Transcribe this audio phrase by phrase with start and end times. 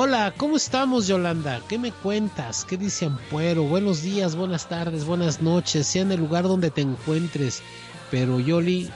[0.00, 1.60] Hola, ¿cómo estamos, Yolanda?
[1.68, 2.64] ¿Qué me cuentas?
[2.64, 3.64] ¿Qué dice Ampuero?
[3.64, 7.64] Buenos días, buenas tardes, buenas noches, sea en el lugar donde te encuentres.
[8.08, 8.88] Pero, Yoli,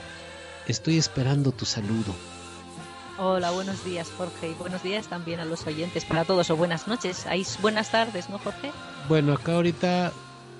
[0.65, 2.15] estoy esperando tu saludo.
[3.19, 6.87] Hola, buenos días Jorge y buenos días también a los oyentes para todos o buenas
[6.87, 7.27] noches.
[7.27, 8.71] Ahí es buenas tardes, ¿no Jorge?
[9.09, 10.13] Bueno, acá ahorita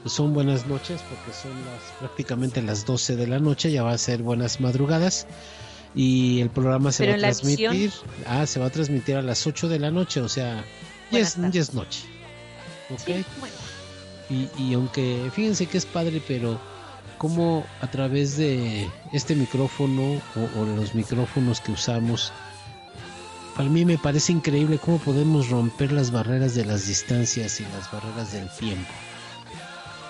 [0.05, 3.97] son buenas noches porque son las prácticamente las 12 de la noche, ya va a
[3.97, 5.25] ser buenas madrugadas.
[5.95, 7.91] Y el programa se Pero va a transmitir.
[8.25, 10.63] Ah, se va a transmitir a las 8 de la noche, o sea,
[11.11, 12.01] ya es, ya es noche.
[12.89, 13.05] ¿Ok?
[13.05, 13.55] Sí, bueno.
[14.29, 16.59] Y, y aunque fíjense que es padre, pero
[17.17, 22.33] como a través de este micrófono o, o los micrófonos que usamos,
[23.55, 27.91] para mí me parece increíble cómo podemos romper las barreras de las distancias y las
[27.91, 28.91] barreras del tiempo.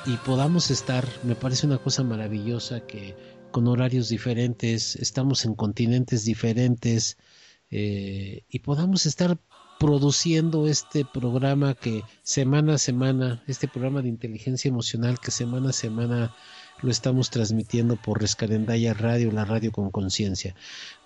[0.05, 3.15] Y podamos estar, me parece una cosa maravillosa que
[3.53, 7.17] con horarios diferentes, estamos en continentes diferentes
[7.69, 9.37] eh, y podamos estar
[9.79, 15.73] produciendo este programa que semana a semana, este programa de inteligencia emocional que semana a
[15.73, 16.35] semana
[16.81, 20.55] lo estamos transmitiendo por Rescarendaya Radio, la radio con conciencia.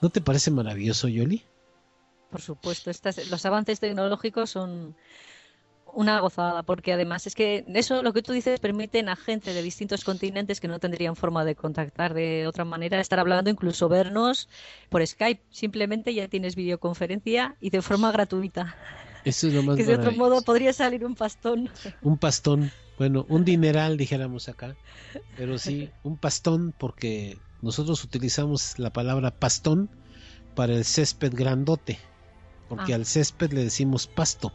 [0.02, 1.44] ¿No te parece maravilloso, Yoli?
[2.32, 2.92] Por supuesto,
[3.30, 4.96] los avances tecnológicos son
[5.94, 9.62] una gozada, porque además es que eso, lo que tú dices, permiten a gente de
[9.62, 14.50] distintos continentes que no tendrían forma de contactar de otra manera, estar hablando, incluso vernos
[14.90, 15.42] por Skype.
[15.50, 18.76] Simplemente ya tienes videoconferencia y de forma gratuita.
[19.26, 21.70] Eso es lo más Que de otro modo podría salir un pastón.
[22.02, 24.76] Un pastón, bueno, un dineral dijéramos acá,
[25.36, 29.90] pero sí, un pastón porque nosotros utilizamos la palabra pastón
[30.56, 32.00] para el césped grandote,
[32.70, 32.96] porque Ah.
[32.98, 34.54] al césped le decimos pasto,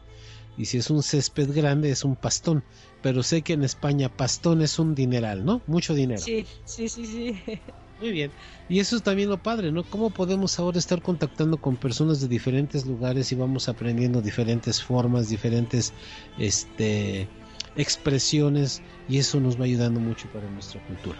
[0.56, 2.64] y si es un césped grande es un pastón,
[3.02, 5.62] pero sé que en España pastón es un dineral, ¿no?
[5.66, 6.20] Mucho dinero.
[6.20, 7.40] Sí, sí, sí, sí.
[8.00, 8.32] Muy bien.
[8.68, 9.84] Y eso es también lo padre, ¿no?
[9.84, 15.28] ¿Cómo podemos ahora estar contactando con personas de diferentes lugares y vamos aprendiendo diferentes formas,
[15.28, 15.92] diferentes
[16.36, 17.28] este
[17.76, 21.18] expresiones y eso nos va ayudando mucho para nuestra cultura.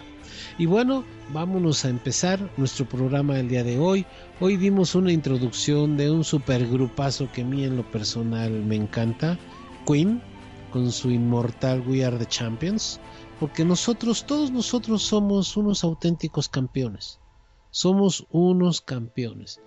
[0.57, 4.05] Y bueno, vámonos a empezar nuestro programa del día de hoy.
[4.39, 9.37] Hoy dimos una introducción de un supergrupazo que a mí en lo personal me encanta,
[9.85, 10.21] Queen,
[10.71, 12.99] con su inmortal We Are the Champions,
[13.39, 17.19] porque nosotros, todos nosotros somos unos auténticos campeones.
[17.71, 19.59] Somos unos campeones.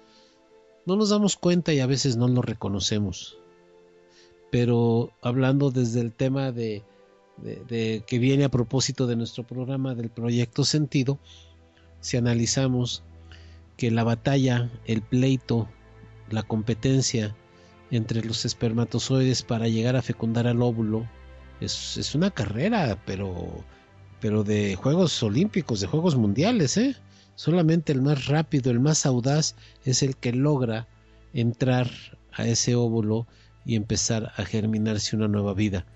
[0.86, 3.38] No nos damos cuenta y a veces no lo reconocemos.
[4.50, 6.84] Pero hablando desde el tema de,
[7.36, 11.18] de- que viene a propósito de nuestro programa del proyecto Sentido,
[12.00, 13.02] si analizamos
[13.76, 15.68] que la batalla, el pleito,
[16.30, 17.34] la competencia
[17.90, 21.08] entre los espermatozoides para llegar a fecundar al óvulo
[21.60, 23.64] es, es una carrera, pero,
[24.20, 26.96] pero de Juegos Olímpicos, de Juegos Mundiales, ¿eh?
[27.34, 30.88] Solamente el más rápido, el más audaz es el que logra
[31.34, 31.90] entrar
[32.32, 33.26] a ese óvulo
[33.64, 35.86] y empezar a germinarse una nueva vida.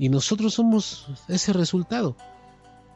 [0.00, 2.16] Y nosotros somos ese resultado.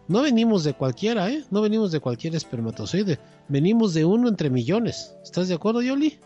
[0.08, 1.44] No venimos de cualquiera, ¿eh?
[1.50, 3.18] No venimos de cualquier espermatozoide.
[3.46, 5.14] Venimos de uno entre millones.
[5.22, 6.18] ¿Estás de acuerdo, Yoli?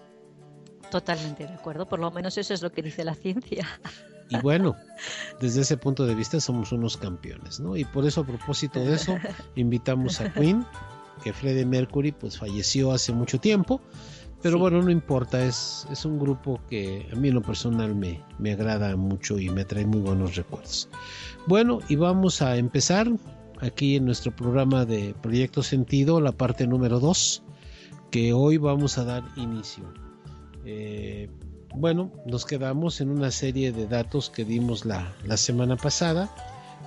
[0.89, 1.89] Totalmente de acuerdo.
[1.89, 3.67] Por lo menos eso es lo que dice la ciencia.
[4.31, 4.77] Y bueno,
[5.41, 7.77] desde ese punto de vista somos unos campeones, ¿no?
[7.77, 9.17] Y por eso, a propósito de eso,
[9.57, 10.65] invitamos a Queen,
[11.25, 13.81] que Freddie Mercury pues falleció hace mucho tiempo.
[14.41, 18.23] Pero bueno, no importa, es, es un grupo que a mí en lo personal me,
[18.39, 20.89] me agrada mucho y me trae muy buenos recuerdos.
[21.47, 23.11] Bueno, y vamos a empezar
[23.61, 27.43] aquí en nuestro programa de Proyecto Sentido, la parte número 2,
[28.11, 29.85] que hoy vamos a dar inicio.
[30.65, 31.29] Eh,
[31.75, 36.31] bueno, nos quedamos en una serie de datos que dimos la, la semana pasada,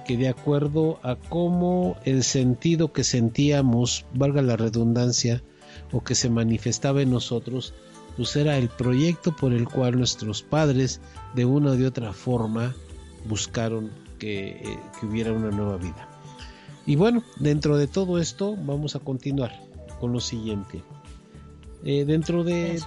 [0.06, 5.44] que de acuerdo a cómo el sentido que sentíamos, valga la redundancia,
[5.92, 7.74] o que se manifestaba en nosotros,
[8.18, 11.02] pues era el proyecto por el cual nuestros padres
[11.34, 12.76] de una o de otra forma
[13.26, 16.08] buscaron que, eh, que hubiera una nueva vida.
[16.86, 19.52] Y bueno, dentro de todo esto vamos a continuar
[20.00, 20.84] con lo siguiente.
[21.84, 22.82] Eh, dentro de...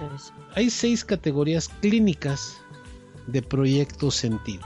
[0.53, 2.57] Hay seis categorías clínicas
[3.27, 4.63] de proyecto sentido.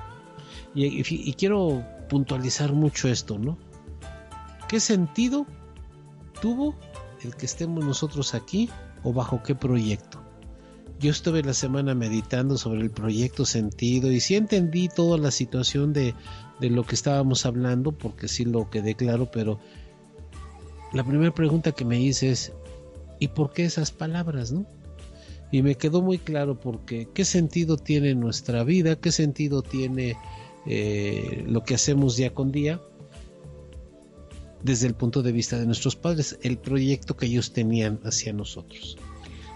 [0.76, 3.58] Y, y, quiero puntualizar mucho esto, ¿no?
[4.68, 5.48] ¿Qué sentido
[6.42, 6.76] tuvo
[7.24, 8.70] el que estemos nosotros aquí
[9.04, 10.22] o bajo qué proyecto?
[11.00, 15.94] Yo estuve la semana meditando sobre el proyecto sentido y sí entendí toda la situación
[15.94, 16.14] de,
[16.60, 19.60] de lo que estábamos hablando, porque sí lo quedé claro, pero
[20.92, 22.52] la primera pregunta que me hice es,
[23.20, 24.66] ¿y por qué esas palabras, no?
[25.52, 30.16] Y me quedó muy claro porque qué sentido tiene nuestra vida, qué sentido tiene
[30.66, 32.82] eh, lo que hacemos día con día
[34.64, 38.98] desde el punto de vista de nuestros padres, el proyecto que ellos tenían hacia nosotros.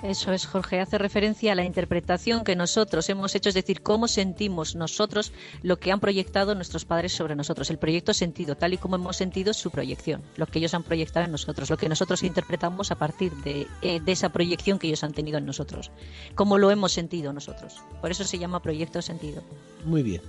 [0.04, 4.10] Eso es, Jorge, hace referencia a la interpretación que nosotros hemos hecho, es decir, cómo
[4.10, 8.78] sentimos nosotros lo que han proyectado nuestros padres sobre nosotros, el proyecto sentido, tal y
[8.78, 12.22] como hemos sentido su proyección, lo que ellos han proyectado en nosotros, lo que nosotros
[12.24, 15.90] interpretamos a partir de, eh, esa proyección que ellos han tenido en nosotros,
[16.36, 17.76] cómo lo hemos sentido nosotros.
[18.02, 19.42] Por eso se llama proyecto sentido.
[19.86, 20.22] Muy bien.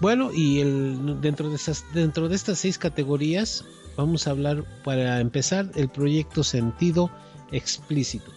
[0.00, 3.64] Bueno, y el, dentro, de esas, dentro de estas seis categorías
[3.98, 7.10] vamos a hablar, para empezar, el proyecto sentido
[7.50, 8.30] explícito.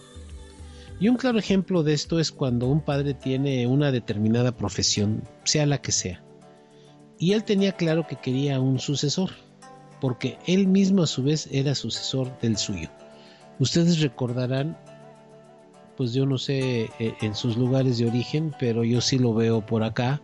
[0.98, 5.64] Y un claro ejemplo de esto es cuando un padre tiene una determinada profesión, sea
[5.66, 6.22] la que sea.
[7.16, 9.30] Y él tenía claro que quería un sucesor,
[10.00, 12.88] porque él mismo a su vez era sucesor del suyo.
[13.60, 14.76] Ustedes recordarán,
[15.96, 19.64] pues yo no sé eh, en sus lugares de origen, pero yo sí lo veo
[19.64, 20.20] por acá,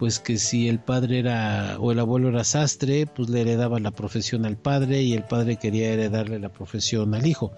[0.00, 3.90] pues que si el padre era o el abuelo era sastre, pues le heredaba la
[3.90, 7.52] profesión al padre y el padre quería heredarle la profesión al hijo.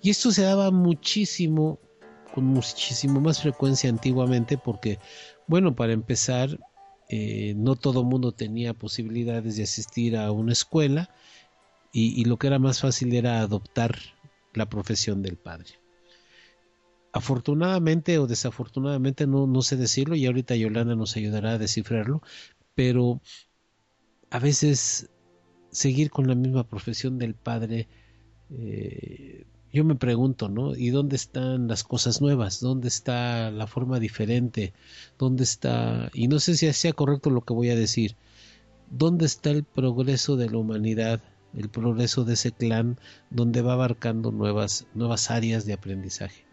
[0.00, 1.80] Y esto se daba muchísimo,
[2.32, 5.00] con muchísimo más frecuencia antiguamente, porque,
[5.48, 6.60] bueno, para empezar,
[7.08, 11.10] eh, no todo mundo tenía posibilidades de asistir a una escuela
[11.92, 13.98] y, lo que era más fácil era adoptar
[14.54, 15.79] la profesión del padre.
[17.12, 22.22] Afortunadamente o desafortunadamente no, no sé decirlo y ahorita Yolanda nos ayudará a descifrarlo,
[22.74, 23.20] pero
[24.30, 25.10] a veces
[25.70, 27.88] seguir con la misma profesión del padre
[28.50, 30.74] eh, yo me pregunto, ¿no?
[30.74, 32.60] ¿Y dónde están las cosas nuevas?
[32.60, 34.72] ¿Dónde está la forma diferente?
[35.18, 38.16] ¿Dónde está, y no sé si sea correcto lo que voy a decir,
[38.90, 41.20] ¿dónde está el progreso de la humanidad,
[41.54, 42.98] el progreso de ese clan,
[43.30, 46.49] donde va abarcando nuevas, nuevas áreas de aprendizaje?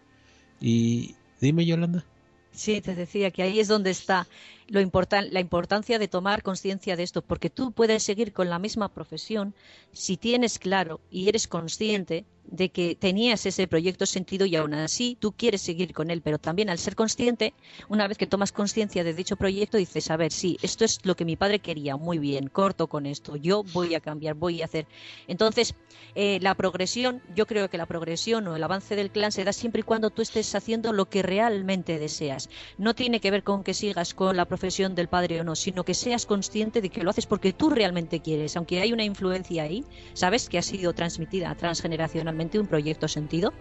[0.60, 2.04] Y dime, Yolanda.
[2.52, 4.28] Sí, te decía que ahí es donde está
[4.68, 8.90] lo la importancia de tomar conciencia de esto, porque tú puedes seguir con la misma
[8.90, 9.54] profesión
[9.92, 15.18] si tienes claro y eres consciente de que tenías ese proyecto sentido y aún así
[15.20, 17.54] tú quieres seguir con él, pero también al ser consciente,
[17.90, 21.16] una vez que tomas conciencia de dicho proyecto, dices, a ver, sí, esto es lo
[21.16, 24.66] que mi padre quería, muy bien, corto con esto, yo voy a cambiar, voy a
[24.66, 24.88] hacer.
[25.28, 25.76] Entonces,
[26.16, 29.54] eh, la progresión, yo creo que la progresión o el avance del clan se da
[29.54, 32.50] siempre y cuando tú estés haciendo lo que realmente deseas.
[32.78, 35.84] No tiene que ver con que sigas con la profesión del padre o no, sino
[35.84, 39.64] que seas consciente de que lo haces porque tú realmente quieres, aunque hay una influencia
[39.64, 43.54] ahí, sabes que ha sido transmitida transgeneracionalmente un proyecto sentido,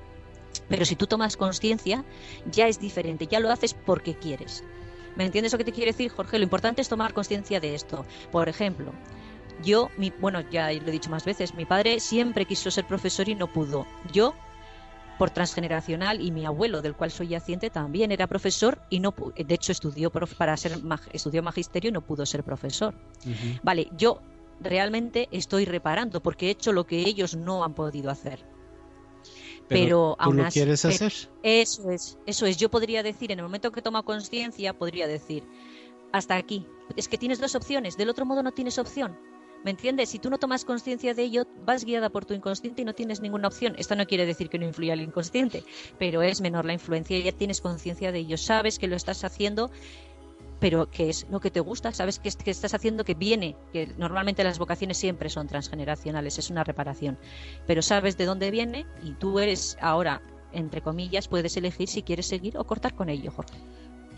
[0.68, 2.04] pero si tú tomas conciencia,
[2.50, 4.64] ya es diferente, ya lo haces porque quieres.
[5.16, 6.38] ¿Me entiendes lo que te quiere decir, Jorge?
[6.38, 8.04] Lo importante es tomar conciencia de esto.
[8.30, 8.92] Por ejemplo,
[9.62, 13.28] yo, mi, bueno, ya lo he dicho más veces, mi padre siempre quiso ser profesor
[13.28, 13.86] y no pudo.
[14.12, 14.34] Yo,
[15.18, 19.54] por transgeneracional, y mi abuelo, del cual soy yaciente, también era profesor y no de
[19.54, 20.78] hecho estudió para ser
[21.12, 22.94] estudió magisterio y no pudo ser profesor.
[23.62, 24.20] Vale, yo
[24.60, 28.44] realmente estoy reparando porque he hecho lo que ellos no han podido hacer
[29.68, 31.12] Pero, ¿tú aún lo así, quieres pe- hacer?
[31.42, 32.56] Eso es, eso es.
[32.56, 35.44] Yo podría decir, en el momento que toma conciencia, podría decir,
[36.12, 36.66] hasta aquí.
[36.94, 39.18] Es que tienes dos opciones, del otro modo no tienes opción.
[39.66, 40.10] ¿Me entiendes?
[40.10, 43.20] Si tú no tomas conciencia de ello, vas guiada por tu inconsciente y no tienes
[43.20, 43.74] ninguna opción.
[43.78, 45.64] Esto no quiere decir que no influya el inconsciente,
[45.98, 48.38] pero es menor la influencia y ya tienes conciencia de ello.
[48.38, 49.72] Sabes que lo estás haciendo,
[50.60, 53.56] pero que es lo que te gusta, sabes que, es- que estás haciendo que viene,
[53.72, 57.18] que normalmente las vocaciones siempre son transgeneracionales, es una reparación,
[57.66, 62.26] pero sabes de dónde viene y tú eres ahora, entre comillas, puedes elegir si quieres
[62.26, 63.58] seguir o cortar con ello, Jorge.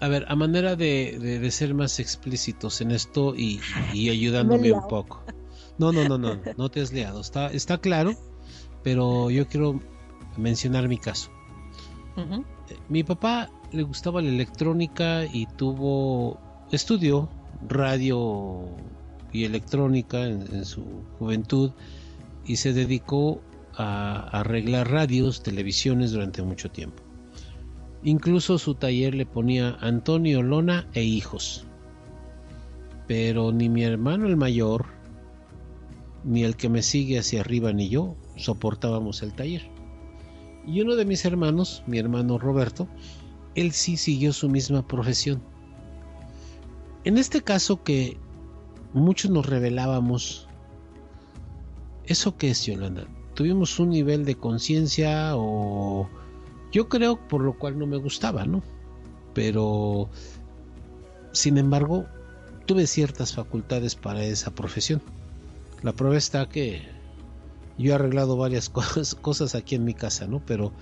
[0.01, 3.59] A ver, a manera de, de- de ser más explícitos en esto y,
[4.09, 5.25] ayudándome un poco.
[5.79, 7.21] No, no, no, no, no te has liado.
[7.21, 8.13] Está, está claro,
[8.83, 9.81] pero yo quiero
[10.37, 11.31] mencionar mi caso.
[12.89, 16.41] Mi papá le gustaba la electrónica y tuvo
[16.73, 17.29] estudió
[17.69, 18.69] radio
[19.33, 20.85] y electrónica en, en su
[21.19, 21.71] juventud
[22.45, 23.41] y se dedicó
[23.77, 27.03] a arreglar radios, televisiones durante mucho tiempo.
[28.03, 31.65] Incluso su taller le ponía Antonio Lona e hijos.
[33.07, 34.87] Pero ni mi hermano el mayor,
[36.25, 39.69] ni el que me sigue hacia arriba, ni yo soportábamos el taller.
[40.67, 42.89] Y uno de mis hermanos, mi hermano Roberto,
[43.55, 45.43] él sí siguió su misma profesión.
[47.05, 48.19] En este caso que
[48.93, 50.47] muchos nos revelábamos,
[52.05, 53.07] ¿eso qué es, Yolanda?
[53.35, 56.09] ¿Tuvimos un nivel de conciencia o
[56.73, 58.63] yo creo por lo cual no me gustaba, ¿no?
[59.33, 60.11] Pero,
[61.33, 62.07] sin embargo,
[62.67, 65.01] tuve ciertas facultades para esa profesión.
[65.83, 66.83] La prueba está que
[67.79, 68.69] yo he arreglado varias
[69.21, 70.43] cosas, aquí en mi casa, ¿no?
[70.45, 70.73] Pero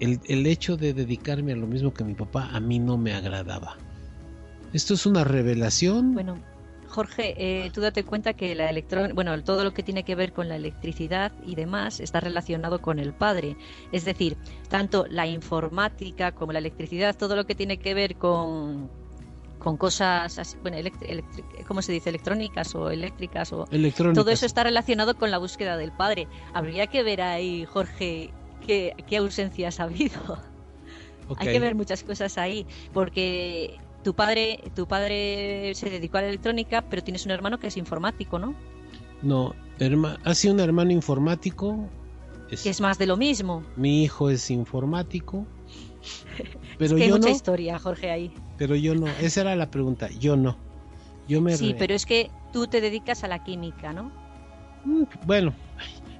[0.00, 3.14] el, el hecho de dedicarme a lo mismo que mi papá a mí no me
[3.14, 3.76] agradaba.
[4.72, 6.14] Esto es una revelación.
[6.14, 6.38] Bueno,
[6.92, 10.32] Jorge, eh, tú date cuenta que la electron bueno, todo lo que tiene que ver
[10.32, 13.56] con la electricidad y demás está relacionado con el padre.
[13.92, 14.36] Es decir,
[14.68, 18.90] tanto la informática como la electricidad, todo lo que tiene que ver con,
[19.62, 20.76] con cosas, así, bueno,
[21.68, 22.10] ¿cómo se dice?
[22.10, 23.66] Electrónicas o eléctricas o
[24.14, 26.26] todo eso está relacionado con la búsqueda del padre.
[26.52, 28.30] Habría que ver ahí, Jorge,
[28.66, 30.20] qué, qué ausencias ha habido.
[31.38, 36.28] Hay que ver muchas cosas ahí, porque tu padre, tu padre se dedicó a la
[36.28, 38.54] electrónica, pero tienes un hermano que es informático, ¿no?
[39.22, 41.88] No, herma- ha sido un hermano informático.
[42.50, 43.62] es- Que es más de lo mismo.
[43.76, 45.46] Mi hijo es informático.
[46.78, 47.34] Pero es que hay yo mucha no.
[47.34, 48.32] historia, Jorge, ahí.
[48.58, 49.06] Pero yo no.
[49.20, 50.08] Esa era la pregunta.
[50.18, 50.56] Yo no.
[51.28, 51.56] Yo me.
[51.56, 54.10] Sí, re- pero es que tú te dedicas a la química, ¿no?
[54.84, 55.54] Mm, Bueno,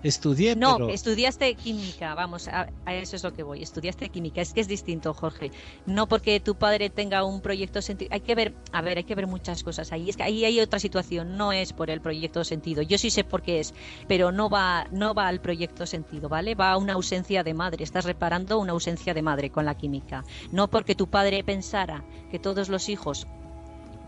[0.03, 0.89] estudié, No, pero.
[0.91, 3.63] estudiaste química, vamos, a, a eso es lo que voy.
[3.63, 5.51] Estudiaste química, es que es distinto, Jorge.
[5.87, 8.11] No porque tu padre tenga un proyecto sentido.
[8.13, 10.11] Hay que ver, a ver, hay que ver muchas cosas ahí.
[10.11, 12.83] Es que ahí hay otra situación, no es por el proyecto sentido.
[12.83, 13.75] Yo sí sé por qué es,
[14.09, 16.55] pero no va, no va al proyecto sentido, ¿vale?
[16.55, 17.85] Va a una ausencia de madre.
[17.85, 20.25] Estás reparando una ausencia de madre con la química.
[20.51, 23.27] No porque tu padre pensara que todos los hijos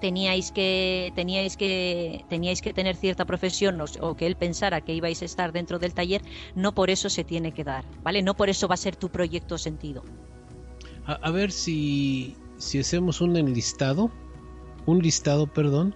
[0.01, 4.95] teníais que teníais que teníais que tener cierta profesión o, o que él pensara que
[4.95, 6.23] ibais a estar dentro del taller,
[6.55, 8.23] no por eso se tiene que dar, ¿vale?
[8.23, 10.03] No por eso va a ser tu proyecto sentido.
[11.07, 14.11] A, a ver si, si hacemos un enlistado,
[14.87, 15.95] un listado, perdón,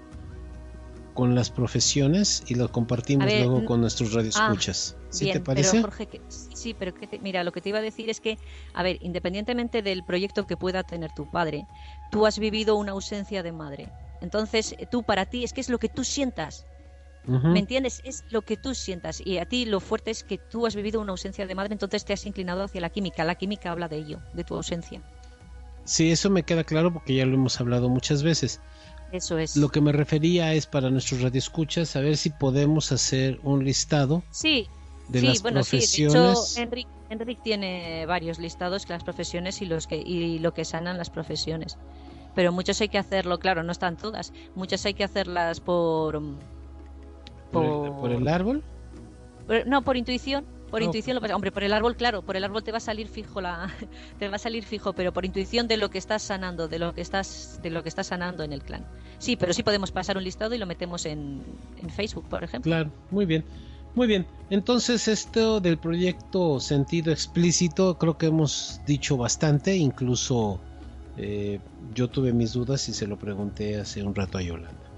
[1.14, 4.96] con las profesiones y lo compartimos ver, luego con nuestros radioescuchas.
[5.10, 5.70] ¿Sí Bien, te parece?
[5.72, 8.20] pero Jorge, que- sí, pero que te- mira, lo que te iba a decir es
[8.20, 8.38] que,
[8.72, 11.66] a ver, independientemente del proyecto que pueda tener tu padre,
[12.10, 13.88] tú has vivido una ausencia de madre.
[14.20, 16.66] Entonces, tú para ti es que es lo que tú sientas.
[17.26, 18.00] ¿Me entiendes?
[18.04, 19.20] Es lo que tú sientas.
[19.22, 22.04] Y a ti lo fuerte es que tú has vivido una ausencia de madre, entonces
[22.06, 23.22] te has inclinado hacia la química.
[23.24, 25.02] La química habla de ello, de tu ausencia.
[25.84, 28.60] Sí, eso me queda claro porque ya lo hemos hablado muchas veces.
[29.12, 29.56] Eso es.
[29.56, 34.22] Lo que me refería es para nuestros radioescuchas, a ver si podemos hacer un listado
[34.30, 34.66] Sí,
[35.08, 35.76] de sí, las bueno, sí.
[35.76, 36.52] De profesiones.
[36.52, 40.98] hecho, Enric, Enric tiene varios listados, las profesiones y, los que, y lo que sanan
[40.98, 41.78] las profesiones.
[42.34, 44.32] Pero muchos hay que hacerlo, claro, no están todas.
[44.54, 46.20] Muchas hay que hacerlas por...
[47.52, 48.62] por, el, por el árbol.
[49.46, 50.44] por- no, por intuición.
[50.70, 51.34] Por intuición lo pasa.
[51.34, 53.70] Hombre, por el árbol, claro, por el árbol te va a salir fijo la,
[54.18, 56.92] te va a salir fijo, pero por intuición de lo que estás sanando, de lo
[56.92, 58.84] que estás, de lo que estás sanando en el clan.
[59.16, 61.42] Sí, pero sí podemos pasar un listado y lo metemos en,
[61.80, 62.68] en Facebook, por ejemplo.
[62.70, 63.46] Claro, muy bien.
[63.98, 70.60] Muy bien, entonces esto del proyecto sentido explícito creo que hemos dicho bastante, incluso
[71.16, 71.58] eh,
[71.96, 74.88] yo tuve mis dudas y se lo pregunté hace un rato a Yolanda.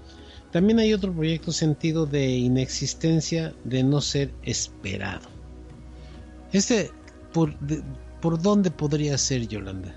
[0.51, 5.27] También hay otro proyecto sentido de inexistencia, de no ser esperado.
[6.53, 6.91] Este,
[7.33, 7.81] ¿por, de-
[8.21, 9.95] ¿por dónde podría ser Yolanda?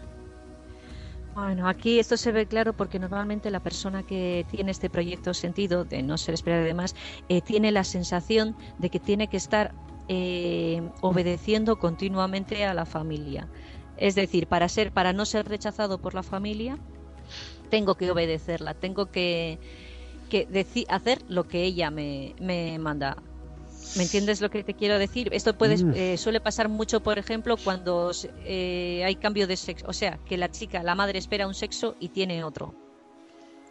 [1.34, 5.84] Bueno, aquí esto se ve claro porque normalmente la persona que tiene este proyecto sentido
[5.84, 6.94] de no ser esperada y demás
[7.28, 9.74] eh, tiene la sensación de que tiene que estar
[10.06, 13.48] eh, obedeciendo continuamente a la familia.
[13.96, 16.78] Es decir, para ser, para no ser rechazado por la familia,
[17.68, 19.58] tengo que obedecerla, tengo que,
[20.88, 23.16] hacer lo que ella me manda.
[23.96, 25.28] ¿Me entiendes lo que te quiero decir?
[25.32, 25.92] Esto puede, mm.
[25.94, 28.10] eh, suele pasar mucho, por ejemplo, cuando
[28.44, 29.86] eh, hay cambio de sexo.
[29.88, 32.74] O sea, que la chica, la madre espera un sexo y tiene otro.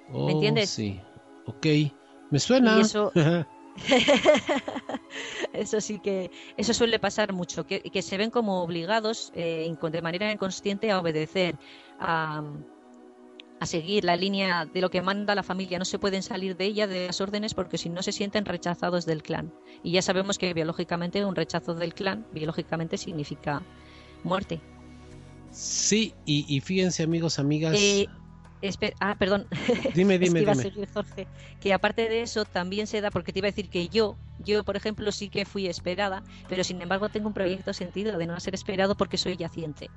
[0.09, 0.69] ¿Me oh, entiendes?
[0.69, 0.99] Sí.
[1.45, 1.65] Ok.
[2.29, 2.79] Me suena.
[2.79, 3.11] eso,
[5.53, 10.01] eso sí que eso suele pasar mucho, que, que se ven como obligados eh, de
[10.01, 11.57] manera inconsciente a obedecer,
[11.99, 12.43] a,
[13.63, 15.79] a seguir la línea de lo que manda la familia.
[15.79, 19.05] No se pueden salir de ella, de las órdenes, porque si no se sienten rechazados
[19.05, 19.53] del clan.
[19.83, 23.63] Y ya sabemos que biológicamente un rechazo del clan, biológicamente significa
[24.23, 24.59] muerte.
[25.51, 27.75] Sí, y, fíjense amigos, amigas.
[27.77, 28.07] Eh,
[28.99, 29.47] ah, perdón.
[29.95, 30.87] Dime, dime, que dime.
[30.93, 31.27] Jorge,
[31.59, 34.63] que aparte de eso también se da, porque te iba a decir que yo, yo
[34.63, 38.39] por ejemplo sí que fui esperada, pero sin embargo tengo un proyecto sentido de no
[38.39, 39.89] ser esperado porque soy yaciente.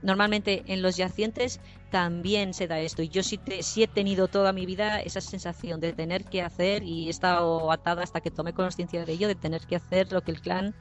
[0.00, 4.52] Normalmente en los yacientes también se da esto y yo sí, sí he tenido toda
[4.52, 8.52] mi vida esa sensación de tener que hacer y he estado atada hasta que tomé
[8.52, 10.74] conciencia de ello, de tener que hacer lo que el clan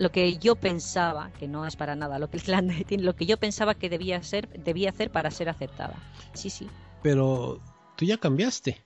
[0.00, 3.14] lo que yo pensaba, que no es para nada lo que el clan tiene, lo
[3.14, 5.94] que yo pensaba que debía ser, debía hacer para ser aceptada.
[6.32, 6.68] Sí, sí.
[7.02, 7.60] Pero
[7.98, 8.82] tú ya cambiaste.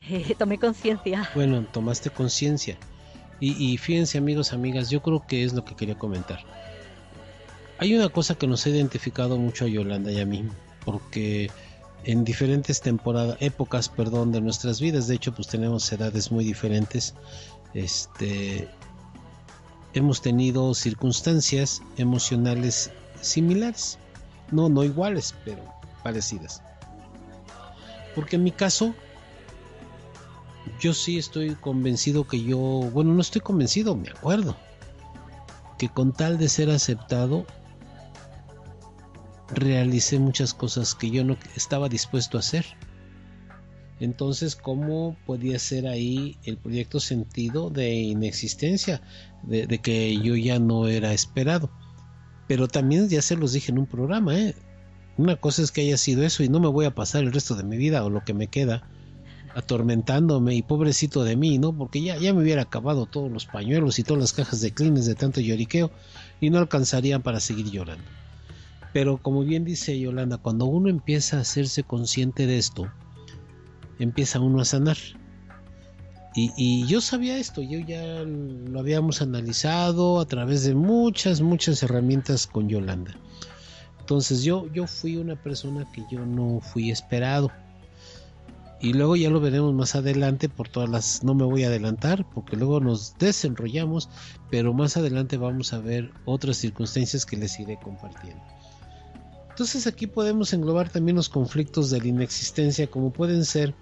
[0.38, 1.28] tomé conciencia.
[1.34, 2.78] Bueno, tomaste conciencia.
[3.40, 6.38] Y, fíjense amigos, amigas, yo creo que es lo que quería comentar.
[7.78, 10.48] Hay una cosa que nos ha identificado mucho a Yolanda y a mí,
[10.84, 11.50] porque
[12.04, 17.14] en diferentes temporadas, épocas, perdón, de nuestras vidas, de hecho, pues tenemos edades muy diferentes.
[17.74, 18.70] Este,
[19.94, 23.98] hemos tenido circunstancias emocionales similares.
[24.50, 25.62] No, no iguales, pero
[26.02, 26.62] parecidas.
[28.14, 28.94] Porque en mi caso,
[30.80, 34.56] yo sí estoy convencido que yo, bueno, no estoy convencido, me acuerdo,
[35.78, 37.46] que con tal de ser aceptado,
[39.48, 42.64] realicé muchas cosas que yo no estaba dispuesto a hacer.
[44.00, 49.02] Entonces, ¿cómo podía ser ahí el proyecto sentido de inexistencia?
[49.42, 51.70] De, que yo ya no era esperado.
[52.48, 54.54] Pero también ya se los dije en un programa, ¿eh?
[55.16, 57.54] Una cosa es que haya sido eso y no me voy a pasar el resto
[57.54, 58.82] de mi vida o lo que me queda
[59.54, 61.72] atormentándome y pobrecito de mí, ¿no?
[61.72, 65.06] Porque ya, ya me hubiera acabado todos los pañuelos y todas las cajas de clines
[65.06, 65.92] de tanto lloriqueo
[66.40, 68.04] y no alcanzarían para seguir llorando.
[68.92, 72.90] Pero como bien dice Yolanda, cuando uno empieza a hacerse consciente de esto,
[73.98, 74.96] empieza uno a sanar.
[76.36, 82.48] Y, yo sabía esto, yo ya lo habíamos analizado a través de muchas, muchas herramientas
[82.48, 83.14] con Yolanda.
[84.00, 87.52] Entonces yo, yo fui una persona que yo no fui esperado.
[88.80, 91.22] Y luego ya lo veremos más adelante por todas las...
[91.22, 94.10] No me voy a adelantar porque luego nos desenrollamos,
[94.50, 98.42] pero más adelante vamos a ver otras circunstancias que les iré compartiendo.
[99.50, 103.72] Entonces aquí podemos englobar también los conflictos de la inexistencia como pueden ser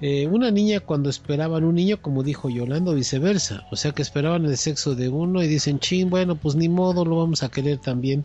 [0.00, 3.66] eh, una niña cuando esperaban un niño, como dijo Yolando, viceversa.
[3.70, 7.04] O sea que esperaban el sexo de uno y dicen, chin, bueno, pues ni modo,
[7.04, 8.24] lo vamos a querer también.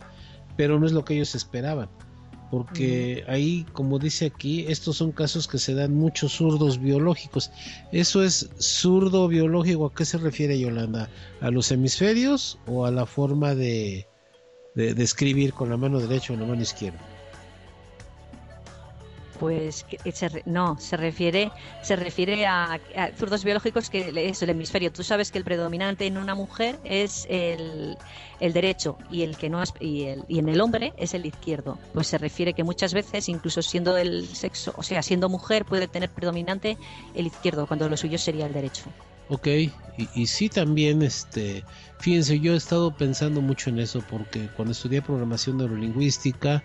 [0.56, 1.88] Pero no es lo que ellos esperaban.
[2.50, 7.50] Porque ahí, como dice aquí, estos son casos que se dan muchos zurdos biológicos.
[7.92, 9.86] ¿Eso es zurdo biológico?
[9.86, 11.08] ¿A qué se refiere Yolanda?
[11.40, 14.06] ¿A los hemisferios o a la forma de,
[14.74, 17.00] de escribir con la mano derecha o la mano izquierda?
[19.42, 19.84] Pues
[20.44, 21.50] no, se refiere,
[21.82, 22.78] se refiere a,
[23.18, 24.92] zurdos biológicos que es el hemisferio.
[24.92, 27.98] Tú sabes que el predominante en una mujer es el,
[28.38, 31.76] derecho y el que no es, y, el, y en el hombre es el izquierdo.
[31.92, 35.88] Pues se refiere que muchas veces, incluso siendo el sexo, o sea, siendo mujer, puede
[35.88, 36.78] tener predominante
[37.16, 38.84] el izquierdo, cuando lo suyo sería el derecho.
[39.28, 39.72] Ok, y,
[40.14, 41.64] y, sí también, este,
[41.98, 46.62] fíjense, yo he estado pensando mucho en eso porque cuando estudié programación neurolingüística,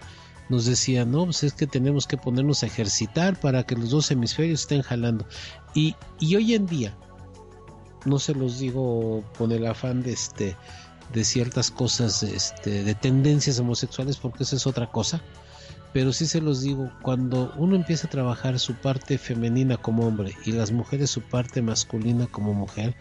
[0.50, 4.12] nos decía, no, pues es que tenemos que ponernos a ejercitar para que los dos
[4.12, 5.26] hemisferios estén jalando.
[5.74, 6.98] Y, y hoy en día,
[8.06, 10.56] no se los digo con el afán de este
[11.14, 15.22] de ciertas cosas este, de tendencias homosexuales porque eso es otra cosa
[15.94, 20.36] pero sí se los digo cuando uno empieza a trabajar su parte femenina como hombre
[20.46, 22.96] y las mujeres su parte masculina como mujer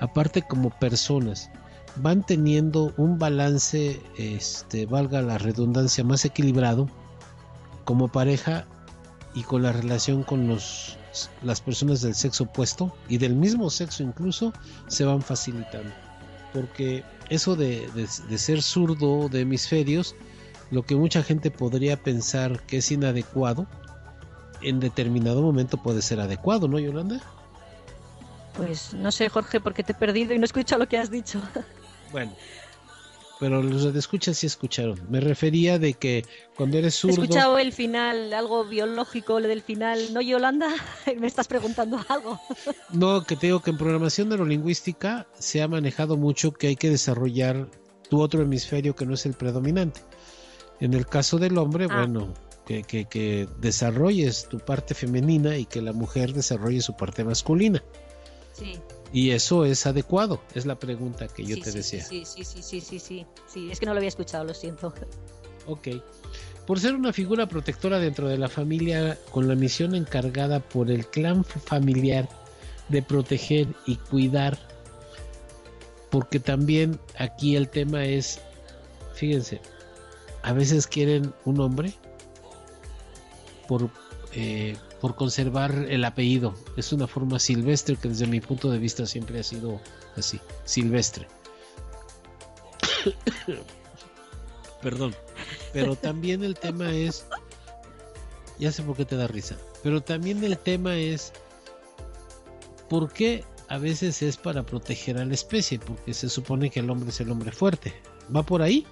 [0.00, 1.50] aparte como personas
[1.96, 6.88] van teniendo un balance, este, valga la redundancia, más equilibrado
[7.84, 8.66] como pareja
[9.34, 10.98] y con la relación con los,
[11.42, 14.52] las personas del sexo opuesto y del mismo sexo incluso
[14.88, 15.90] se van facilitando.
[16.52, 20.16] Porque eso de, de ser zurdo de hemisferios,
[20.70, 23.66] lo que mucha gente podría pensar que es inadecuado,
[24.62, 27.20] en determinado momento puede ser adecuado, ¿no, Yolanda?
[28.56, 31.40] Pues no sé, Jorge, porque te he perdido y no escucho lo que has dicho.
[32.12, 32.32] Bueno,
[33.38, 35.00] pero los de escucha sí escucharon.
[35.08, 37.22] Me refería de que cuando eres zurdo...
[37.22, 40.12] He escuchado el final, algo biológico, lo del final.
[40.12, 40.68] ¿No, Yolanda?
[41.18, 42.38] Me estás preguntando algo.
[42.92, 46.90] No, que te digo que en programación neurolingüística se ha manejado mucho que hay que
[46.90, 47.66] desarrollar
[48.10, 50.02] tu otro hemisferio que no es el predominante.
[50.80, 51.96] En el caso del hombre, Ah.
[51.96, 52.34] bueno,
[52.66, 57.82] que, que, que desarrolles tu parte femenina y que la mujer desarrolle su parte masculina.
[58.52, 58.78] Sí.
[59.12, 62.04] Y eso es adecuado, es la pregunta que yo sí, te sí, decía.
[62.04, 63.26] Sí, sí, sí, sí, sí, sí.
[63.48, 64.94] Sí, es que no lo había escuchado, lo siento.
[65.66, 65.88] Ok.
[66.66, 71.06] Por ser una figura protectora dentro de la familia con la misión encargada por el
[71.06, 72.28] clan familiar
[72.88, 74.58] de proteger y cuidar,
[76.10, 78.40] porque también aquí el tema es,
[79.14, 79.60] fíjense,
[80.42, 81.94] a veces quieren un hombre
[83.66, 83.90] por,
[84.32, 86.54] eh, por conservar el apellido.
[86.76, 89.80] Es una forma silvestre que desde mi punto de vista siempre ha sido
[90.16, 91.26] así, silvestre.
[94.82, 95.14] Perdón.
[95.72, 97.24] Pero también el tema es,
[98.58, 101.32] ya sé por qué te da risa, pero también el tema es,
[102.88, 105.78] ¿por qué a veces es para proteger a la especie?
[105.78, 107.94] Porque se supone que el hombre es el hombre fuerte.
[108.34, 108.86] ¿Va por ahí?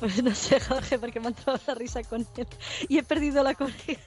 [0.00, 2.46] Pues no sé, Jorge, porque me ha entrado la risa con él.
[2.88, 3.98] Y he perdido la conexión.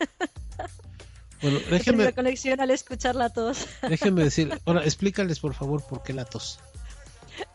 [1.41, 3.67] Bueno, déjenme, la conexión al escucharla a todos.
[3.89, 6.59] déjenme decir, ahora explícales por favor por qué la tos.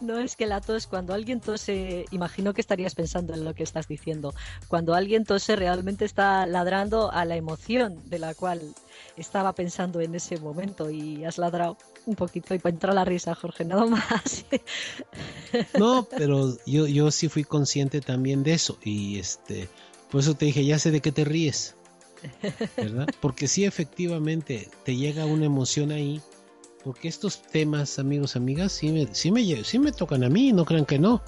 [0.00, 3.62] No es que la tos, cuando alguien tose, imagino que estarías pensando en lo que
[3.62, 4.34] estás diciendo.
[4.68, 8.74] Cuando alguien tose, realmente está ladrando a la emoción de la cual
[9.16, 13.64] estaba pensando en ese momento y has ladrado un poquito y entra la risa, Jorge,
[13.64, 14.44] nada más.
[15.78, 19.68] No, pero yo, yo sí fui consciente también de eso y este,
[20.10, 21.75] por eso te dije, ya sé de qué te ríes,
[22.76, 23.08] ¿verdad?
[23.20, 26.20] Porque sí efectivamente te llega una emoción ahí,
[26.84, 30.64] porque estos temas, amigos, amigas, sí me, sí me, sí me tocan a mí, no
[30.64, 31.22] crean que no.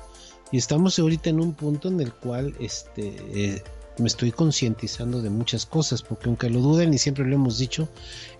[0.51, 3.63] Y estamos ahorita en un punto en el cual este, eh,
[3.99, 7.89] me estoy concientizando de muchas cosas, porque aunque lo duden y siempre lo hemos dicho,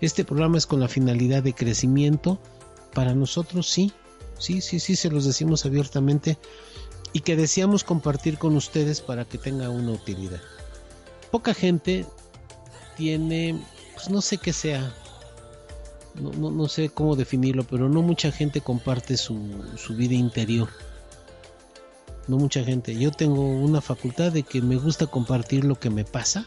[0.01, 2.39] este programa es con la finalidad de crecimiento.
[2.93, 3.91] Para nosotros sí,
[4.39, 6.37] sí, sí, sí, se los decimos abiertamente
[7.13, 10.41] y que deseamos compartir con ustedes para que tenga una utilidad.
[11.31, 12.05] Poca gente
[12.99, 13.57] tiene,
[13.95, 14.93] pues no sé qué sea,
[16.15, 20.67] no, no, no sé cómo definirlo, pero no mucha gente comparte su, su vida interior.
[22.27, 22.95] No mucha gente.
[22.95, 26.45] Yo tengo una facultad de que me gusta compartir lo que me pasa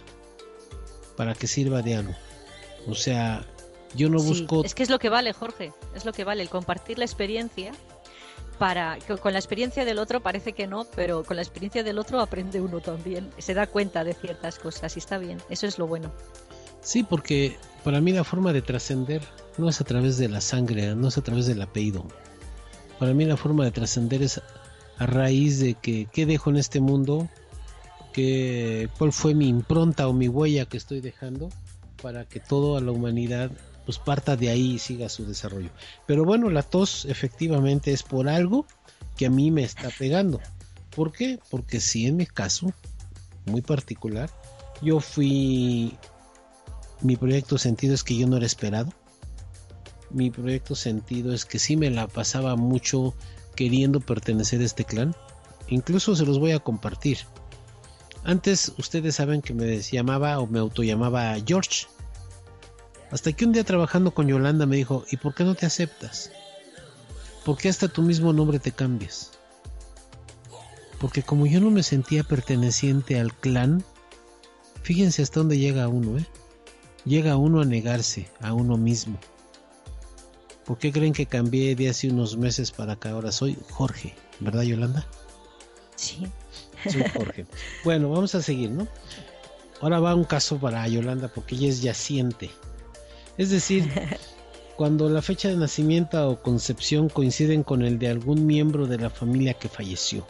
[1.16, 2.14] para que sirva de algo.
[2.86, 3.46] O sea,
[3.94, 4.62] yo no Sí, busco...
[4.62, 7.72] Es que es lo que vale, Jorge, es lo que vale, el compartir la experiencia
[8.58, 12.20] para con la experiencia del otro parece que no, pero con la experiencia del otro
[12.20, 15.88] aprende uno también, se da cuenta de ciertas cosas y está bien, eso es lo
[15.88, 16.12] bueno.
[16.82, 19.22] Sí, porque para mí la forma de trascender
[19.56, 22.06] no es a través de la sangre, no es a través del apellido.
[22.98, 24.40] Para mí la forma de trascender es
[24.98, 27.28] a raíz de que qué dejo en este mundo,
[28.12, 31.48] que, cuál fue mi impronta o mi huella que estoy dejando
[32.02, 33.50] para que toda la humanidad
[33.84, 35.70] pues parta de ahí y siga su desarrollo.
[36.06, 38.66] Pero bueno, la tos efectivamente es por algo
[39.16, 40.40] que a mí me está pegando.
[40.94, 41.38] ¿Por qué?
[41.50, 42.72] Porque sí, en mi caso,
[43.46, 44.30] muy particular,
[44.82, 45.96] yo fui
[47.02, 48.92] mi proyecto sentido es que yo no era esperado.
[50.10, 53.14] Mi proyecto sentido es que sí me la pasaba mucho
[53.56, 55.14] queriendo pertenecer a este clan.
[55.68, 57.18] Incluso se los voy a compartir.
[58.24, 61.86] Antes ustedes saben que me llamaba o me autollamaba George.
[63.10, 66.30] Hasta que un día trabajando con Yolanda me dijo, ¿y por qué no te aceptas?
[67.44, 69.32] ¿Por qué hasta tu mismo nombre te cambias?
[71.00, 73.82] Porque como yo no me sentía perteneciente al clan,
[74.82, 76.26] fíjense hasta dónde llega uno, ¿eh?
[77.04, 79.18] Llega uno a negarse a uno mismo.
[80.64, 83.10] ¿Por qué creen que cambié de hace unos meses para acá?
[83.10, 85.06] Ahora soy Jorge, ¿verdad Yolanda?
[85.96, 86.26] Sí.
[86.90, 87.46] Soy Jorge.
[87.84, 88.86] bueno, vamos a seguir, ¿no?
[89.80, 92.50] Ahora va un caso para Yolanda porque ella es yaciente.
[93.36, 93.90] Es decir,
[94.76, 99.10] cuando la fecha de nacimiento o concepción coinciden con el de algún miembro de la
[99.10, 100.24] familia que falleció.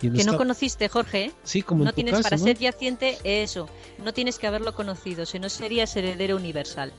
[0.00, 1.32] Que no conociste, Jorge, ¿eh?
[1.44, 2.44] Sí, como en no tu tienes caso, para ¿no?
[2.44, 3.68] ser yaciente eso,
[4.02, 6.92] no tienes que haberlo conocido, si no serías heredero universal.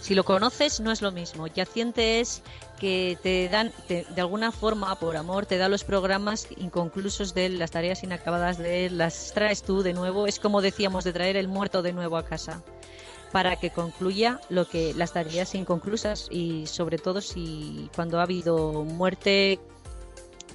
[0.00, 1.46] Si lo conoces no es lo mismo.
[1.46, 2.42] Yaciente es
[2.78, 7.44] que te dan, te- de alguna forma, por amor, te da los programas inconclusos de
[7.44, 10.26] él, las tareas inacabadas de él, las traes tú de nuevo.
[10.26, 12.62] Es como decíamos de traer el muerto de nuevo a casa
[13.30, 18.82] para que concluya lo que las tareas inconclusas y sobre todo si cuando ha habido
[18.84, 19.60] muerte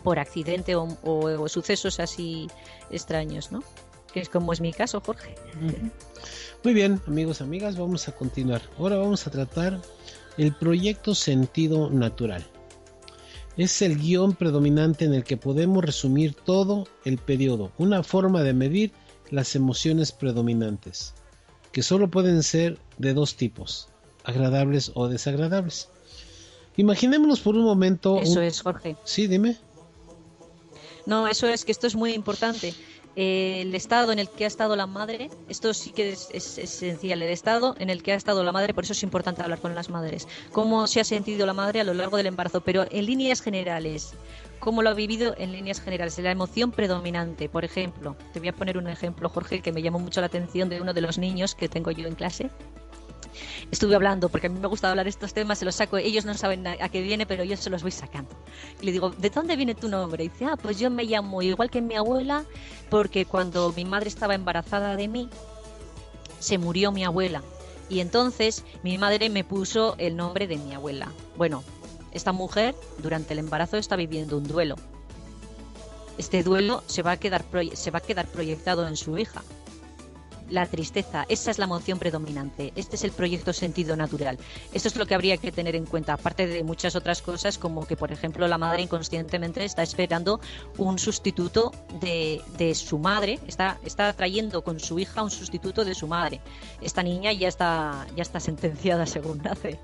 [0.05, 2.47] por accidente o, o- o sucesos así
[2.89, 3.61] extraños, ¿no?
[4.13, 5.35] que es como es mi caso, Jorge.
[6.63, 8.61] Muy bien, amigos, amigas, vamos a continuar.
[8.79, 9.81] Ahora vamos a tratar
[10.37, 12.45] el proyecto Sentido Natural.
[13.57, 18.53] Es el guion predominante en el que podemos resumir todo el periodo, una forma de
[18.53, 18.93] medir
[19.31, 21.13] las emociones predominantes,
[21.73, 23.89] que solo pueden ser de dos tipos,
[24.23, 25.89] agradables o desagradables.
[26.77, 28.19] Imaginémonos por un momento.
[28.21, 28.95] Eso es, Jorge.
[29.03, 29.57] Sí, dime.
[31.05, 32.73] No, eso es que esto es muy importante.
[33.15, 37.29] El estado en el que ha estado la madre, esto sí que es, esencial, el
[37.29, 39.89] estado en el que ha estado la madre, por eso es importante hablar con las
[39.89, 43.41] madres, cómo se ha sentido la madre a lo largo del embarazo, pero en líneas
[43.41, 44.15] generales,
[44.59, 48.53] cómo lo ha vivido en líneas generales, la emoción predominante, por ejemplo, te voy a
[48.53, 51.55] poner un ejemplo, Jorge, que me llamó mucho la atención de uno de los niños
[51.55, 52.49] que tengo yo en clase,
[53.71, 56.33] estuve hablando, porque a mí me gusta hablar estos temas, se los saco, ellos no
[56.33, 58.31] saben a, qué viene, pero yo se los voy sacando.
[58.81, 60.23] Le digo, ¿de dónde viene tu nombre?
[60.23, 62.45] Y dice, ah, pues yo me llamo igual que mi abuela,
[62.89, 65.29] porque cuando mi madre estaba embarazada de mí,
[66.39, 67.41] se murió mi abuela.
[67.89, 71.11] Y entonces mi madre me puso el nombre de mi abuela.
[71.37, 71.63] Bueno,
[72.11, 74.75] esta mujer durante el embarazo está viviendo un duelo.
[76.17, 79.43] Este duelo se va a quedar, se va a quedar proyectado en su hija
[80.49, 82.71] la tristeza, esa es la emoción predominante.
[82.75, 84.37] Este es el proyecto sentido natural.
[84.73, 87.85] Esto es lo que habría que tener en cuenta, aparte de muchas otras cosas, como
[87.87, 90.39] que, por ejemplo, la madre inconscientemente está esperando
[90.77, 92.41] un sustituto de,
[92.75, 96.41] su madre, está, está trayendo con su hija un sustituto de su madre.
[96.81, 99.79] Esta niña ya está, ya está sentenciada según nace.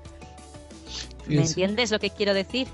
[1.26, 2.68] ¿Me entiendes lo que quiero decir?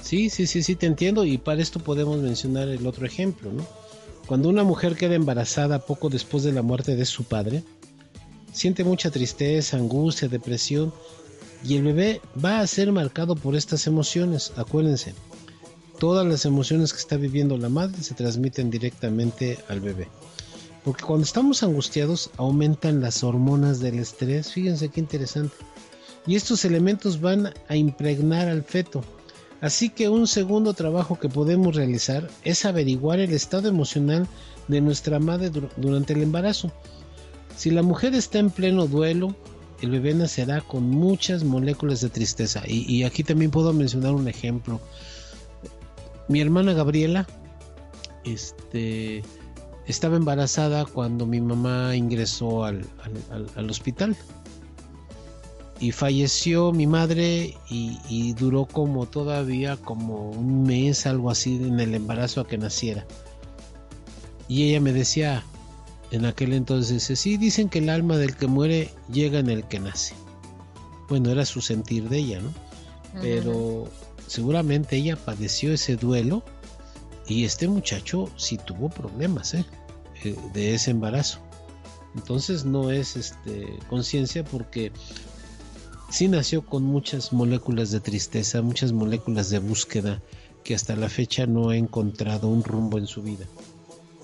[0.00, 3.66] Sí, sí, sí, sí, te entiendo y para esto podemos mencionar el otro ejemplo, ¿no?
[4.28, 7.64] Cuando una mujer queda embarazada poco después de la muerte de su padre,
[8.52, 10.92] siente mucha tristeza, angustia, depresión
[11.64, 14.52] y el bebé va a ser marcado por estas emociones.
[14.56, 15.14] Acuérdense,
[15.98, 20.08] todas las emociones que está viviendo la madre se transmiten directamente al bebé.
[20.84, 24.52] Porque cuando estamos angustiados aumentan las hormonas del estrés.
[24.52, 25.56] Fíjense qué interesante.
[26.26, 29.02] Y estos elementos van a impregnar al feto
[29.60, 34.28] Así que un segundo trabajo que podemos realizar es averiguar el estado emocional
[34.68, 36.72] de nuestra madre durante el embarazo.
[37.56, 39.34] Si la mujer está en pleno duelo,
[39.82, 42.62] el bebé nacerá con muchas moléculas de tristeza.
[42.66, 44.80] Y, aquí también puedo mencionar un ejemplo.
[46.28, 47.26] Mi hermana Gabriela
[48.24, 49.24] este,
[49.86, 52.84] estaba embarazada cuando mi mamá ingresó al
[53.70, 54.16] hospital
[55.80, 61.94] y falleció mi madre y, duró como todavía como un mes, algo así, en el
[61.94, 63.06] embarazo a que naciera.
[64.48, 65.44] Y ella me decía
[66.10, 69.78] en aquel entonces, sí, dicen que el alma del que muere llega en el que
[69.78, 70.14] nace.
[71.08, 72.52] Bueno, era su sentir de ella, ¿no?
[73.20, 73.88] Pero
[74.26, 76.42] seguramente ella padeció ese duelo
[77.26, 79.64] y este muchacho sí tuvo problemas, ¿eh?
[80.24, 81.40] eh de ese embarazo.
[82.14, 84.92] Entonces no es este conciencia porque
[86.10, 90.22] sí nació con muchas moléculas de tristeza, muchas moléculas de búsqueda
[90.64, 93.46] que hasta la fecha no ha encontrado un rumbo en su vida.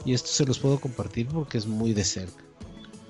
[0.05, 2.43] Y esto se los puedo compartir porque es muy de cerca,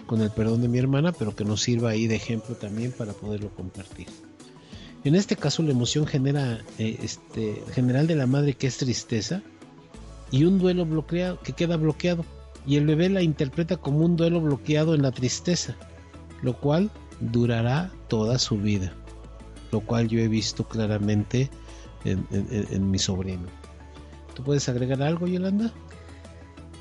[0.06, 3.12] con el perdón de mi hermana, pero que nos sirva ahí de ejemplo también para
[3.12, 4.06] poderlo compartir.
[5.04, 9.42] En este caso la emoción genera, eh, este, general de la madre que es tristeza
[10.30, 12.24] y un duelo bloqueado que queda bloqueado
[12.66, 15.76] y el bebé la interpreta como un duelo bloqueado en la tristeza,
[16.42, 18.92] lo cual durará toda su vida,
[19.72, 21.50] lo cual yo he visto claramente
[22.04, 23.48] en, mi sobrino.
[24.36, 25.72] ¿Tú puedes agregar algo, Yolanda?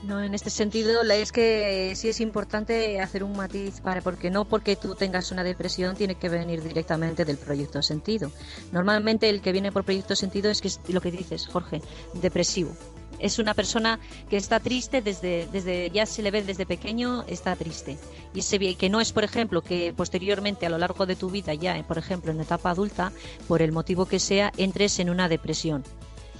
[0.03, 4.45] No, en este sentido es que sí es importante hacer un matiz para porque no
[4.45, 8.31] porque tú tengas una depresión tiene que venir directamente del proyecto sentido.
[8.71, 11.81] Normalmente el que viene por proyecto sentido es que es lo que dices, Jorge,
[12.13, 12.75] depresivo
[13.23, 17.55] es una persona que está triste desde, desde ya se le ve desde pequeño, está
[17.55, 17.97] triste.
[18.35, 21.29] Y se ve que no es, por ejemplo, que posteriormente a lo largo de tu
[21.29, 23.13] vida, ya, por ejemplo, en etapa adulta,
[23.47, 25.85] por el motivo que sea, entres en una depresión.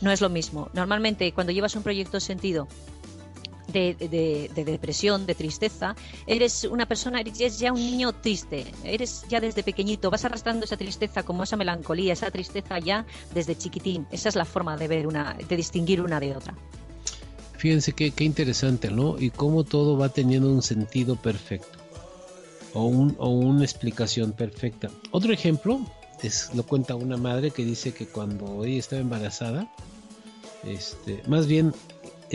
[0.01, 0.69] No es lo mismo.
[0.73, 2.67] Normalmente, cuando llevas un proyecto sentido
[3.67, 3.95] de,
[4.53, 5.95] de, depresión, de tristeza,
[6.27, 10.77] eres una persona, eres ya un niño triste, eres ya desde pequeñito, vas arrastrando esa
[10.77, 14.07] tristeza como esa melancolía, esa tristeza ya desde chiquitín.
[14.11, 16.55] Esa es la forma de ver una, de distinguir una de otra.
[17.57, 19.17] Fíjense qué, qué interesante, ¿no?
[19.17, 21.79] Y cómo todo va teniendo un sentido perfecto
[22.73, 24.89] o, un, o una explicación perfecta.
[25.11, 25.79] Otro ejemplo
[26.21, 29.71] es, lo cuenta una madre que dice que cuando ella estaba embarazada,
[30.65, 31.73] este, más bien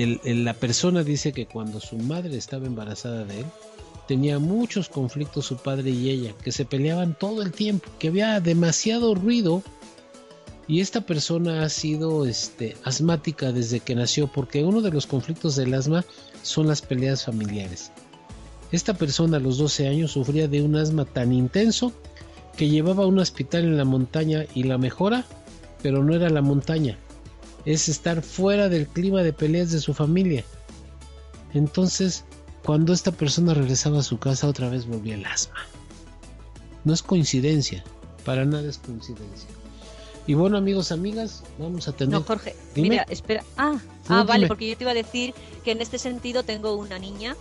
[0.07, 3.47] la persona dice que cuando su madre estaba embarazada de él,
[4.07, 8.41] tenía muchos conflictos su padre y ella, que se peleaban todo el tiempo, que había
[8.41, 9.63] demasiado ruido
[10.67, 15.57] Y esta persona ha sido este, asmática desde que nació, porque uno de los conflictos
[15.57, 16.05] del asma
[16.43, 17.91] son las peleas familiares.
[18.71, 21.93] Esta persona a los 12 años sufría de un asma tan intenso
[22.55, 25.25] que llevaba a un hospital en la montaña y la mejora,
[25.83, 26.99] pero no era la montaña,
[27.69, 30.43] es estar fuera del clima de peleas de su familia.
[31.53, 32.25] Entonces,
[32.65, 35.59] cuando esta persona regresaba a su casa, otra vez volvía el asma.
[36.85, 37.85] No es coincidencia,
[38.25, 39.51] para nada es coincidencia.
[40.27, 42.15] Y bueno, amigos, amigas, vamos a tener.
[42.15, 43.45] No, Jorge, mira, espera.
[43.59, 43.79] Ah,
[44.09, 47.37] ah vale, porque yo te iba a decir que en este sentido tengo una niña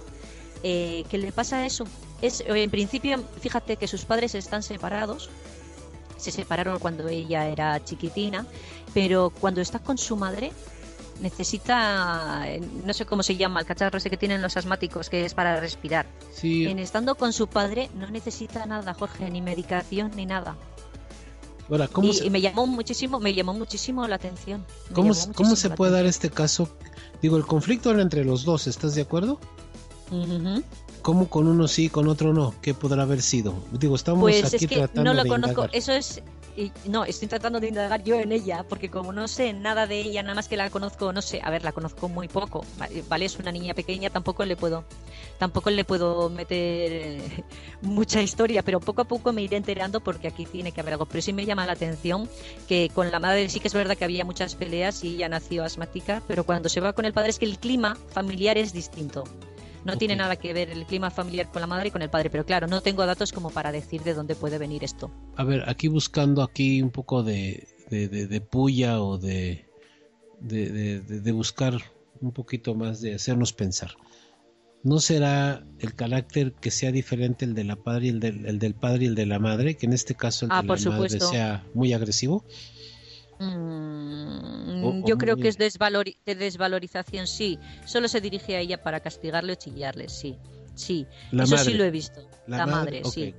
[0.62, 1.86] eh, que le pasa eso.
[2.22, 5.30] Es, en principio, fíjate que sus padres están separados.
[6.18, 8.46] Se separaron cuando ella era chiquitina,
[8.94, 10.52] pero cuando está con su madre,
[11.22, 12.46] necesita,
[12.84, 15.60] no sé cómo se llama, el cacharro ese que tienen los asmáticos, que es para
[15.60, 16.06] respirar.
[16.34, 16.68] Sí.
[16.68, 20.58] En estando con su padre, no necesita nada, Jorge, ni medicación ni nada
[22.24, 24.66] y, me llamó muchísimo, me llamó muchísimo la atención.
[24.94, 26.70] ¿Cómo, ¿cómo se puede dar este caso?
[27.22, 29.40] Digo, el conflicto era entre los dos, ¿estás de acuerdo?
[31.02, 32.54] ¿Cómo con uno sí, con otro no?
[32.62, 33.56] ¿Qué podrá haber sido?
[33.72, 35.68] Digo, estamos pues aquí tratando no lo de conozco.
[35.72, 36.22] Eso es
[36.88, 40.24] no, estoy tratando de indagar yo en ella, porque como no sé nada de ella,
[40.24, 42.66] nada más que la conozco, no sé, a ver, la conozco muy poco,
[43.08, 44.84] vale, es una niña pequeña, tampoco le puedo,
[45.38, 47.44] tampoco le puedo meter eh,
[47.82, 51.06] mucha historia, pero poco a poco me iré enterando porque aquí tiene que haber algo.
[51.06, 52.28] Pero sí me llama la atención
[52.68, 55.64] que con la madre sí que es verdad que había muchas peleas y ella nació
[55.64, 59.26] asmática, pero cuando se va con el padre es que el clima familiar es distinto.
[59.86, 62.30] No tiene nada que ver el clima familiar con la madre y con el padre,
[62.30, 65.12] pero claro, no tengo datos como para decir de dónde puede venir esto.
[65.36, 69.66] A ver, aquí buscando aquí un poco de, de, puya o de,
[70.40, 71.74] de, buscar
[72.22, 73.92] un poquito más de hacernos pensar.
[74.84, 78.60] ¿No será el carácter que sea diferente el de la padre y el del, el
[78.60, 80.90] del padre y el de la madre, que en este caso el ah, de la
[80.92, 82.46] madre sea muy agresivo?
[83.40, 87.60] Mm, yo creo que es de desvalorización, sí.
[87.86, 90.38] Solo se dirige a ella para castigarle o chillarle, sí.
[90.76, 92.22] Sí, eso sí lo he visto.
[92.46, 93.34] La, madre, sí.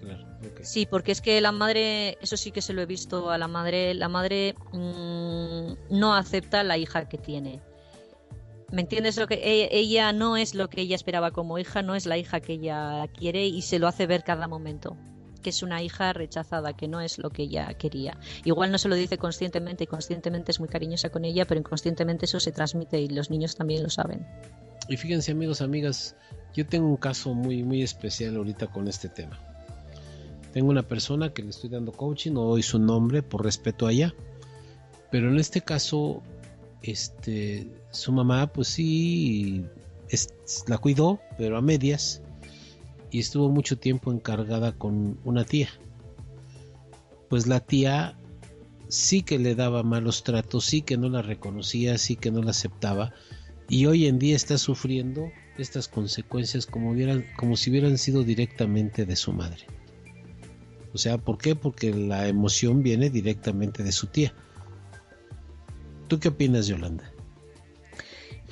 [0.63, 3.47] Sí, porque es que la madre, eso sí que se lo he visto a la
[3.47, 3.95] madre.
[3.95, 7.61] La madre mm, no acepta la hija que tiene.
[8.71, 9.17] ¿Me entiendes?
[9.17, 12.19] Lo que e, ella no es lo que ella esperaba como hija, no es la
[12.19, 14.97] hija que ella quiere y se lo hace ver cada momento
[15.43, 18.19] que es una hija rechazada, que no es lo que ella quería.
[18.45, 22.27] Igual no se lo dice conscientemente y conscientemente es muy cariñosa con ella, pero inconscientemente
[22.27, 24.27] eso se transmite y los niños también lo saben.
[24.89, 26.17] Y fíjense amigos, amigas,
[26.55, 29.39] yo tengo un caso muy, muy especial ahorita con este tema.
[30.53, 33.93] Tengo una persona que le estoy dando coaching, no doy su nombre por respeto a
[33.93, 34.15] ella,
[35.11, 36.23] pero en este caso,
[36.83, 39.65] este, su mamá pues sí
[40.67, 42.23] la cuidó, pero a medias
[43.11, 45.69] y estuvo mucho tiempo encargada con una tía.
[47.29, 48.19] Pues la tía
[48.89, 52.51] sí que le daba malos tratos, sí que no la reconocía, sí que no la
[52.51, 53.13] aceptaba
[53.69, 59.05] y hoy en día está sufriendo estas consecuencias como, hubieran, como si hubieran sido directamente
[59.05, 59.67] de su madre.
[60.95, 61.55] O sea, ¿por qué?
[61.55, 64.33] Porque la emoción viene directamente de su tía.
[66.09, 67.13] ¿Tú qué opinas, Yolanda?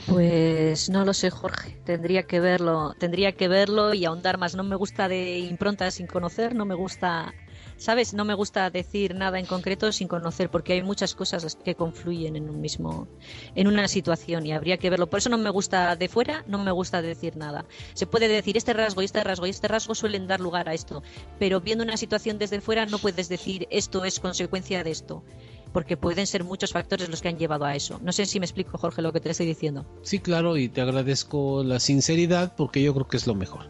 [0.04, 1.80] Pues no lo sé, Jorge.
[1.84, 4.54] Tendría que verlo, tendría que verlo y ahondar más.
[4.54, 7.34] No me gusta de impronta sin conocer, no me gusta,
[7.76, 11.74] sabes, no me gusta decir nada en concreto sin conocer, porque hay muchas cosas que
[11.74, 13.08] confluyen en un mismo,
[13.54, 15.08] en una situación y habría que verlo.
[15.08, 17.64] Por eso no me gusta de fuera, no me gusta decir nada.
[17.94, 20.74] Se puede decir este rasgo y este rasgo y este rasgo suelen dar lugar a
[20.74, 21.02] esto,
[21.38, 25.24] pero viendo una situación desde fuera no puedes decir esto es consecuencia de esto
[25.72, 28.00] porque pueden ser muchos factores los que han llevado a eso.
[28.02, 29.84] No sé si me explico, Jorge, lo que te estoy diciendo.
[30.02, 33.68] Sí, claro, y te agradezco la sinceridad porque yo creo que es lo mejor.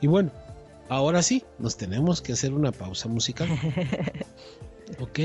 [0.00, 0.30] Y bueno,
[0.88, 3.48] ahora sí, nos tenemos que hacer una pausa musical.
[5.00, 5.18] ok,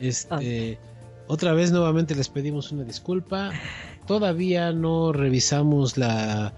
[0.00, 0.78] este,
[1.26, 3.50] otra vez nuevamente les pedimos una disculpa.
[4.06, 6.52] Todavía no revisamos la,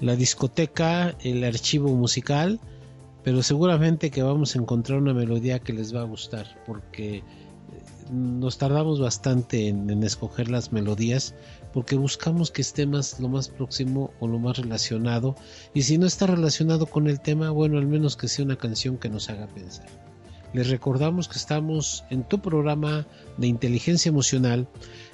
[0.00, 2.60] la discoteca, el archivo musical,
[3.24, 7.22] pero seguramente que vamos a encontrar una melodía que les va a gustar porque
[8.12, 11.34] nos tardamos bastante en, escoger las melodías
[11.72, 15.34] porque buscamos que esté más lo más próximo o lo más relacionado.
[15.72, 18.98] Y si no está relacionado con el tema bueno al menos que sea una canción
[18.98, 19.86] que nos haga pensar.
[20.52, 23.06] Les recordamos que estamos en tu programa
[23.38, 24.68] de inteligencia emocional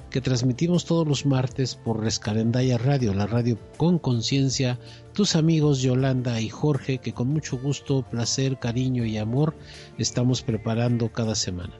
[0.09, 4.79] que transmitimos todos los martes por Rescarendaya Radio, la radio con conciencia,
[5.13, 9.55] tus amigos Yolanda y Jorge que con mucho gusto, placer, cariño y amor
[9.97, 11.73] estamos preparando cada semana.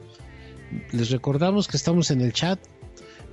[0.92, 2.60] Les recordamos que estamos en el chat.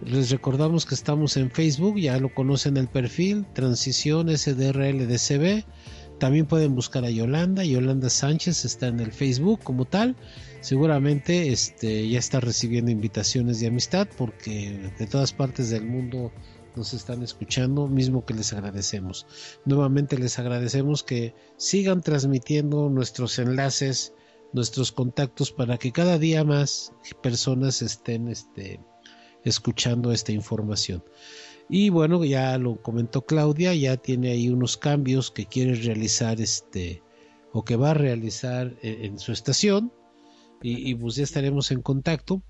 [0.05, 5.65] Les recordamos que estamos en Facebook, ya lo conocen el perfil, Transición SDRLDCB.
[6.19, 7.65] También pueden buscar a Yolanda.
[7.65, 10.17] Yolanda Sánchez está en el Facebook como tal.
[10.61, 16.33] Seguramente este, ya está recibiendo invitaciones de amistad porque de todas partes del mundo
[16.75, 19.27] nos están escuchando, mismo que les agradecemos.
[19.65, 24.13] Nuevamente les agradecemos que sigan transmitiendo nuestros enlaces,
[24.57, 26.93] nuestros contactos para que cada día más
[27.23, 28.81] personas estén este,
[29.45, 31.05] escuchando esta información.
[31.69, 37.03] Y bueno, ya lo comentó Claudia, ya tiene ahí unos cambios que quiere realizar este
[37.53, 39.93] o que va a realizar en, su estación
[40.63, 42.43] y, y, pues ya estaremos en contacto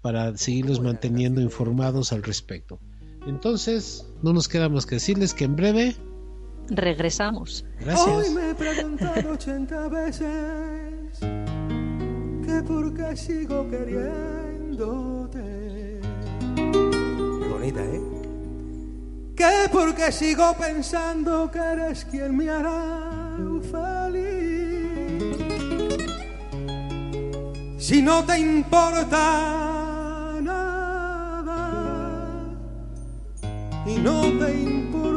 [0.00, 2.80] para seguirlos manteniendo informados al respecto.
[3.26, 5.96] Entonces, no nos queda más que decirles que en breve
[6.68, 7.64] regresamos.
[7.80, 8.06] Gracias.
[8.06, 11.18] Hoy me he preguntado 80 veces
[12.44, 15.40] que por qué sigo queriéndote.
[16.54, 18.00] Qué bonita, ¿eh?
[19.36, 25.36] Que por qué sigo pensando que eres quien me hará feliz.
[27.78, 31.62] Si no te importa nada
[33.86, 35.15] y no te importó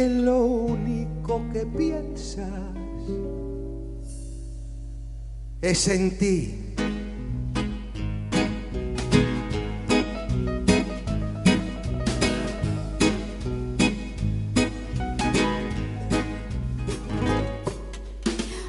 [0.00, 2.48] en lo único que piensas
[5.60, 6.74] es en ti.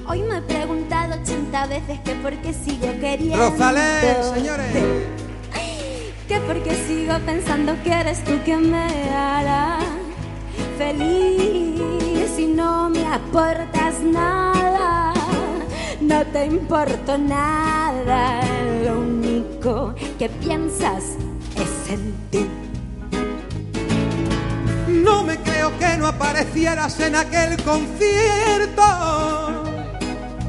[0.05, 3.37] Hoy me he preguntado 80 veces que por qué sigo queriendo.
[3.37, 4.67] Rosalén, señores.
[6.27, 9.90] Que por qué sigo pensando que eres tú quien me hará feliz y
[12.61, 15.13] no me aportas nada.
[15.99, 18.21] No te importo nada.
[18.85, 21.03] Lo único que piensas
[21.63, 22.43] es en ti.
[25.07, 28.87] No me creo que no aparecieras en aquel concierto.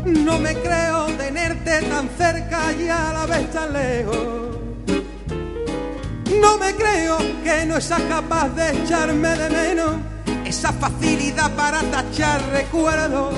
[0.05, 4.25] No me creo tenerte tan cerca y a la vez tan lejos.
[6.43, 10.12] No me creo que no seas capaz de echarme de menos
[10.53, 13.33] esa facilidad para tachar recuerdos.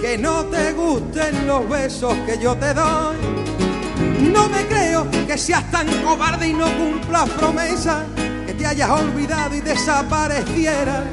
[0.00, 3.16] Que no te gusten los besos que yo te doy.
[4.32, 8.04] No me creo que seas tan cobarde y no cumplas promesas.
[8.46, 11.04] Que te hayas olvidado y desaparecieras.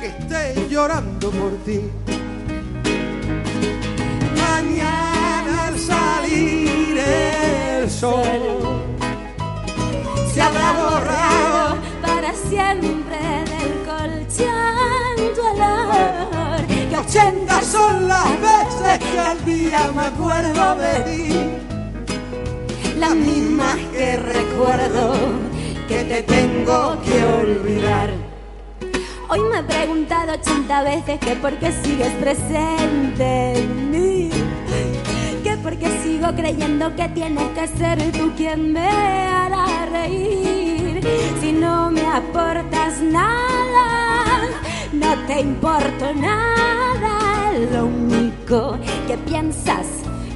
[0.00, 1.80] Que esté llorando por ti.
[4.40, 8.84] Mañana al salir el sol
[10.32, 13.45] se habrá borrado para siempre
[17.08, 21.34] 80 son las veces que al día me acuerdo de ti.
[22.98, 25.14] Las mismas que recuerdo
[25.86, 28.10] que te tengo que olvidar.
[29.28, 34.30] Hoy me he preguntado 80 veces que por qué sigues presente en mí.
[35.44, 41.06] Que por qué sigo creyendo que tienes que ser tú quien me hará reír.
[41.40, 44.48] Si no me aportas nada,
[44.92, 46.85] no te importo nada.
[47.56, 49.86] Lo único que piensas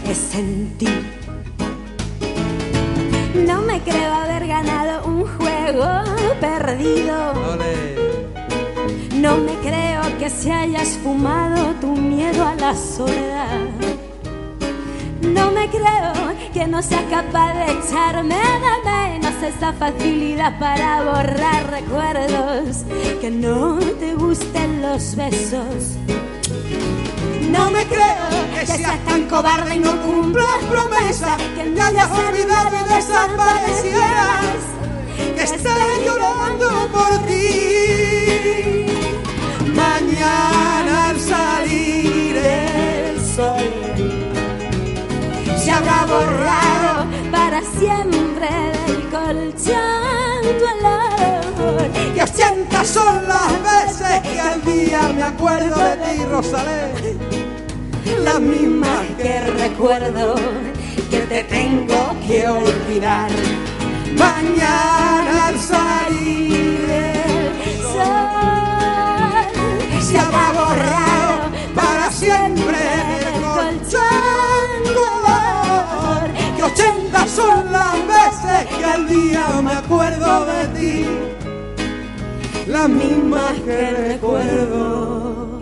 [0.09, 0.89] es en ti.
[3.47, 5.87] No me creo haber ganado un juego
[6.41, 7.35] perdido.
[9.16, 13.68] No me creo que se hayas fumado tu miedo a la soledad.
[15.21, 16.12] No me creo
[16.55, 22.85] que no seas capaz de echarme de menos esa facilidad para borrar recuerdos.
[23.21, 25.99] Que no te gusten los besos.
[27.51, 31.36] No me creo que seas tan cobarde y no cumplas promesas.
[31.57, 34.61] Que me hayas olvidado y desaparecieras.
[35.36, 38.86] Que estaré llorando por ti.
[39.74, 43.90] Mañana al salir el sol
[45.62, 48.48] se habrá borrado para siempre
[48.86, 51.39] del colchón tu olor.
[52.14, 57.18] Que ochenta son las veces que al día me acuerdo de ti, Rosalén.
[58.24, 60.34] Las mismas que recuerdo
[61.11, 63.30] que te tengo que olvidar.
[64.18, 69.46] Mañana al salir el sol
[70.02, 72.78] se habrá borrado para siempre
[73.22, 76.28] del colchón tu olor.
[76.56, 81.06] Que ochenta son las veces que al día me acuerdo de ti.
[82.71, 85.61] Las mismas que recuerdo.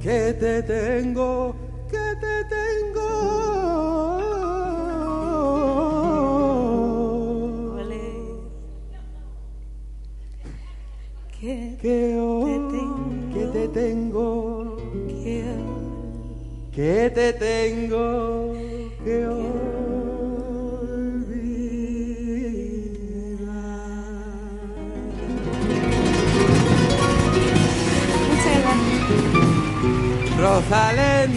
[0.00, 1.54] Que te tengo,
[1.90, 3.82] que te tengo.
[11.38, 14.76] que, que hoy tengo, que te tengo,
[15.22, 15.44] que
[16.72, 18.54] que te tengo.
[19.04, 19.71] Que.
[30.42, 31.30] Rosalén.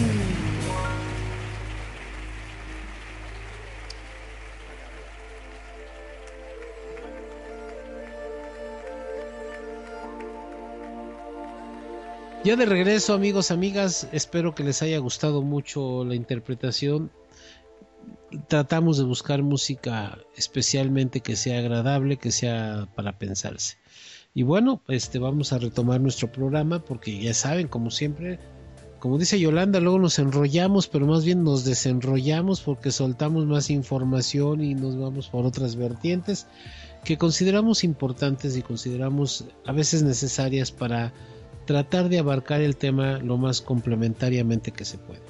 [12.42, 17.12] Ya de regreso, amigos, amigas, espero que les haya gustado mucho la interpretación.
[18.48, 23.76] Tratamos de buscar música especialmente que sea agradable, que sea para pensarse.
[24.34, 28.40] Y bueno, este vamos a retomar nuestro programa porque ya saben, como siempre,
[28.98, 34.62] como dice Yolanda, luego nos enrollamos, pero más bien nos desenrollamos porque soltamos más información
[34.62, 36.46] y nos vamos por otras vertientes
[37.04, 41.12] que consideramos importantes y consideramos a veces necesarias para
[41.64, 45.20] tratar de abarcar el tema lo más complementariamente que se puede.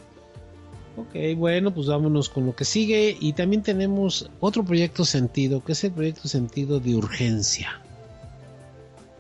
[0.97, 3.17] Ok, bueno, pues vámonos con lo que sigue.
[3.21, 7.83] Y también tenemos otro proyecto sentido, que es el proyecto sentido de urgencia.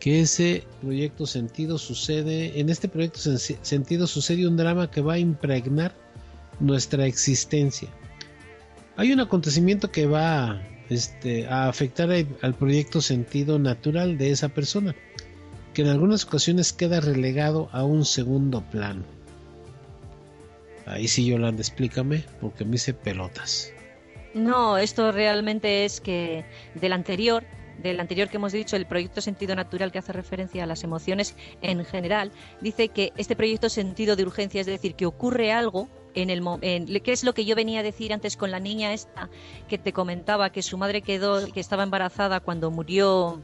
[0.07, 5.19] Que ese proyecto sentido sucede, en este proyecto sentido sucede un drama que va a
[5.19, 5.97] impregnar
[6.61, 7.89] nuestra existencia.
[8.97, 12.09] Hay un acontecimiento que va este, a afectar
[12.41, 14.95] al proyecto sentido natural de esa persona
[15.75, 19.03] que en algunas ocasiones queda relegado a un segundo plano.
[20.87, 23.73] Ahí sí, Yolanda, explícame, porque me hice pelotas.
[24.35, 26.45] No, esto realmente es que
[26.77, 27.43] del anterior,
[27.83, 31.37] del anterior que hemos dicho, el proyecto sentido natural que hace referencia a las emociones
[31.62, 36.31] en general, dice que este proyecto sentido de urgencia, es decir, que ocurre algo en
[36.31, 39.29] el en, ¿qué es lo que yo venía a decir antes con la niña esta
[39.68, 43.43] que te comentaba que su madre quedó que estaba embarazada cuando murió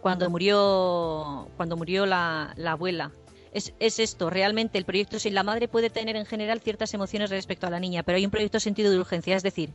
[0.00, 3.10] cuando murió, cuando murió la, abuela.
[3.52, 7.70] Es, esto, realmente el proyecto, la madre puede tener en general ciertas emociones respecto a
[7.70, 9.70] la niña, pero hay un proyecto sentido de urgencia, es decir,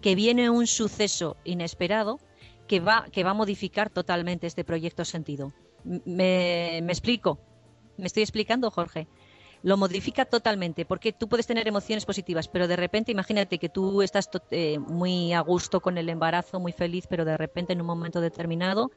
[0.00, 2.20] que viene un suceso inesperado
[2.72, 5.52] que va, que va a modificar totalmente este proyecto sentido.
[5.84, 7.38] ¿Me, explico?
[7.98, 9.08] ¿Me estoy explicando, Jorge?
[9.62, 14.00] Lo modifica totalmente, porque tú puedes tener emociones positivas, pero de repente imagínate que tú
[14.00, 17.88] estás eh, muy a gusto con el embarazo, muy feliz, pero de repente en un
[17.88, 18.90] momento determinado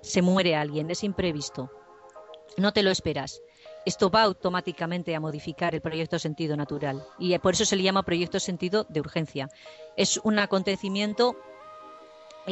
[0.00, 1.70] se muere alguien, es imprevisto,
[2.56, 3.42] no te lo esperas.
[3.84, 8.04] Esto va automáticamente a modificar el proyecto sentido natural y por eso se le llama
[8.04, 9.50] proyecto sentido de urgencia.
[9.98, 11.36] Es un acontecimiento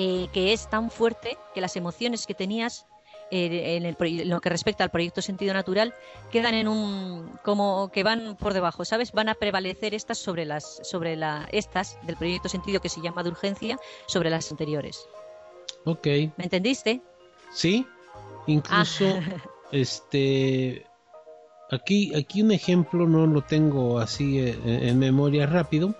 [0.00, 2.86] eh, que es tan fuerte que las emociones que tenías
[3.32, 5.92] eh, en, lo que respecta al proyecto sentido natural
[6.30, 9.10] quedan en un como que van por debajo, ¿sabes?
[9.10, 13.24] Van a prevalecer estas sobre las sobre la estas del proyecto sentido que se llama
[13.24, 13.76] de urgencia
[14.06, 15.04] sobre las anteriores.
[15.84, 16.06] Ok.
[16.06, 17.02] ¿Me entendiste?
[17.52, 17.84] Sí,
[18.46, 19.42] incluso ah.
[19.72, 20.86] este
[21.72, 25.96] aquí aquí un ejemplo no lo tengo así eh, en, memoria rápido,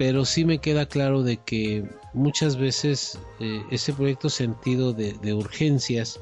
[0.00, 6.18] pero sí me queda claro de que muchas veces eh, ese proyecto sentido de, urgencias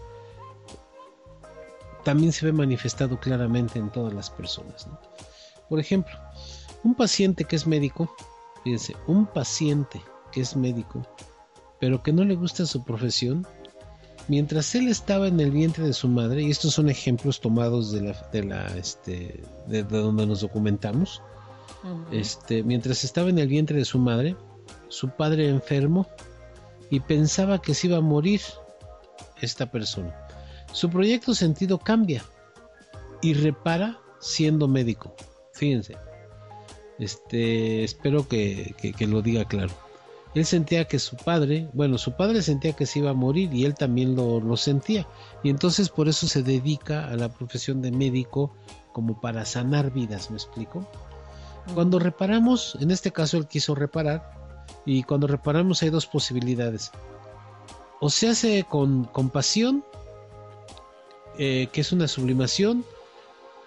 [2.02, 4.88] también se ve manifestado claramente en todas las personas.
[5.68, 6.12] Por ejemplo,
[6.82, 8.12] un paciente que es médico,
[8.64, 10.02] fíjense, un paciente
[10.32, 11.06] que es médico,
[11.78, 13.46] pero que no le gusta su profesión,
[14.26, 18.00] mientras él estaba en el vientre de su madre, y estos son ejemplos tomados de
[18.42, 21.22] la, de este, de, donde nos documentamos,
[22.10, 24.36] este, mientras estaba en el vientre de su madre,
[24.88, 26.06] su padre enfermo
[26.90, 28.40] y pensaba que se iba a morir
[29.40, 30.14] esta persona.
[30.72, 32.24] Su proyecto sentido cambia
[33.22, 35.14] y repara siendo médico.
[35.52, 35.96] Fíjense.
[36.98, 38.74] Este, espero que
[39.06, 39.72] lo diga claro
[40.34, 43.64] él sentía que su padre, bueno, su padre sentía que se iba a morir y
[43.64, 45.06] él también lo, sentía.
[45.42, 48.54] Y entonces por eso se dedica a la profesión de médico
[48.92, 50.86] como para sanar vidas, ¿me explico?
[51.74, 54.32] Cuando reparamos, en este caso él quiso reparar,
[54.84, 56.90] y cuando reparamos hay dos posibilidades.
[58.00, 59.84] O se hace con compasión,
[61.38, 62.84] eh, que es una sublimación,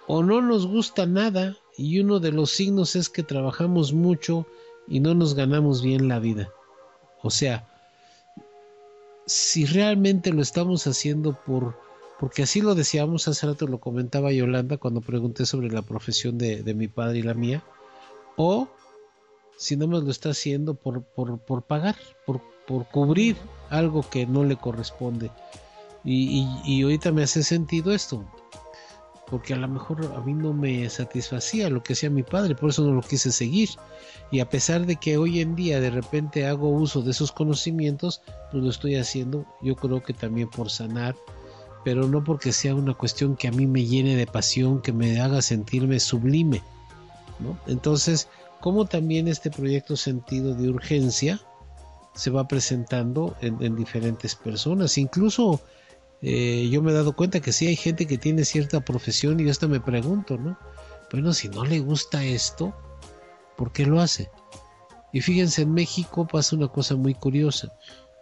[0.06, 4.46] o no nos gusta nada, y uno de los signos es que trabajamos mucho
[4.88, 6.50] y no nos ganamos bien la vida.
[7.22, 7.68] O sea,
[9.26, 11.80] si realmente lo estamos haciendo por
[12.18, 16.62] porque así lo decíamos hace rato lo comentaba Yolanda cuando pregunté sobre la profesión de,
[16.74, 17.64] mi padre y la mía
[18.36, 18.68] o
[19.56, 23.36] si no más lo está haciendo por, por, por pagar por, por, cubrir
[23.70, 25.30] algo que no le corresponde
[26.04, 28.24] y, y, y ahorita me hace sentido esto
[29.26, 32.68] porque a lo mejor a mí no me satisfacía lo que hacía mi padre, por
[32.68, 33.70] eso no lo quise seguir.
[34.30, 38.20] Y a pesar de que hoy en día de repente hago uso de esos conocimientos,
[38.50, 41.14] pues lo estoy haciendo, yo creo que también por sanar
[41.84, 45.20] pero no porque sea una cuestión que a mí me llene de pasión, que me
[45.20, 46.62] haga sentirme sublime.
[47.66, 48.28] Entonces,
[48.60, 51.40] como también este proyecto sentido de urgencia
[52.14, 55.60] se va presentando en, diferentes personas, incluso
[56.20, 59.44] eh, yo me he dado cuenta que sí hay gente que tiene cierta profesión y
[59.44, 60.58] yo hasta me pregunto, ¿no?
[61.10, 62.74] Bueno, si no le gusta esto,
[63.56, 64.30] ¿por qué lo hace?
[65.12, 67.68] Y fíjense, en México pasa una cosa muy curiosa.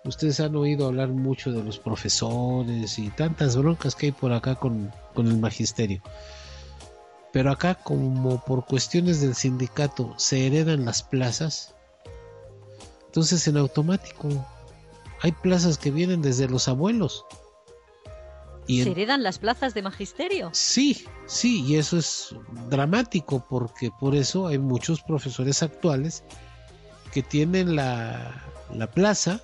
[0.04, 4.56] Ustedes han oído hablar mucho de los profesores y tantas broncas que hay por acá
[4.56, 6.02] con, el magisterio.
[7.33, 11.74] Pero acá, como por cuestiones del sindicato se heredan las plazas,
[13.07, 14.28] entonces en automático
[15.20, 17.24] hay plazas que vienen desde los abuelos.
[18.66, 20.51] Y ¿Se heredan las plazas de magisterio?
[20.53, 22.35] Sí, sí, y eso es
[22.68, 26.24] dramático porque por eso hay muchos profesores actuales
[27.12, 29.43] que tienen la, la plaza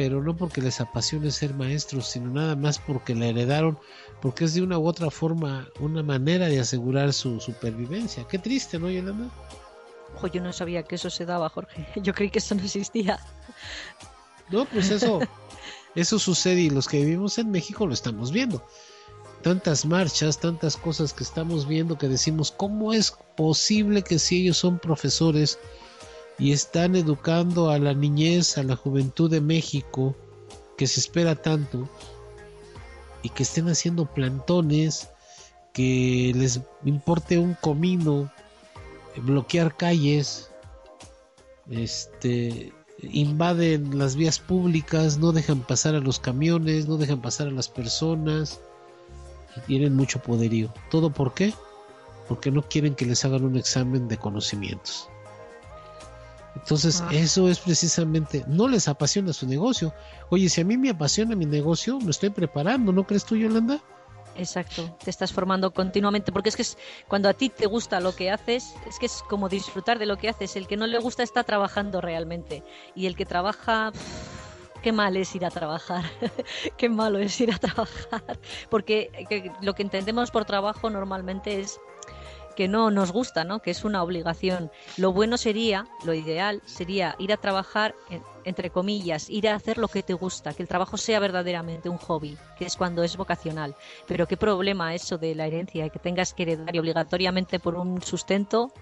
[0.00, 3.78] pero no porque les apasione ser maestros, sino nada más porque la heredaron,
[4.22, 8.26] porque es de una u otra forma una manera de asegurar su supervivencia.
[8.26, 9.28] Qué triste, ¿no, Yolanda?
[10.16, 11.86] Ojo, yo no sabía que eso se daba, Jorge.
[12.02, 13.20] Yo creí que eso no existía.
[14.48, 15.20] No, pues eso,
[15.94, 18.66] eso sucede y los que vivimos en México lo estamos viendo.
[19.42, 24.56] Tantas marchas, tantas cosas que estamos viendo que decimos, ¿cómo es posible que si ellos
[24.56, 25.58] son profesores,
[26.40, 30.16] y están educando a la niñez, a la juventud de México,
[30.78, 31.86] que se espera tanto,
[33.22, 35.10] y que estén haciendo plantones,
[35.74, 38.32] que les importe un comino,
[39.16, 40.50] bloquear calles,
[41.68, 42.72] este,
[43.02, 47.68] invaden las vías públicas, no dejan pasar a los camiones, no dejan pasar a las
[47.68, 48.60] personas,
[49.58, 50.72] y tienen mucho poderío.
[50.90, 51.52] ¿Todo por qué?
[52.28, 55.09] Porque no quieren que les hagan un examen de conocimientos.
[56.56, 57.10] Entonces, ah.
[57.12, 59.94] eso es precisamente, no les apasiona su negocio.
[60.30, 63.80] Oye, si a mí me apasiona mi negocio, me estoy preparando, ¿no crees tú, Yolanda?
[64.36, 66.78] Exacto, te estás formando continuamente, porque es que es,
[67.08, 70.16] cuando a ti te gusta lo que haces, es que es como disfrutar de lo
[70.16, 70.56] que haces.
[70.56, 72.62] El que no le gusta está trabajando realmente.
[72.94, 73.92] Y el que trabaja,
[74.82, 76.04] qué mal es ir a trabajar,
[76.76, 78.40] qué malo es ir a trabajar.
[78.70, 79.10] Porque
[79.60, 81.80] lo que entendemos por trabajo normalmente es
[82.56, 83.60] que no nos gusta, ¿no?
[83.60, 84.70] que es una obligación.
[84.96, 87.94] Lo bueno sería, lo ideal sería ir a trabajar,
[88.44, 91.98] entre comillas, ir a hacer lo que te gusta, que el trabajo sea verdaderamente un
[91.98, 93.74] hobby, que es cuando es vocacional.
[94.06, 98.02] Pero qué problema eso de la herencia, que tengas que heredar y obligatoriamente por un
[98.02, 98.72] sustento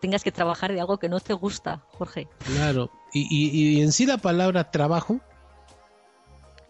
[0.00, 2.28] tengas que trabajar de algo que no te gusta, Jorge.
[2.44, 5.20] Claro, y, y en sí la palabra trabajo,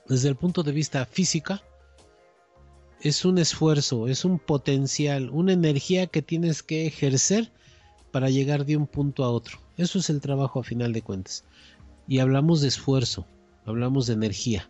[0.06, 1.62] desde el punto de vista física,
[3.00, 7.52] es un esfuerzo, es un potencial, una energía que tienes que ejercer
[8.10, 9.58] para llegar de un punto a otro.
[9.76, 11.44] Eso es el trabajo a final de cuentas.
[12.06, 13.26] Y hablamos de esfuerzo,
[13.64, 14.68] hablamos de energía.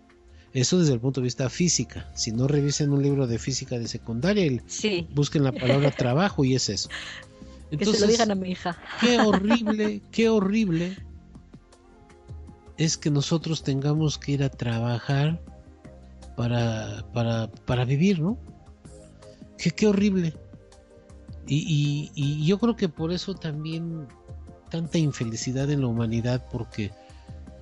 [0.53, 2.11] Eso desde el punto de vista física.
[2.14, 4.62] Si no revisen un libro de física de secundaria,
[5.14, 6.89] busquen la palabra trabajo y es eso.
[7.70, 8.79] Entonces, que se lo digan a mi hija.
[9.01, 10.97] Qué horrible, qué horrible
[12.79, 15.41] es que nosotros tengamos que ir a trabajar
[16.39, 18.39] para, para, para vivir, ¿no?
[19.59, 20.34] Qué, qué horrible.
[21.49, 24.07] Y, y, yo creo que por eso también
[24.70, 26.93] tanta infelicidad en la humanidad, porque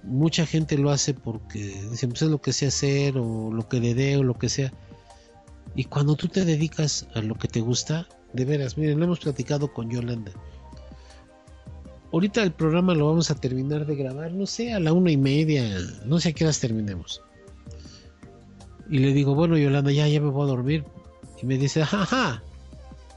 [0.03, 1.59] mucha gente lo hace porque
[1.91, 4.51] dicen, pues es lo que sé hacer, o lo que le dé, o lo que
[4.51, 4.71] sea.
[5.75, 9.21] Y cuando tú te dedicas a lo que te gusta, de veras, miren, lo hemos
[9.21, 10.33] platicado con Yolanda.
[12.13, 15.17] Ahorita el programa lo vamos a terminar de grabar, no sé, a la una y
[15.17, 15.65] media,
[16.05, 17.23] no sé a qué horas terminemos.
[18.89, 20.85] Y le digo, bueno, Yolanda, ya, ya me voy a dormir.
[21.43, 22.43] Y me dice, jaja,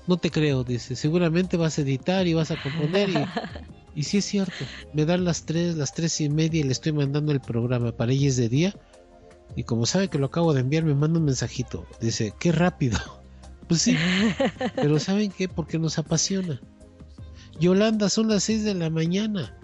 [0.08, 3.10] no te creo, dice, seguramente vas a editar y vas a componer.
[3.10, 6.72] Y, y sí es cierto, me dan las tres, las tres y media y le
[6.72, 7.92] estoy mandando el programa.
[7.92, 8.76] Para ella es de día.
[9.56, 11.86] Y como sabe que lo acabo de enviar, me manda un mensajito.
[12.02, 12.98] Dice, qué rápido.
[13.70, 13.96] Pues sí,
[14.74, 15.48] pero ¿saben qué?
[15.48, 16.60] Porque nos apasiona.
[17.60, 19.56] Yolanda, son las seis de la mañana.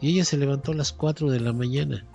[0.00, 2.06] Y ella se levantó a las cuatro de la mañana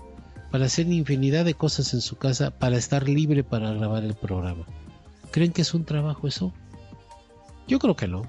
[0.51, 4.65] para hacer infinidad de cosas en su casa para estar libre para grabar el programa.
[5.31, 6.53] ¿Creen que es un trabajo eso?
[7.67, 8.23] Yo creo que no.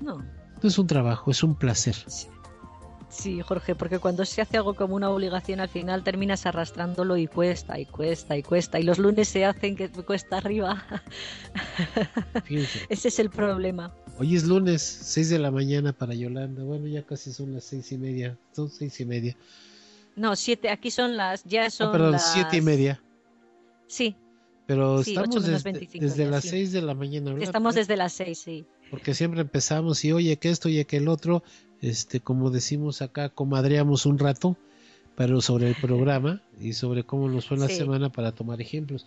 [0.00, 0.16] No.
[0.62, 1.94] No es un trabajo, es un placer.
[3.08, 3.40] Sí.
[3.40, 7.78] Jorge, porque cuando se hace algo como una obligación, al final terminas arrastrándolo y cuesta
[7.78, 8.78] y cuesta y cuesta.
[8.78, 10.84] Y los lunes se hacen que cuesta arriba.
[12.88, 13.94] Ese es el problema.
[14.18, 16.62] Hoy es lunes, 6 de la mañana para Yolanda.
[16.62, 18.36] Bueno, ya casi son las seis y media.
[18.52, 19.36] Son seis y media.
[20.16, 23.02] No, siete, aquí son las, ya ah, son ah, perdón, siete y media.
[23.86, 24.16] Sí.
[24.66, 27.42] Pero estamos desde, las seis de la mañana, ¿verdad?
[27.42, 28.64] Estamos desde las seis, sí.
[28.90, 31.42] Porque siempre empezamos y oye que esto, oye que el otro,
[31.80, 34.56] este, como decimos acá, comadreamos un rato
[35.20, 39.06] pero sobre el programa y sobre cómo nos fue la semana para tomar ejemplos.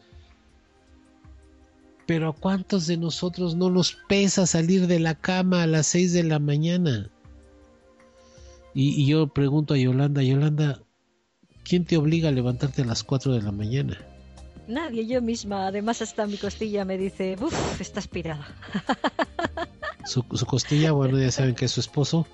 [2.06, 6.14] Pero ¿a cuántos de nosotros no nos pesa salir de la cama a las 6
[6.14, 7.10] de la mañana?
[8.76, 10.84] Y, yo pregunto a Yolanda, Yolanda,
[11.64, 13.98] ¿quién te obliga a levantarte a las 4 de la mañana?
[14.68, 15.68] Nadie, yo misma.
[15.68, 18.48] Además, hasta mi costilla me dice, uff, está aspirada.
[20.06, 22.28] Su, costilla, bueno, ya saben que es su esposo.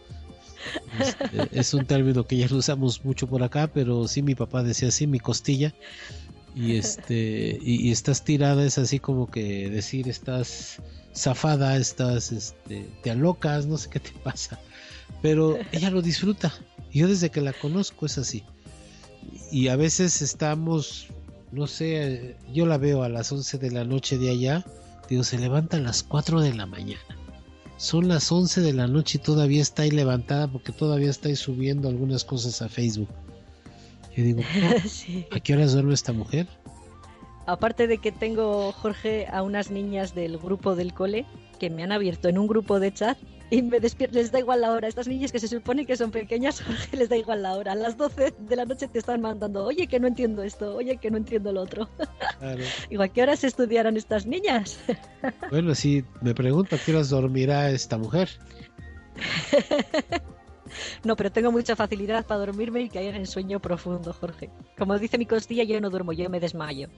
[1.00, 4.64] Este, es un término que ya no usamos mucho por acá, pero sí mi papá
[4.64, 5.74] decía así, mi costilla.
[6.56, 10.82] Y este, y, estás tirada, es así como que decir estás
[11.16, 14.60] zafada, estás, este, te alocas, no sé qué te pasa.
[15.22, 16.54] Pero ella lo disfruta.
[16.92, 18.44] Yo desde que la conozco es así.
[19.52, 21.10] Y a veces estamos
[21.52, 24.64] no sé, yo la veo a las 11 de la noche de allá,
[25.10, 27.02] digo, se levanta a las 4 de la mañana.
[27.78, 31.36] Son las 11 de la noche y todavía está ahí levantada porque todavía está ahí
[31.36, 33.08] subiendo algunas cosas a Facebook.
[34.16, 34.42] Yo digo,
[35.32, 36.48] ¿a qué horas duerme esta mujer?
[37.46, 41.26] Aparte de que tengo, Jorge, a unas niñas del grupo del cole
[41.58, 43.18] que me han abierto en un grupo de chat
[43.50, 44.88] y me despierto, les da igual la hora.
[44.88, 47.72] Estas niñas que se supone que son pequeñas, Jorge, les da igual la hora.
[47.72, 50.98] A las 12 de la noche te están mandando, oye, que no entiendo esto, oye,
[50.98, 51.90] que no entiendo lo otro.
[52.40, 52.64] Claro.
[53.02, 54.80] ¿a qué horas estudiarán estas niñas?
[55.52, 58.30] bueno, sí, me pregunto, ¿a qué horas dormirá esta mujer?
[61.04, 64.50] No, pero tengo mucha facilidad para dormirme y caer en sueño profundo, Jorge.
[64.78, 66.90] Como dice mi costilla, yo no duermo, yo me desmayo.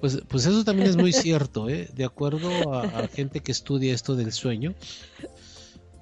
[0.00, 1.88] Pues, pues eso también es muy cierto, ¿eh?
[1.94, 4.74] De acuerdo a gente que estudia esto del sueño,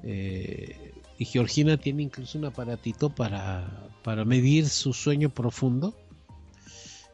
[0.02, 5.94] eh, y Georgina tiene incluso un aparatito para, para medir su sueño profundo.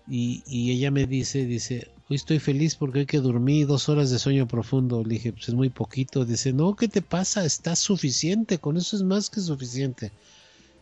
[0.09, 4.20] Y, ella me dice, dice, hoy estoy feliz porque hoy que dormí dos horas de
[4.20, 5.03] sueño profundo.
[5.03, 6.24] Le dije, pues es muy poquito.
[6.24, 7.45] Dice, no, ¿qué te pasa?
[7.45, 10.12] Está suficiente, con eso es más que suficiente.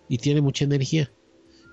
[0.08, 1.10] Y tiene mucha energía.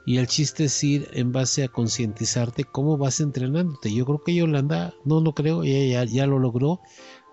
[0.05, 3.93] Y el chiste es ir en base a concientizarte cómo vas entrenándote.
[3.93, 6.79] Yo creo que Yolanda, no lo creo, ella ya lo logró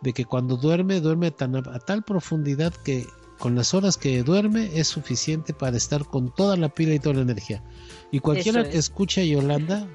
[0.00, 3.06] de que cuando duerme, duerme a, tal profundidad que
[3.38, 7.16] con las horas que duerme es suficiente para estar con toda la pila y toda
[7.16, 7.62] la energía.
[8.10, 9.86] Y cualquiera que escuche a Yolanda,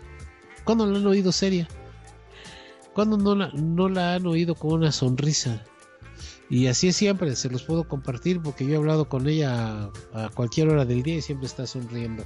[0.64, 1.68] cuando la han oído seria?
[2.94, 5.64] cuando no la, no la han oído con una sonrisa?
[6.50, 10.30] Y así es siempre, se los puedo compartir porque yo he hablado con ella a
[10.34, 12.24] cualquier hora del día y siempre está sonriendo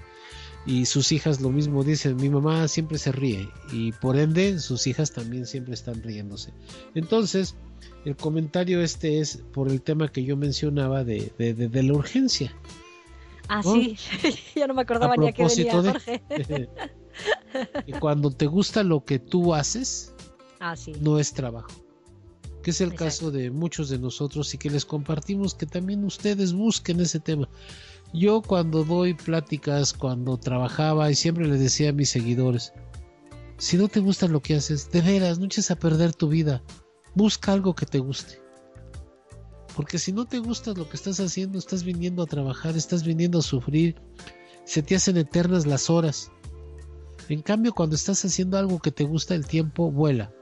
[0.68, 4.86] y sus hijas lo mismo dicen, mi mamá siempre se ríe y por ende sus
[4.86, 6.51] hijas también siempre están riéndose.
[6.93, 7.55] Entonces,
[8.03, 12.53] el comentario este es por el tema que yo mencionaba de, de, la urgencia.
[13.47, 13.97] Ah, sí,
[14.55, 16.22] ya no me acordaba ni a qué venía, Jorge.
[18.01, 20.13] cuando te gusta lo que tú haces,
[20.59, 20.91] ah, sí.
[20.99, 21.72] no es trabajo.
[22.61, 26.51] Que es el caso de muchos de nosotros y que les compartimos que también ustedes
[26.51, 27.47] busquen ese tema.
[28.14, 32.74] Yo cuando doy pláticas, cuando trabajaba y siempre le decía a mis seguidores,
[33.58, 36.64] si no te gusta lo que haces, de veras, no eches a perder tu vida,
[37.16, 38.39] busca algo que te guste.
[39.76, 43.39] Porque si no te gusta lo que estás haciendo, estás viniendo a trabajar, estás viniendo
[43.39, 43.95] a sufrir,
[44.64, 46.32] se te hacen eternas las horas.
[47.30, 50.34] En cambio, cuando estás haciendo algo que te gusta, el tiempo vuela.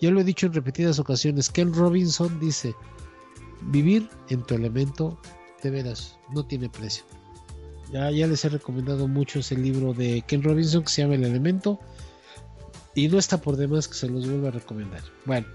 [0.00, 2.74] Ya lo he dicho en repetidas ocasiones, Ken Robinson dice,
[3.60, 5.18] vivir en tu elemento
[5.62, 7.04] de veras, no tiene precio.
[7.92, 11.24] Ya, ya les he recomendado mucho ese libro de Ken Robinson que se llama El
[11.24, 11.78] Elemento.
[12.94, 15.02] Y no está por demás que se los vuelva a recomendar.
[15.24, 15.46] Bueno,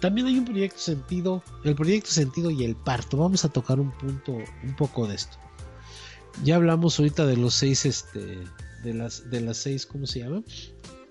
[0.00, 3.16] también hay un proyecto sentido, el proyecto sentido y el parto.
[3.16, 5.36] Vamos a tocar un punto, un poco de esto.
[6.42, 8.38] Ya hablamos ahorita de los seis, este,
[8.82, 10.42] de las, de las seis, ¿cómo se llama?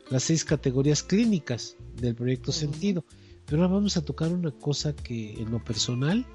[0.09, 3.05] Las seis categorías clínicas del proyecto sentido.
[3.45, 6.26] Pero ahora vamos a tocar una cosa que en lo personal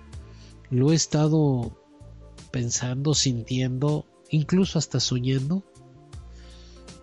[0.71, 1.77] lo he estado
[2.51, 5.65] pensando, sintiendo, incluso hasta soñando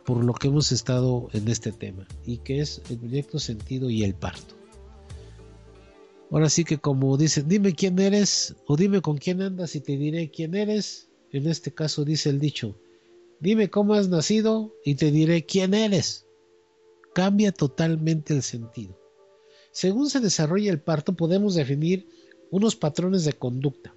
[0.06, 4.04] por lo que hemos estado en este tema y que es el proyecto sentido y
[4.04, 4.56] el parto.
[6.30, 9.98] Ahora sí que como dicen, dime quién eres o dime con quién andas y te
[9.98, 11.10] diré quién eres.
[11.32, 12.76] En este caso dice el dicho,
[13.40, 16.26] dime cómo has nacido y te diré quién eres.
[17.14, 19.00] Cambia totalmente el sentido.
[19.72, 22.08] Según se desarrolla el parto podemos definir
[22.54, 23.96] unos patrones de conducta.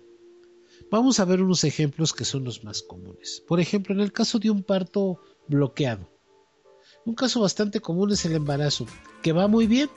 [0.91, 3.43] Vamos a ver unos ejemplos que son los más comunes.
[3.47, 6.09] Por ejemplo, en el caso de un parto bloqueado.
[7.05, 8.87] Un caso bastante común es el embarazo,
[9.23, 9.91] que va muy bien.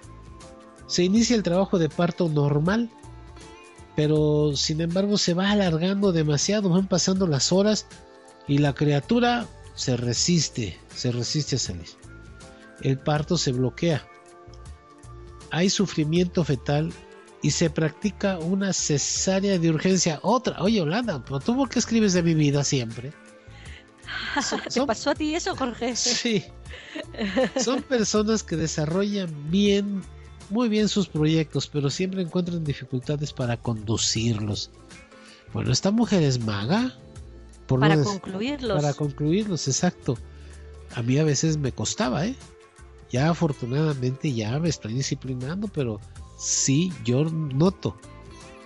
[0.87, 2.89] Se inicia el trabajo de parto normal,
[3.95, 7.87] pero sin embargo se va alargando demasiado, van pasando las horas
[8.45, 11.87] y la criatura se resiste, se resiste a salir.
[12.81, 14.05] El parto se bloquea.
[15.49, 16.91] Hay sufrimiento fetal
[17.41, 20.19] y se practica una cesárea de urgencia.
[20.23, 23.13] Otra, oye Holanda, ¿tú por qué escribes de mi vida siempre?
[24.73, 25.95] ¿Te pasó a ti eso, Jorge?
[25.95, 26.43] Sí.
[27.63, 30.01] Son personas que desarrollan bien,
[30.49, 34.71] muy bien sus proyectos, pero siempre encuentran dificultades para conducirlos.
[35.53, 36.95] Bueno, esta mujer es maga.
[37.67, 38.81] para concluirlos.
[38.81, 40.17] Para concluirlos, exacto.
[40.95, 42.35] A mí a veces me costaba, ¿eh?
[43.11, 45.99] Ya afortunadamente ya me estoy disciplinando, pero
[46.39, 47.97] sí yo noto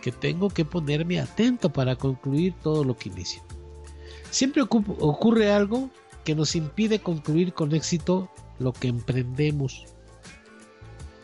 [0.01, 3.41] que tengo que ponerme atento para concluir todo lo que inicio.
[4.30, 5.89] Siempre ocurre algo
[6.24, 9.86] que nos impide concluir con éxito lo que emprendemos.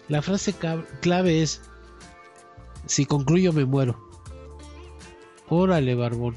[0.08, 0.56] La frase
[1.02, 1.62] clave es,
[2.86, 4.00] si concluyo me muero.
[5.50, 6.36] Órale, barbón.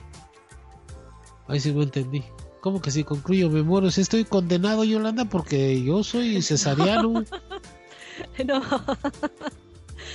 [1.46, 2.24] Ahí sí no entendí.
[2.60, 3.90] ¿Cómo que si concluyo me muero?
[3.90, 7.24] Si estoy condenado, Yolanda, porque yo soy cesariano.
[8.44, 8.62] no.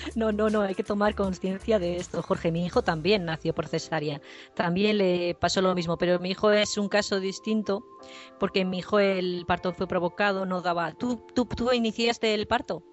[0.16, 2.22] No, no, no, hay que tomar conciencia de esto.
[2.22, 4.22] Jorge, mi hijo también nació por cesárea.
[4.56, 7.84] También le pasó lo mismo, pero mi hijo es un caso distinto
[8.40, 10.94] porque mi hijo el parto fue provocado, no daba.
[10.94, 12.84] ¿Tú, tú, tú iniciaste el parto?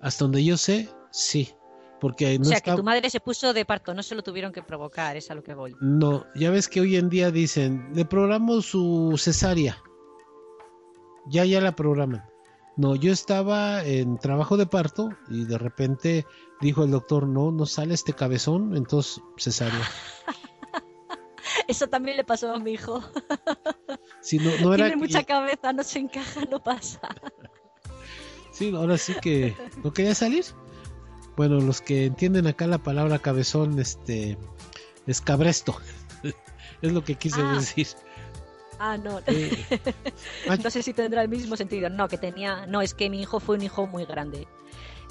[0.00, 1.54] Hasta donde yo sé, sí.
[2.00, 4.62] Porque o sea, que tu madre se puso de parto, no se lo tuvieron que
[4.62, 5.74] provocar, es a lo que voy.
[5.80, 9.82] No, ya ves que hoy en día dicen, le programamos su cesárea.
[11.26, 12.22] Ya, ya la programan.
[12.78, 16.24] No, yo estaba en trabajo de parto y de repente
[16.60, 19.82] dijo el doctor, no, no sale este cabezón, entonces cesárea.
[21.68, 23.02] Eso también le pasó a mi hijo.
[24.20, 27.00] Sí, no, no era Tiene mucha cabeza, no se encaja, no pasa.
[28.52, 30.44] Sí, ahora sí que no quería salir.
[31.36, 34.36] Bueno, los que entienden acá la palabra cabezón, este,
[35.06, 35.76] es cabresto.
[36.82, 37.54] es lo que quise Ah.
[37.54, 37.86] decir.
[38.78, 39.20] Ah, no.
[39.26, 39.50] Eh,
[40.64, 41.88] no sé si tendrá el mismo sentido.
[41.90, 42.66] No, que tenía.
[42.66, 44.46] No, es que mi hijo fue un hijo muy grande.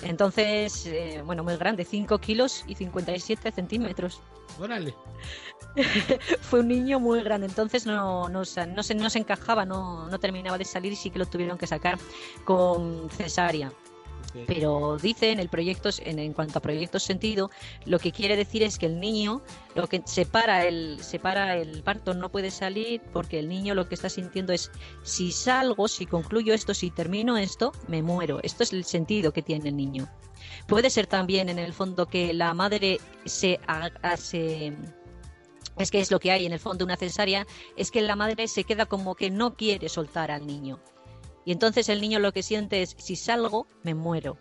[0.03, 4.22] Entonces, eh, bueno, muy grande, 5 kilos y 57 centímetros.
[4.59, 4.93] Órale.
[6.41, 10.07] fue un niño muy grande, entonces no, no, se- no, se, no se encajaba, no,
[10.07, 11.97] no terminaba de salir y sí que lo tuvieron que sacar
[12.45, 13.72] con cesárea.
[14.45, 17.49] Pero dice en el proyecto, en, cuanto a proyectos sentido,
[17.86, 19.41] lo que quiere decir es que el niño,
[19.74, 23.95] lo que separa el, separa el parto no puede salir porque el niño lo que
[23.95, 24.70] está sintiendo es
[25.03, 28.39] si salgo, si concluyo esto, si termino esto, me muero.
[28.43, 30.07] Esto es el sentido que tiene el niño.
[30.68, 34.74] Puede ser también en el fondo que la madre se, ha- se
[35.78, 37.45] es que es lo que hay en el fondo una cesárea,
[37.76, 40.80] es que la madre se queda como que no quiere soltar al niño.
[41.47, 44.37] Y entonces el niño lo que siente es, si salgo, me muero.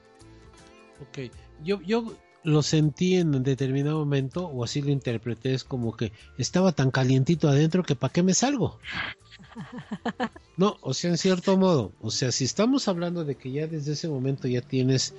[1.00, 1.30] Ok,
[1.62, 6.72] yo, yo lo sentí en determinado momento, o así lo interpreté, es como que estaba
[6.72, 8.80] tan calientito adentro que ¿para qué me salgo?
[10.57, 13.92] No, o sea, en cierto modo, o sea, si estamos hablando de que ya desde
[13.92, 15.14] ese momento ya tienes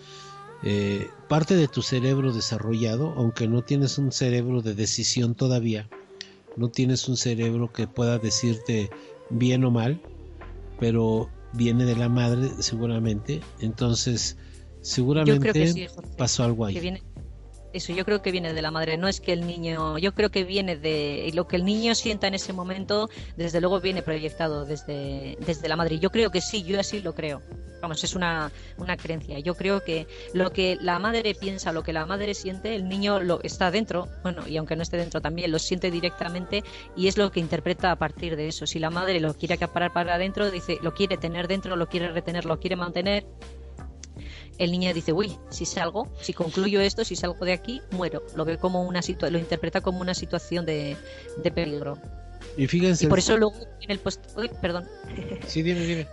[0.63, 5.87] eh, parte de tu cerebro desarrollado, aunque no tienes un cerebro de decisión todavía,
[6.55, 8.89] no tienes un cerebro que pueda decirte
[9.29, 10.01] bien o mal,
[10.79, 14.37] pero viene de la madre seguramente, entonces
[14.81, 15.87] seguramente sí,
[16.17, 16.75] pasó algo ahí.
[16.75, 17.03] Que viene,
[17.77, 18.97] eso, yo creo que viene de la madre.
[18.97, 22.27] No es que el niño, yo creo que viene de lo que el niño sienta
[22.27, 25.99] en ese momento, desde luego viene proyectado desde, desde la madre.
[25.99, 27.41] Yo creo que sí, yo así lo creo.
[27.81, 29.39] Vamos, es una, una creencia.
[29.39, 33.19] Yo creo que lo que la madre piensa, lo que la madre siente, el niño
[33.19, 36.63] lo está dentro, bueno, y aunque no esté dentro también, lo siente directamente
[36.95, 38.65] y es lo que interpreta a partir de eso.
[38.65, 42.11] Si la madre lo quiere acaparar para adentro, dice, lo quiere tener dentro, lo quiere
[42.11, 43.25] retener, lo quiere mantener,
[44.57, 48.23] el niño dice, uy, si salgo, si concluyo esto, si salgo de aquí, muero.
[48.35, 50.97] Lo ve como una situa lo interpreta como una situación de,
[51.43, 51.97] de peligro.
[52.57, 54.85] Y fíjense, Y por eso luego en el post uy, perdón.
[55.47, 56.07] sí, dime, dime.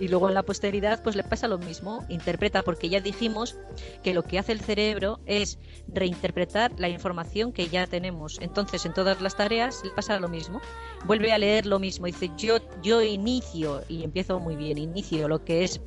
[0.00, 3.56] Y luego en la posteridad pues le pasa lo mismo, interpreta porque ya dijimos
[4.04, 5.58] que lo que hace el cerebro es
[5.88, 8.38] reinterpretar la información que ya tenemos.
[8.40, 10.60] Entonces en todas las tareas le pasa lo mismo.
[11.04, 15.44] Vuelve a leer lo mismo, dice yo yo inicio y empiezo muy bien, inicio lo
[15.44, 15.80] que es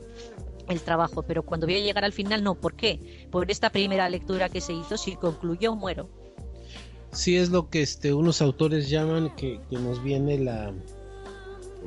[0.71, 3.27] el trabajo, pero cuando voy a llegar al final no, ¿por qué?
[3.31, 6.09] Por esta primera lectura que se hizo, si concluyó muero.
[7.11, 10.73] Sí, es lo que este, unos autores llaman que, que nos viene la,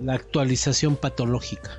[0.01, 1.71] la actualización patológica.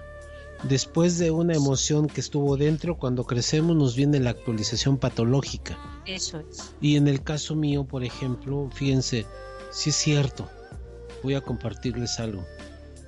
[0.63, 5.77] Después de una emoción que estuvo dentro, cuando crecemos nos viene la actualización patológica.
[6.07, 6.73] Eso es.
[6.81, 9.27] Y en el caso mío, por ejemplo, fíjense,
[9.71, 10.49] si es cierto,
[11.21, 12.43] voy a compartirles algo.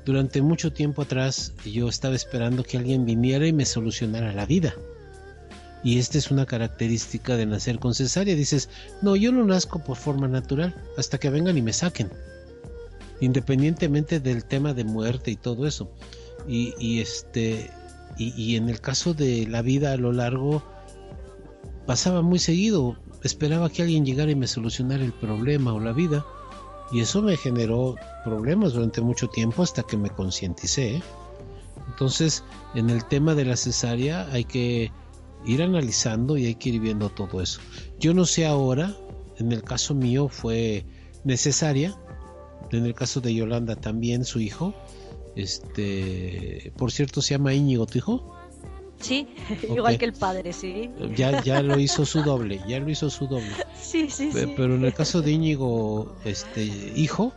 [0.08, 4.74] Durante mucho tiempo atrás yo estaba esperando que alguien viniera y me solucionara la vida.
[5.84, 8.34] Y esta es una característica de nacer con cesárea.
[8.34, 8.70] Dices,
[9.02, 12.10] no, yo no nazco por forma natural, hasta que vengan y me saquen.
[13.20, 15.92] Independientemente del tema de muerte y todo eso.
[16.48, 17.70] Y, y este,
[18.18, 20.64] y, y en el caso de la vida a lo largo,
[21.86, 22.96] pasaba muy seguido.
[23.24, 26.26] Esperaba que alguien llegara y me solucionara el problema o la vida.
[26.92, 31.02] Y eso me generó problemas durante mucho tiempo hasta que me concienticé.
[31.90, 32.44] Entonces,
[32.76, 34.92] en el tema de la cesárea hay que
[35.46, 37.60] ir analizando y hay que ir viendo todo eso.
[38.00, 38.96] Yo no sé ahora,
[39.38, 40.86] en el caso mío fue
[41.24, 41.98] necesaria,
[42.72, 44.74] en el caso de Yolanda también su hijo,
[45.36, 48.37] este, por cierto se llama Íñigo tu hijo.
[49.00, 49.28] Sí,
[49.70, 50.90] igual que el padre, sí.
[51.16, 53.52] Ya, ya lo hizo su doble, ya lo hizo su doble.
[53.80, 54.54] Sí, sí, sí.
[54.56, 57.32] Pero en el caso de Íñigo, este, hijo,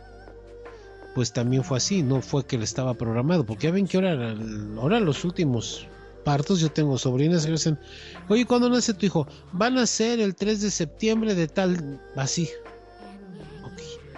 [1.13, 4.35] pues también fue así, no fue que le estaba programado, porque ya ven que ahora,
[4.77, 5.85] ahora los últimos
[6.23, 7.79] partos, yo tengo sobrinas que dicen,
[8.29, 9.27] oye, ¿cuándo nace tu hijo?
[9.51, 12.49] Van a ser el 3 de septiembre de tal, así,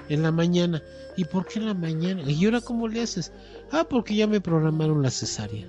[0.09, 0.81] en la mañana.
[1.15, 2.23] ¿Y por qué en la mañana?
[2.29, 3.31] ¿Y ahora cómo le haces?
[3.71, 5.67] Ah, porque ya me programaron la cesárea.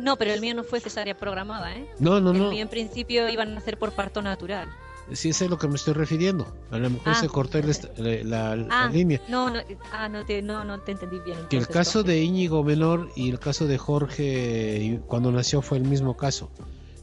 [0.00, 1.86] No, pero el mío no fue cesárea programada, ¿eh?
[1.98, 2.50] No, no, el no.
[2.50, 4.68] mío en principio iban a hacer por parto natural.
[5.12, 6.46] Sí, es a lo que me estoy refiriendo.
[6.70, 7.14] A lo mejor Ah.
[7.16, 9.20] se cortó el est- la, la- la Ah, línea.
[9.28, 9.60] no, no,
[9.92, 11.36] ah, no te, no, no te entendí bien.
[11.48, 15.84] Que el caso de Íñigo menor y el caso de Jorge cuando nació fue el
[15.84, 16.50] mismo caso.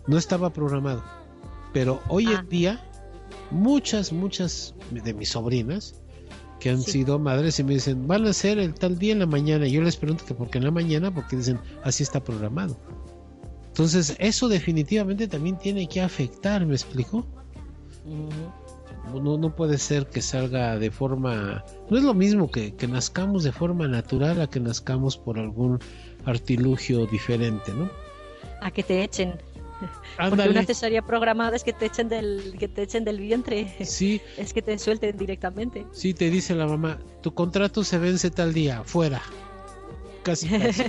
[0.08, 1.04] No estaba programado.
[1.74, 2.39] Pero hoy Ah.
[2.39, 2.82] en día,
[3.52, 5.95] muchas, muchas de mis sobrinas
[6.60, 6.91] que han Sí.
[6.91, 9.68] sido madres y me dicen, van a ser el tal día en la mañana.
[9.68, 12.78] Y yo les pregunto que por qué en la mañana, porque dicen, así está programado.
[13.68, 17.26] Entonces, eso definitivamente también tiene que afectar, ¿me explico?
[19.14, 21.64] No, no puede ser que salga de forma...
[21.89, 25.80] No es lo mismo que, que nazcamos de forma natural a que nazcamos por algún
[26.26, 27.89] artilugio diferente, ¿no?
[28.62, 29.34] A que te echen.
[30.17, 30.51] Porque Ándale.
[30.51, 33.73] una cesárea programada es que te echen del, que te echen del vientre.
[33.86, 35.86] Sí, Es que te suelten directamente.
[35.91, 39.21] sí, te dice la mamá, tu contrato se vence tal día, fuera.
[40.23, 40.84] Casi, casi.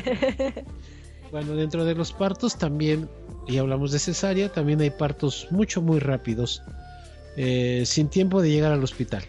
[1.31, 3.09] bueno, dentro de los partos también,
[3.47, 6.63] y hablamos de cesárea, también hay partos mucho, muy rápidos,
[7.37, 9.25] eh, sin tiempo de llegar al hospital,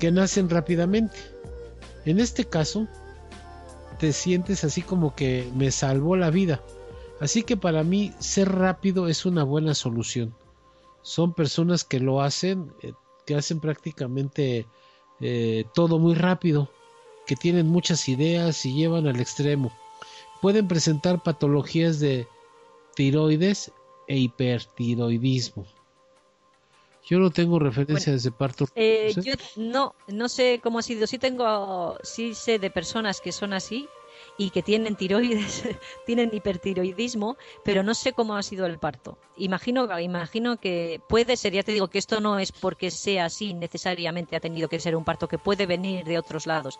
[0.00, 1.16] que nacen rápidamente.
[2.06, 2.88] En este caso,
[3.98, 6.62] te sientes así como que me salvó la vida.
[7.20, 10.34] Así que para mí, ser rápido es una buena solución.
[11.02, 12.92] Son personas que lo hacen, eh,
[13.26, 14.66] que hacen prácticamente
[15.20, 16.70] eh, todo muy rápido,
[17.26, 19.72] que tienen muchas ideas y llevan al extremo.
[20.40, 22.28] Pueden presentar patologías de
[22.94, 23.72] tiroides
[24.06, 25.66] e hipertiroidismo.
[27.04, 28.66] Yo no tengo referencias de parto.
[28.74, 29.22] Eh, ¿sí?
[29.22, 31.06] yo no, no sé cómo ha sido.
[31.06, 33.88] Sí tengo, sí sé de personas que son así
[34.40, 35.64] y que tienen tiroides,
[36.06, 39.18] tienen hipertiroidismo, pero no sé cómo ha sido el parto.
[39.36, 43.52] Imagino, imagino que puede ser, ya te digo que esto no es porque sea así
[43.52, 46.78] necesariamente ha tenido que ser un parto, que puede venir de otros lados.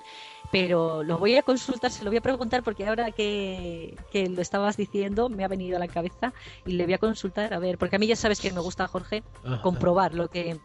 [0.53, 4.41] Pero lo voy a consultar, se lo voy a preguntar porque ahora que, que lo
[4.41, 6.33] estabas diciendo me ha venido a la cabeza
[6.65, 8.87] y le voy a consultar a ver, porque a mí ya sabes que me gusta
[8.87, 9.61] Jorge Ajá.
[9.63, 10.57] comprobar lo que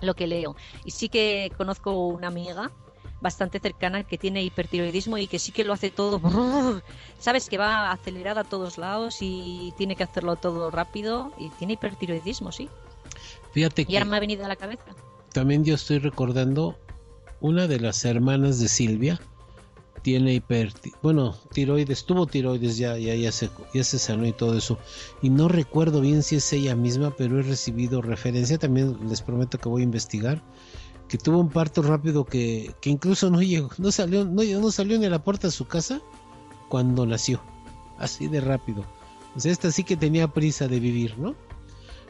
[0.00, 0.54] lo que leo.
[0.84, 2.70] Y sí que conozco una amiga
[3.20, 6.82] bastante cercana que tiene hipertiroidismo y que sí que lo hace todo, brrr,
[7.18, 11.74] sabes que va acelerada a todos lados y tiene que hacerlo todo rápido y tiene
[11.74, 12.68] hipertiroidismo, sí.
[13.52, 14.94] Fíjate Y que ahora me ha venido a la cabeza.
[15.32, 16.78] también yo estoy recordando
[17.40, 19.20] una de las hermanas de Silvia
[20.02, 24.56] tiene hiper bueno tiroides tuvo tiroides ya ya ya se ya se sanó y todo
[24.56, 24.78] eso
[25.22, 29.58] y no recuerdo bien si es ella misma pero he recibido referencia también les prometo
[29.58, 30.40] que voy a investigar
[31.08, 34.98] que tuvo un parto rápido que, que incluso no llegó no salió no, no salió
[34.98, 36.00] ni a la puerta de su casa
[36.68, 37.40] cuando nació.
[37.98, 38.84] Así de rápido.
[39.34, 41.34] O sea esta sí que tenía prisa de vivir no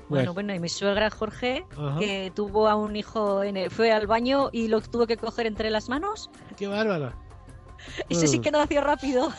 [0.08, 1.98] Bueno, bueno, y mi suegra Jorge, Ajá.
[1.98, 5.46] que tuvo a un hijo, en el- fue al baño y lo tuvo que coger
[5.46, 6.30] entre las manos.
[6.56, 7.14] qué bárbara.
[8.08, 9.30] Ese sí que nació rápido.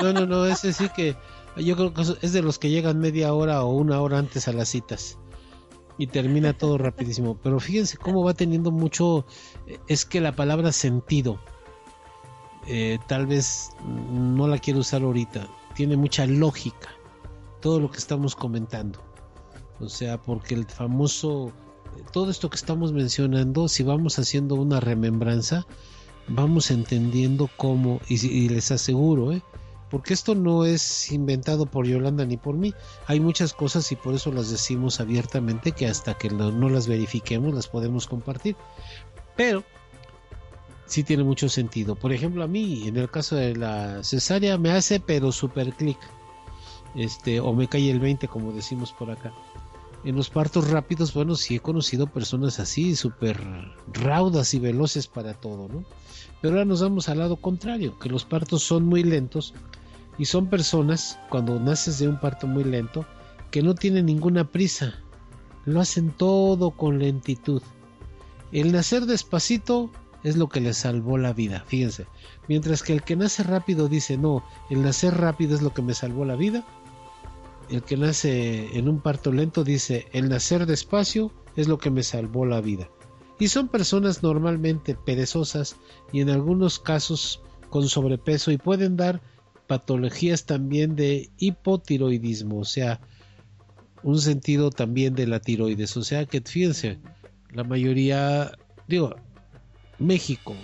[0.00, 1.14] No, no, no, ese sí que
[1.56, 4.52] yo creo que es de los que llegan media hora o una hora antes a
[4.52, 5.18] las citas
[6.02, 7.38] y termina todo rapidísimo.
[7.40, 9.24] Pero fíjense cómo va teniendo mucho,
[9.86, 11.38] es que la palabra sentido,
[12.66, 13.70] eh, tal vez
[14.10, 15.46] no la quiero usar ahorita,
[15.76, 16.88] tiene mucha lógica
[17.60, 18.98] todo lo que estamos comentando.
[19.78, 21.52] O sea, porque el famoso,
[22.12, 25.68] todo esto que estamos mencionando, si vamos haciendo una remembranza,
[26.26, 29.42] vamos entendiendo cómo, y, y les aseguro, ¿eh?
[29.92, 32.72] Porque esto no es inventado por Yolanda ni por mí,
[33.06, 36.88] hay muchas cosas y por eso las decimos abiertamente que hasta que no, no las
[36.88, 38.56] verifiquemos las podemos compartir.
[39.36, 39.62] Pero
[40.86, 41.94] sí tiene mucho sentido.
[41.94, 45.98] Por ejemplo, a mí, en el caso de la cesárea, me hace pero super clic.
[46.94, 49.30] Este, o me cae el 20, como decimos por acá.
[50.04, 53.38] En los partos rápidos, bueno, sí he conocido personas así, súper
[53.92, 55.84] raudas y veloces para todo, ¿no?
[56.40, 59.52] Pero ahora nos vamos al lado contrario, que los partos son muy lentos
[60.18, 63.06] y son personas, cuando naces de un parto muy lento,
[63.50, 64.94] que no tienen ninguna prisa,
[65.64, 67.62] lo hacen todo con lentitud.
[68.50, 69.90] El nacer despacito
[70.22, 72.06] es lo que le salvó la vida, fíjense.
[72.48, 75.94] Mientras que el que nace rápido dice, no, el nacer rápido es lo que me
[75.94, 76.64] salvó la vida.
[77.70, 82.02] El que nace en un parto lento dice, el nacer despacio es lo que me
[82.02, 82.88] salvó la vida.
[83.38, 85.76] Y son personas normalmente perezosas
[86.12, 89.22] y en algunos casos con sobrepeso y pueden dar
[89.72, 93.00] patologías también de hipotiroidismo, o sea,
[94.02, 95.96] un sentido también de la tiroides.
[95.96, 96.98] O sea que fíjense,
[97.54, 98.52] la mayoría,
[98.86, 99.16] digo,
[99.98, 100.54] México,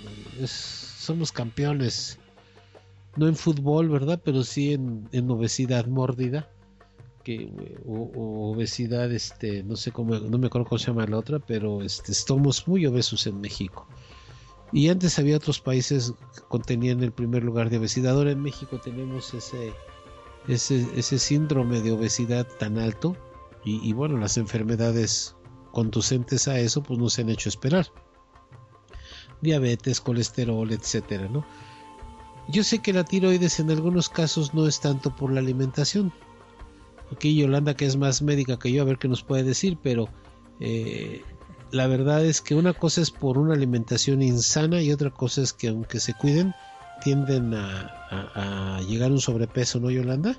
[0.44, 2.18] somos campeones,
[3.16, 4.20] no en fútbol, ¿verdad?
[4.22, 6.46] Pero sí en, obesidad mórbida,
[7.24, 7.50] que,
[7.86, 11.80] o, obesidad, este, no sé cómo, no me acuerdo cómo se llama la otra, pero
[11.80, 13.88] este, estamos muy obesos en México.
[14.73, 18.16] Y antes había otros países que contenían el primer lugar de obesidad.
[18.16, 19.73] Ahora en México tenemos ese,
[20.47, 23.16] ese, ese síndrome de obesidad tan alto.
[23.64, 25.37] Y, bueno, las enfermedades
[25.73, 27.89] conducentes a eso pues nos han hecho esperar.
[29.43, 31.45] Diabetes, colesterol, etcétera, ¿no?
[32.49, 36.14] Yo sé que la tiroides en algunos casos no es tanto por la alimentación.
[37.12, 40.09] Aquí Yolanda, que es más médica que yo, a ver qué nos puede decir, pero
[40.61, 41.23] eh,
[41.71, 45.53] la verdad es que una cosa es por una alimentación insana y otra cosa es
[45.53, 46.55] que aunque se cuiden,
[47.03, 50.37] tienden a, llegar a un sobrepeso, ¿no, Yolanda?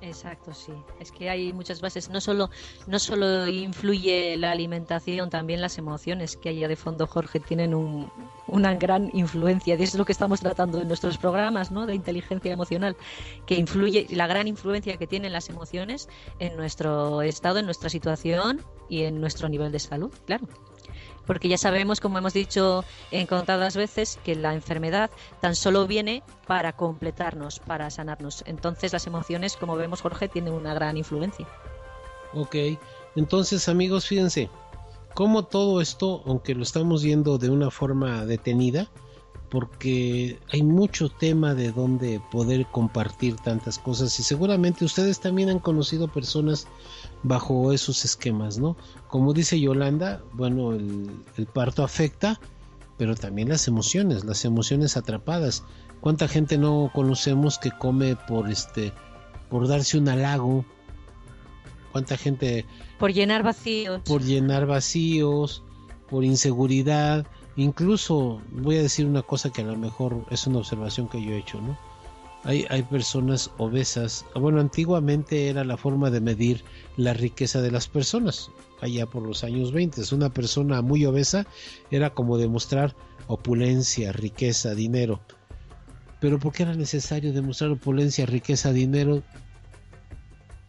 [0.00, 0.72] Exacto, sí.
[1.00, 2.08] Es que hay muchas bases.
[2.08, 2.50] No solo,
[2.86, 7.74] no solo influye la alimentación, también las emociones que hay de fondo, Jorge, tienen
[8.46, 9.74] una gran influencia.
[9.74, 11.86] Y es lo que estamos tratando en nuestros programas, ¿no?
[11.86, 12.96] De inteligencia emocional,
[13.46, 18.62] que influye, la gran influencia que tienen las emociones en nuestro estado, en nuestra situación
[18.88, 20.46] y en nuestro nivel de salud, claro
[21.28, 25.10] porque ya sabemos, como hemos dicho en contadas veces, que la enfermedad
[25.42, 28.42] tan solo viene para completarnos, para sanarnos.
[28.46, 31.46] Entonces las emociones, como vemos Jorge, tienen una gran influencia.
[32.32, 32.56] Ok,
[33.14, 34.48] entonces amigos, fíjense,
[35.12, 38.88] cómo todo esto, aunque lo estamos viendo de una forma detenida,
[39.50, 45.58] porque hay mucho tema de donde poder compartir tantas cosas y seguramente ustedes también han
[45.58, 46.66] conocido personas
[47.22, 48.76] bajo esos esquemas, ¿no?
[49.08, 52.38] Como dice Yolanda, bueno, el, parto afecta,
[52.98, 55.64] pero también las emociones, las emociones atrapadas.
[56.00, 58.92] ¿Cuánta gente no conocemos que come por este,
[59.48, 60.64] por darse un halago?
[61.92, 62.66] ¿Cuánta gente
[62.98, 64.02] por llenar vacíos?
[64.04, 65.62] Por llenar vacíos,
[66.10, 67.26] por inseguridad.
[67.56, 71.32] Incluso voy a decir una cosa que a lo mejor es una observación que yo
[71.32, 71.78] he hecho, ¿no?
[72.44, 74.24] Hay, hay personas obesas.
[74.34, 76.64] Bueno, antiguamente era la forma de medir
[76.96, 80.02] la riqueza de las personas, allá por los años 20.
[80.14, 81.46] Una persona muy obesa
[81.90, 82.94] era como demostrar
[83.26, 85.20] opulencia, riqueza, dinero.
[86.20, 89.22] Pero ¿por qué era necesario demostrar opulencia, riqueza, dinero?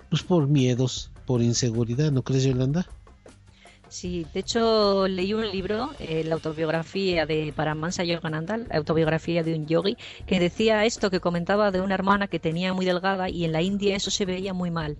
[0.09, 2.87] Pues por miedos, por inseguridad, ¿no crees, Yolanda?
[3.91, 9.55] Sí, de hecho leí un libro, eh, la autobiografía de Paramansa Yogananda, la autobiografía de
[9.55, 13.45] un yogi, que decía esto, que comentaba de una hermana que tenía muy delgada y
[13.45, 14.99] en la India eso se veía muy mal.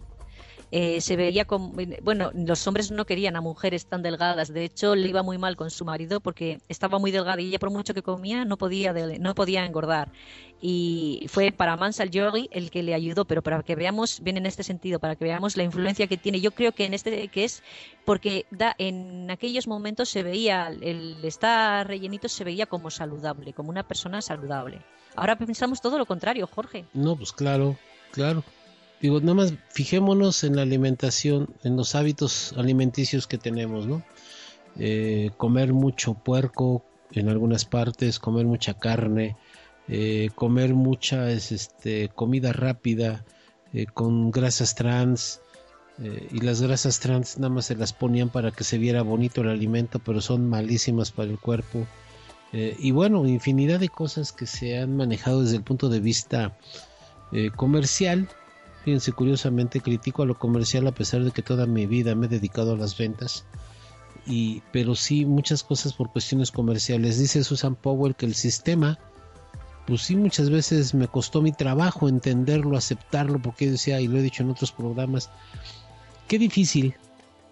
[0.71, 4.95] Eh, se veía como, bueno, los hombres no querían a mujeres tan delgadas, de hecho
[4.95, 7.93] le iba muy mal con su marido porque estaba muy delgada y ella por mucho
[7.95, 10.11] que comía no podía, no podía engordar.
[10.61, 14.45] Y fue para Mansal Yogi el que le ayudó, pero para que veamos, bien en
[14.45, 17.45] este sentido, para que veamos la influencia que tiene, yo creo que en este, que
[17.45, 17.63] es
[18.05, 18.45] porque
[18.77, 24.21] en aquellos momentos se veía, el estar rellenito se veía como saludable, como una persona
[24.21, 24.81] saludable.
[25.15, 26.85] Ahora pensamos todo lo contrario, Jorge.
[26.93, 27.77] No, pues claro,
[28.11, 28.43] claro.
[29.01, 34.03] Digo, nada más fijémonos en la alimentación, en los hábitos alimenticios que tenemos, ¿no?
[34.77, 39.37] Eh, comer mucho puerco en algunas partes, comer mucha carne,
[39.87, 43.25] eh, comer mucha este, comida rápida
[43.73, 45.41] eh, con grasas trans.
[46.31, 49.49] y las grasas trans nada más se las ponían para que se viera bonito el
[49.49, 51.85] alimento, pero son malísimas para el cuerpo.
[52.53, 56.57] y bueno, infinidad de cosas que se han manejado desde el punto de vista
[57.57, 58.29] comercial
[58.89, 62.29] Fíjense, curiosamente critico a lo comercial a pesar de que toda mi vida me he
[62.29, 63.45] dedicado a las ventas.
[64.25, 67.19] Y, pero sí muchas cosas por cuestiones comerciales.
[67.19, 68.97] Dice Susan Powell que el sistema,
[69.85, 74.23] pues sí muchas veces me costó mi trabajo entenderlo, aceptarlo, porque decía, y lo he
[74.23, 75.29] dicho en otros programas,
[76.27, 76.95] qué difícil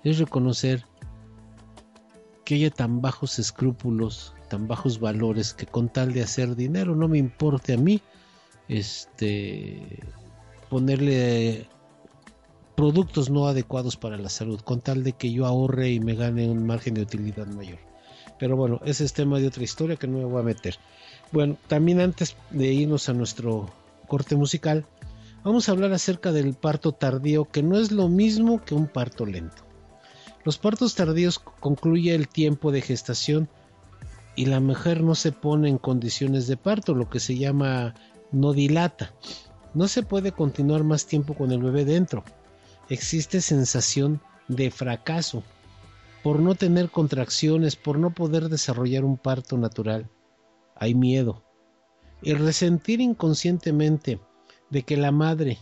[0.03, 0.85] es reconocer
[2.45, 7.07] que haya tan bajos escrúpulos, tan bajos valores, que con tal de hacer dinero no
[7.07, 8.01] me importe a mí,
[8.67, 9.99] este
[10.69, 11.67] ponerle
[12.75, 16.47] productos no adecuados para la salud, con tal de que yo ahorre y me gane
[16.47, 17.79] un margen de utilidad mayor.
[18.37, 20.75] Pero bueno, ese es tema de otra historia que no me voy a meter.
[21.31, 23.71] Bueno, también antes de irnos a nuestro
[24.07, 24.85] corte musical,
[25.43, 29.25] vamos a hablar acerca del parto tardío, que no es lo mismo que un parto
[29.25, 29.63] lento.
[30.43, 33.49] Los partos tardíos concluye el tiempo de gestación
[34.35, 37.95] y la mujer no se pone en condiciones de parto, lo que se llama
[38.31, 39.13] no dilata.
[39.77, 42.23] No se puede continuar más tiempo con el bebé dentro.
[42.89, 45.43] Existe sensación de fracaso
[46.23, 50.09] por no tener contracciones, por no poder desarrollar un parto natural.
[50.75, 51.43] Hay miedo.
[52.23, 54.19] El resentir inconscientemente
[54.71, 55.59] de que la madre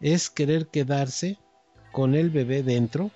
[0.00, 1.36] es querer quedarse
[1.90, 3.10] con el bebé dentro,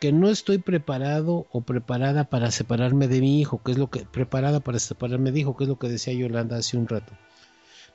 [0.00, 4.06] que no estoy preparado o preparada para separarme de mi hijo, que es lo que
[4.06, 7.12] preparada para separarme de hijo, que es lo que decía Yolanda hace un rato.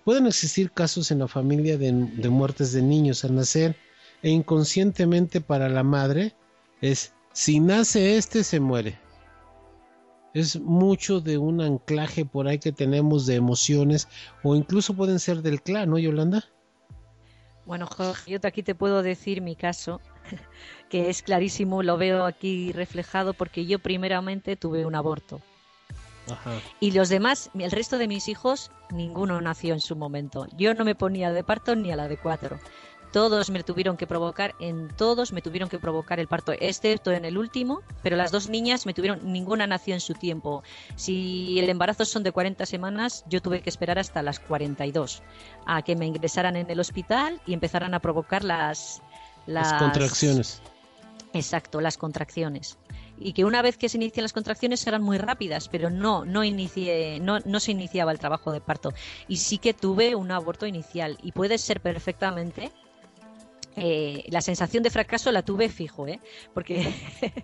[0.05, 1.91] Pueden existir casos en la familia de,
[2.29, 3.75] muertes de niños al nacer
[4.21, 6.35] e inconscientemente para la madre
[6.79, 8.99] es si nace este se muere.
[10.35, 14.07] Es mucho de un anclaje por ahí que tenemos de emociones
[14.43, 16.45] o incluso pueden ser del clan, ¿no, Yolanda?
[17.65, 20.01] Bueno, Jorge, yo aquí te puedo decir mi caso,
[20.89, 25.41] que es clarísimo, lo veo aquí reflejado porque yo primeramente tuve un aborto.
[26.79, 30.47] Y los demás, el resto de mis hijos, ninguno nació en su momento.
[30.57, 32.59] Yo no me ponía de parto ni a la de cuatro.
[33.11, 37.23] Todos me tuvieron que provocar, en todos me tuvieron que provocar el parto, excepto en
[37.23, 40.63] el último, pero las dos niñas me tuvieron, ninguna nació en su tiempo.
[40.97, 45.23] Si el embarazo son de 40 semanas, yo tuve que esperar hasta las 42
[45.65, 49.01] a que me ingresaran en el hospital y empezaran a provocar las,
[49.45, 50.61] las contracciones.
[51.31, 52.77] Exacto, las contracciones
[53.17, 56.43] y que una vez que se inician las contracciones eran muy rápidas, pero no, no,
[56.43, 58.93] inicié, no, no se iniciaba el trabajo de parto.
[59.27, 62.71] Y sí que tuve un aborto inicial y puede ser perfectamente
[63.77, 66.19] eh, la sensación de fracaso la tuve fijo, ¿eh?
[66.53, 66.93] porque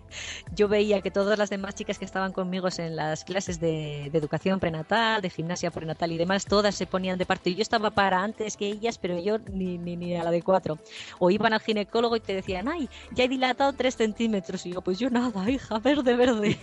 [0.56, 4.60] yo veía que todas las demás chicas que estaban conmigo en las clases de, educación
[4.60, 8.22] prenatal, de gimnasia prenatal y demás, todas se ponían de parto y yo estaba para
[8.22, 10.78] antes que ellas, pero yo ni, ni, ni a la de cuatro.
[11.18, 14.64] O iban al ginecólogo y te decían, ay, ya he dilatado tres centímetros.
[14.66, 16.58] Y yo, pues yo nada, hija, verde, verde.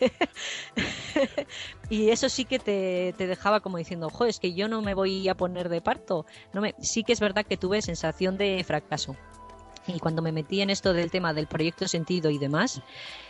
[1.90, 4.94] y eso sí que te, te, dejaba como diciendo, ojo, es que yo no me
[4.94, 6.26] voy a poner de parto.
[6.54, 6.76] No me...
[6.80, 9.16] Sí que es verdad que tuve sensación de fracaso.
[9.96, 12.82] Y cuando me metí en esto del tema del proyecto sentido y demás,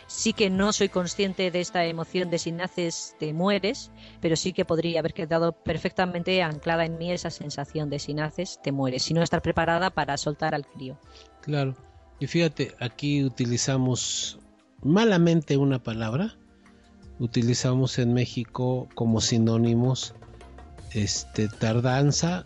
[0.06, 4.52] sí que no soy consciente de esta emoción de si naces te mueres, pero sí
[4.52, 9.02] que podría haber quedado perfectamente anclada en mí esa sensación de si naces te mueres,
[9.02, 10.98] si no estar preparada para soltar al crío.
[11.40, 11.74] Claro.
[12.18, 14.38] Y fíjate, aquí utilizamos
[14.82, 16.36] malamente una palabra,
[17.18, 20.14] utilizamos en México como sinónimos
[20.92, 22.44] este tardanza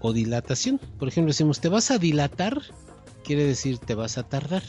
[0.00, 0.78] o dilatación.
[0.98, 2.60] Por ejemplo, decimos, "¿Te vas a dilatar?"
[3.24, 4.62] Quiere decir te vas a tardar.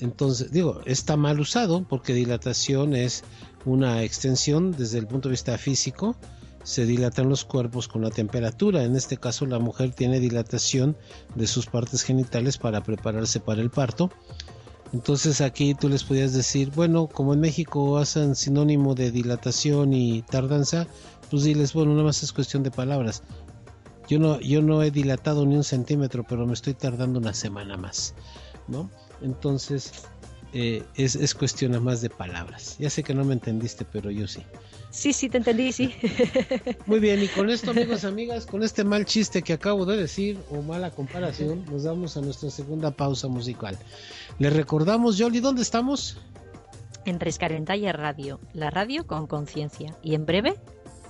[0.00, 3.22] Entonces, digo, está mal usado porque dilatación es
[3.64, 6.16] una extensión desde el punto de vista físico.
[6.64, 8.82] Se dilatan los cuerpos con la temperatura.
[8.84, 10.96] En este caso, la mujer tiene dilatación
[11.36, 14.10] de sus partes genitales para prepararse para el parto.
[14.92, 20.22] Entonces aquí tú les podías decir, bueno, como en México hacen sinónimo de dilatación y
[20.22, 20.88] tardanza,
[21.30, 23.22] pues diles, bueno, nada más es cuestión de palabras.
[24.10, 27.76] Yo no, yo no he dilatado ni un centímetro, pero me estoy tardando una semana
[27.76, 28.12] más,
[28.66, 28.90] ¿no?
[29.22, 29.92] Entonces,
[30.52, 32.74] eh, es, es cuestión más de palabras.
[32.80, 34.42] Ya sé que no me entendiste, pero yo sí.
[34.90, 35.94] Sí, sí, te entendí, sí.
[36.86, 40.40] Muy bien, y con esto, amigos, amigas, con este mal chiste que acabo de decir,
[40.50, 43.78] o mala comparación, nos damos a nuestra segunda pausa musical.
[44.40, 46.18] Les recordamos, Jolly, ¿dónde estamos?
[47.04, 49.96] En Rescarentaya Radio, la radio con conciencia.
[50.02, 50.56] ¿Y en breve?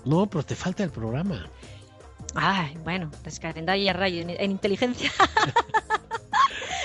[0.04, 1.50] No, pero te falta el programa.
[2.34, 5.10] Ay, bueno, Rescarentaya Radio, en inteligencia.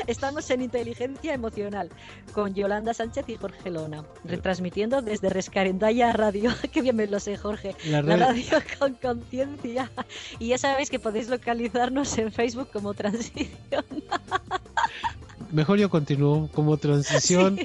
[0.07, 1.89] Estamos en Inteligencia Emocional
[2.31, 6.51] con Yolanda Sánchez y Jorge Lona, retransmitiendo desde Rescarendaya Radio.
[6.71, 7.75] Qué bien me lo sé, Jorge.
[7.87, 8.43] La, radio
[8.77, 9.89] con conciencia.
[10.37, 13.49] Y ya sabéis que podéis localizarnos en Facebook como Transición.
[15.51, 17.57] Mejor yo continúo como Transición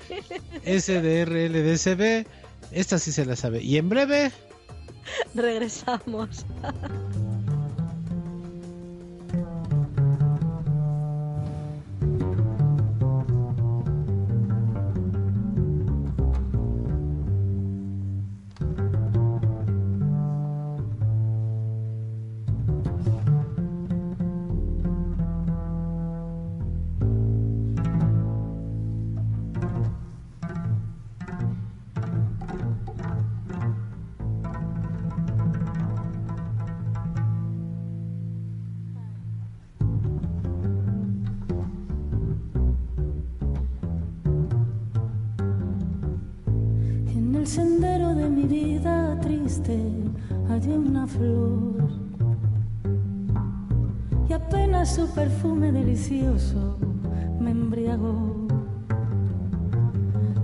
[0.65, 2.27] SDRLDCB.
[2.73, 3.63] Esta sí se la sabe.
[3.63, 4.33] Y en breve.
[5.35, 6.47] Regresamos.
[57.39, 58.49] Me embriagó.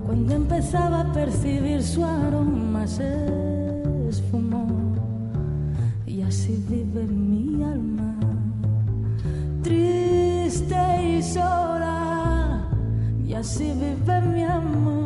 [0.06, 3.26] Cuando empezaba a percibir su aroma se
[4.08, 4.66] esfumó
[6.06, 8.14] y así vive mi alma,
[9.62, 12.68] triste y sola,
[13.26, 15.05] y así vive mi amor,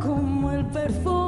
[0.00, 1.21] como el perfume.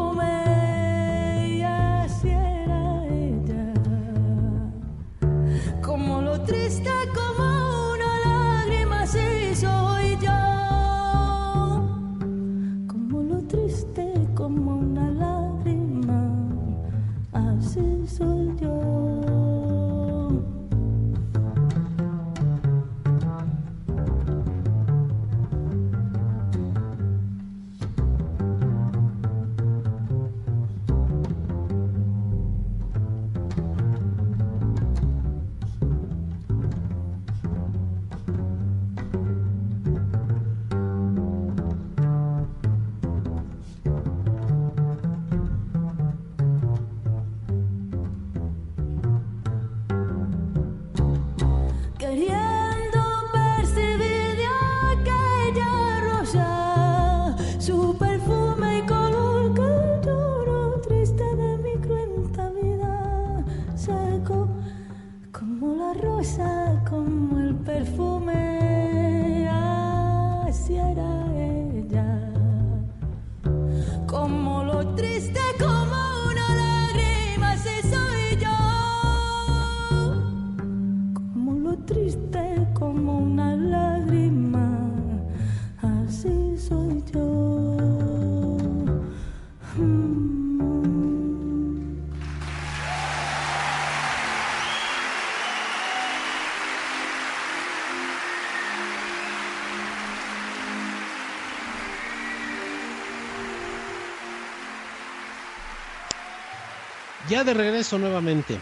[107.45, 108.59] De regreso nuevamente,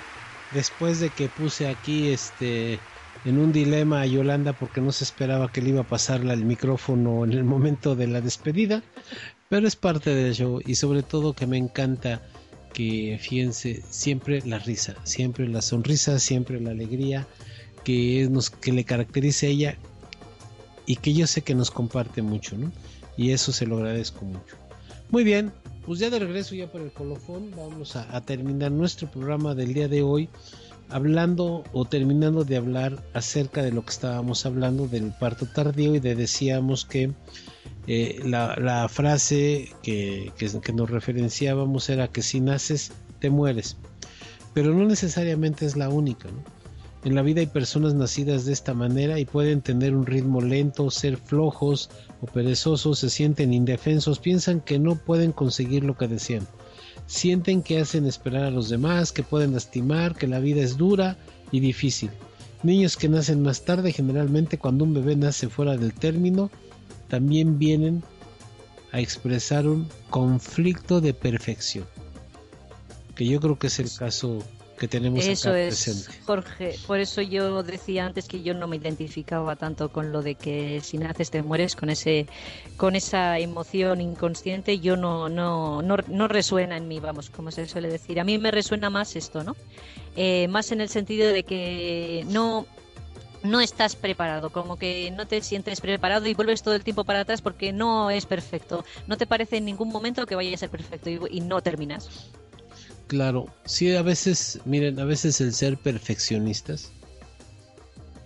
[0.53, 2.81] después de que puse aquí este
[3.25, 6.45] en un dilema a Yolanda porque no se esperaba que le iba a pasarla el
[6.45, 8.83] micrófono en el momento de la despedida,
[9.49, 12.23] pero es parte del show y sobre todo que me encanta
[12.75, 17.29] que fíjense siempre la risa, siempre la sonrisa, siempre la alegría
[17.85, 19.79] que nos que le caracteriza a ella
[20.87, 22.73] y que yo sé que nos comparte mucho, ¿no?
[23.17, 24.57] Y eso se lo agradezco mucho.
[25.11, 25.53] Muy bien,
[25.85, 29.89] pues ya de regreso ya por el colofón, vamos a, terminar nuestro programa del día
[29.89, 30.29] de hoy
[30.89, 36.01] hablando o terminando de hablar acerca de lo que estábamos hablando del parto tardío y
[36.01, 37.13] de decíamos que
[37.87, 43.77] eh, la, la, frase que, que, que nos referenciábamos era que si naces te mueres,
[44.55, 46.62] pero no necesariamente es la única, ¿no?
[47.05, 50.89] En la vida hay personas nacidas de esta manera y pueden tener un ritmo lento,
[50.91, 56.47] ser flojos o perezosos, se sienten indefensos, piensan que no pueden conseguir lo que desean.
[57.07, 61.17] Sienten que hacen esperar a los demás, que pueden lastimar, que la vida es dura
[61.51, 62.11] y difícil.
[62.63, 66.51] Niños que nacen más tarde, generalmente cuando un bebé nace fuera del término,
[67.09, 68.05] también vienen
[68.93, 71.85] a expresar un conflicto de perfección.
[73.17, 74.39] Que yo creo que es el caso
[74.83, 76.21] que tenemos eso acá es, presente.
[76.27, 76.75] Jorge.
[76.89, 80.81] Por eso yo decía antes que yo no me identificaba tanto con lo de que
[80.83, 82.27] si naces te mueres, con ese,
[82.77, 84.81] con esa emoción inconsciente.
[84.81, 88.19] Yo no, no, no, no resuena en mí, vamos, como se suele decir.
[88.19, 89.55] A mí me resuena más esto, ¿no?
[90.17, 92.67] Eh, más en el sentido de que no
[93.45, 97.21] no estás preparado, como que no te sientes preparado y vuelves todo el tiempo para
[97.21, 98.85] atrás porque no es perfecto.
[99.07, 102.33] No te parece en ningún momento que vaya a ser perfecto y, y no terminas.
[103.13, 106.93] Claro, sí, a veces, miren, a veces el ser perfeccionistas,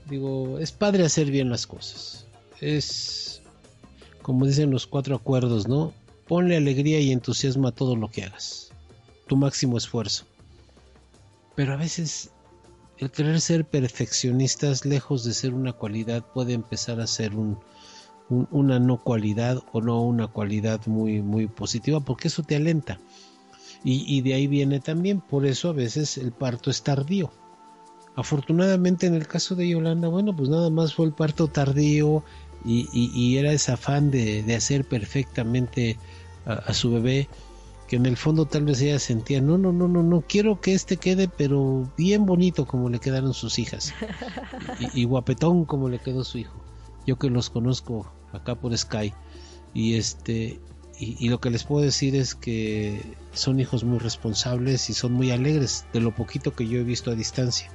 [0.08, 2.28] digo, es padre hacer bien las cosas.
[2.60, 3.42] Es,
[4.22, 5.92] como dicen los cuatro acuerdos, ¿no?
[6.28, 8.70] Ponle alegría y entusiasmo a todo lo que hagas.
[9.26, 10.24] Tu máximo esfuerzo.
[11.56, 12.30] Pero a veces
[12.98, 17.58] el querer ser perfeccionistas, lejos de ser una cualidad, puede empezar a ser un,
[18.28, 23.00] un, una no cualidad o no una cualidad muy, muy positiva, porque eso te alenta.
[23.84, 27.30] Y, y, de ahí viene también, por eso a veces el parto es tardío.
[28.16, 32.24] Afortunadamente en el caso de Yolanda, bueno, pues nada más fue el parto tardío
[32.64, 35.98] y, y, y era ese afán de, de hacer perfectamente
[36.46, 37.28] a, a, su bebé,
[37.86, 40.74] que en el fondo tal vez ella sentía, no, no, no, no, no, quiero que
[40.74, 43.92] este quede, pero bien bonito como le quedaron sus hijas.
[44.80, 46.58] y, y guapetón como le quedó su hijo.
[47.06, 49.12] Yo que los conozco acá por Sky.
[49.74, 50.58] Y este
[50.98, 53.02] y, lo que les puedo decir es que
[53.36, 57.10] son hijos muy responsables y son muy alegres de lo poquito que yo he visto
[57.10, 57.70] a distancia.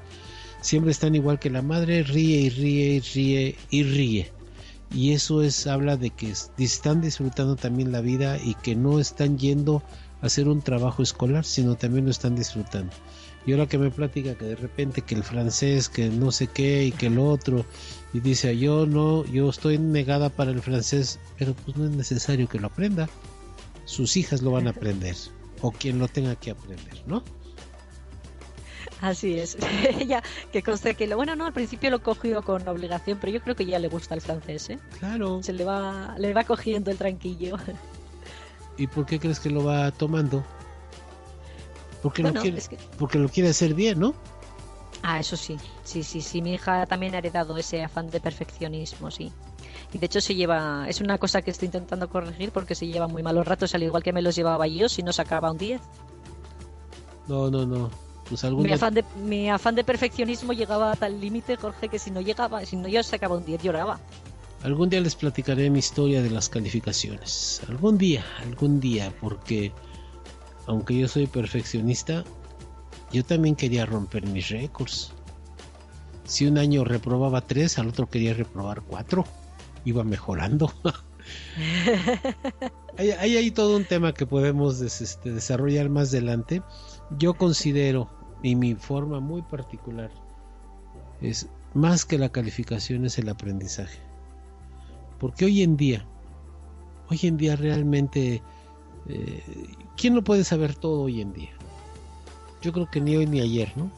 [0.61, 4.31] Siempre están igual que la madre, ríe y ríe y ríe y ríe.
[4.93, 9.37] Y eso es habla de que están disfrutando también la vida y que no están
[9.37, 9.81] yendo
[10.21, 12.93] a hacer un trabajo escolar, sino también lo están disfrutando.
[13.45, 16.85] Y ahora que me platica que de repente que el francés, que no sé qué
[16.85, 17.65] y que el otro,
[18.13, 22.47] y dice, yo no, yo estoy negada para el francés, pero pues no es necesario
[22.47, 23.09] que lo aprenda.
[23.85, 25.15] Sus hijas lo van a aprender,
[25.61, 27.23] o quien lo tenga que aprender, ¿no?
[29.01, 29.57] Así es.
[29.99, 30.21] Ella,
[30.51, 33.55] que conste que lo bueno, no, al principio lo cogió con obligación, pero yo creo
[33.55, 34.79] que ya le gusta el francés, ¿eh?
[34.99, 35.41] Claro.
[35.41, 37.57] Se le va, le va cogiendo el tranquillo.
[38.77, 40.43] ¿Y por qué crees que lo va tomando?
[42.01, 42.61] Porque, lo, quiere,
[42.97, 44.15] porque lo quiere hacer bien, ¿no?
[45.03, 46.41] Ah, eso sí, sí, sí, sí.
[46.41, 49.31] Mi hija también ha heredado ese afán de perfeccionismo, sí.
[49.93, 53.07] Y de hecho se lleva, es una cosa que estoy intentando corregir porque se lleva
[53.07, 55.81] muy malos ratos, al igual que me los llevaba yo, si no sacaba un 10.
[57.27, 57.89] No, no, no.
[58.29, 62.11] Pues mi, afán de, mi afán de perfeccionismo llegaba a tal límite, Jorge, que si
[62.11, 63.99] no llegaba, si no yo sacaba un 10 lloraba.
[64.63, 67.61] Algún día les platicaré mi historia de las calificaciones.
[67.67, 69.73] Algún día, algún día, porque
[70.65, 72.23] aunque yo soy perfeccionista,
[73.11, 75.11] yo también quería romper mis récords.
[76.23, 79.25] Si un año reprobaba tres, al otro quería reprobar cuatro.
[79.85, 80.71] Iba mejorando.
[82.97, 86.61] hay, hay, todo un tema que podemos este, desarrollar más adelante.
[87.17, 88.09] Yo considero,
[88.43, 90.11] y mi forma muy particular,
[91.21, 93.99] es más que la calificación es el aprendizaje.
[95.19, 96.05] Porque hoy en día,
[97.09, 98.41] hoy en día realmente
[99.07, 99.43] eh,
[99.97, 101.51] ¿Quién no puede saber todo hoy en día?
[102.61, 103.91] Yo creo que ni hoy ni ayer, ¿no?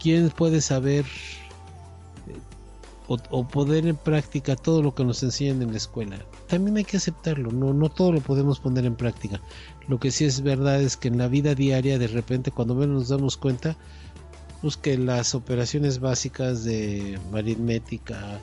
[0.00, 1.04] ¿Quién puede saber
[3.06, 6.18] o, poner en práctica todo lo que nos enseñan en la escuela?
[6.48, 9.40] También hay que aceptarlo, no, no todo lo podemos poner en práctica.
[9.88, 12.94] Lo que sí es verdad es que en la vida diaria, de repente, cuando menos
[12.94, 13.76] nos damos cuenta,
[14.62, 18.40] pues que las operaciones básicas de aritmética,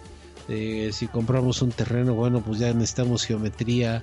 [0.48, 4.02] de si compramos un terreno, bueno, pues ya necesitamos geometría,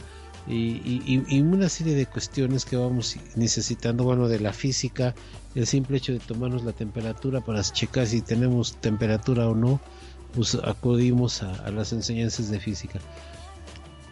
[0.51, 5.15] y, una serie de cuestiones que vamos necesitando, bueno, de la física,
[5.55, 9.81] el simple hecho de tomarnos la temperatura para checar si tenemos temperatura o no,
[10.35, 13.01] pues acudimos a, las enseñanzas de física.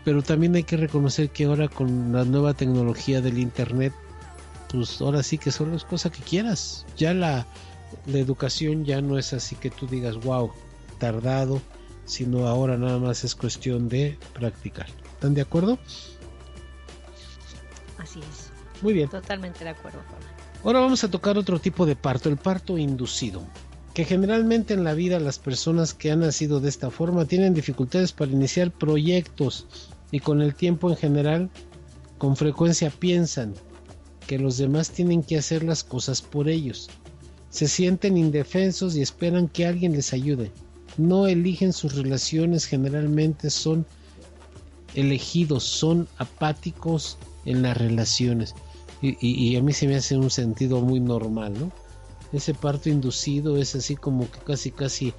[0.04, 3.92] Pero también hay que reconocer que ahora con la nueva tecnología del Internet,
[4.70, 6.86] pues ahora sí que solo es cosa que quieras.
[6.96, 7.46] Ya la,
[8.06, 10.52] la educación ya no es así que tú digas, wow,
[10.98, 11.60] tardado,
[12.04, 14.86] sino ahora nada más es cuestión de practicar.
[15.14, 15.78] ¿Están de acuerdo?
[17.98, 18.50] Así es.
[18.82, 19.08] Muy bien.
[19.08, 20.00] Totalmente de acuerdo.
[20.64, 23.42] Ahora vamos a tocar otro tipo de parto, el parto inducido,
[23.96, 28.12] que generalmente en la vida las personas que han nacido de esta forma tienen dificultades
[28.12, 29.66] para iniciar proyectos
[30.10, 31.50] y con el tiempo en general
[32.18, 33.54] con frecuencia piensan
[34.26, 36.90] que los demás tienen que hacer las cosas por ellos.
[37.48, 40.52] Se sienten indefensos y esperan que alguien les ayude.
[40.98, 43.86] No eligen sus relaciones, generalmente son
[44.94, 47.16] elegidos, son apáticos
[47.46, 48.54] en las relaciones.
[49.00, 51.85] Y, a mí se me hace un sentido muy normal, ¿no?
[52.36, 55.14] Ese parto inducido es así como que casi, casi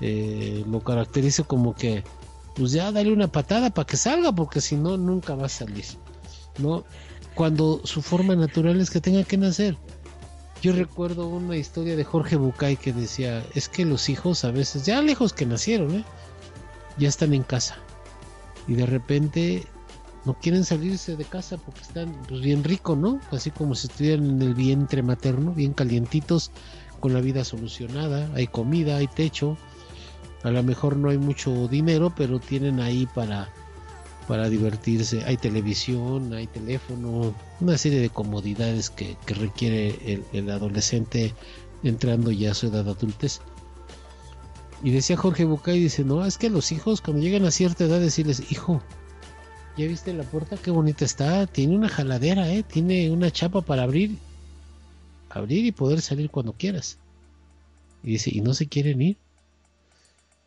[0.00, 2.04] eh, lo caracteriza como que,
[2.54, 5.84] pues ya dale una patada para que salga, porque si no, nunca va a salir,
[6.58, 6.84] ¿no?
[7.34, 9.76] Cuando su forma natural es que tenga que nacer.
[10.62, 14.86] Yo recuerdo una historia de Jorge Bucay que decía, es que los hijos a veces,
[14.86, 16.04] ya lejos que nacieron, ¿eh?
[16.98, 17.78] ya están en casa.
[18.68, 19.66] Y de repente
[20.24, 23.20] no quieren salirse de casa porque están pues, bien ricos, ¿no?
[23.30, 26.50] Así como si estuvieran en el vientre materno, bien calientitos,
[27.00, 29.56] con la vida solucionada, hay comida, hay techo,
[30.42, 33.50] a lo mejor no hay mucho dinero, pero tienen ahí para,
[34.28, 41.34] para divertirse, hay televisión, hay teléfono, una serie de comodidades que, requiere el, adolescente
[41.82, 43.40] entrando ya a su edad adultez.
[44.82, 48.00] Y decía Jorge Bucay, dice, no, es que los hijos cuando llegan a cierta edad
[48.00, 48.82] decirles, hijo,
[49.76, 50.56] ¿Ya viste la puerta?
[50.56, 51.46] Qué bonita está.
[51.46, 52.62] Tiene una jaladera, ¿eh?
[52.62, 54.16] Tiene una chapa para abrir.
[55.28, 56.98] Abrir y poder salir cuando quieras.
[58.02, 59.16] Y dice, ¿y no se quieren ir?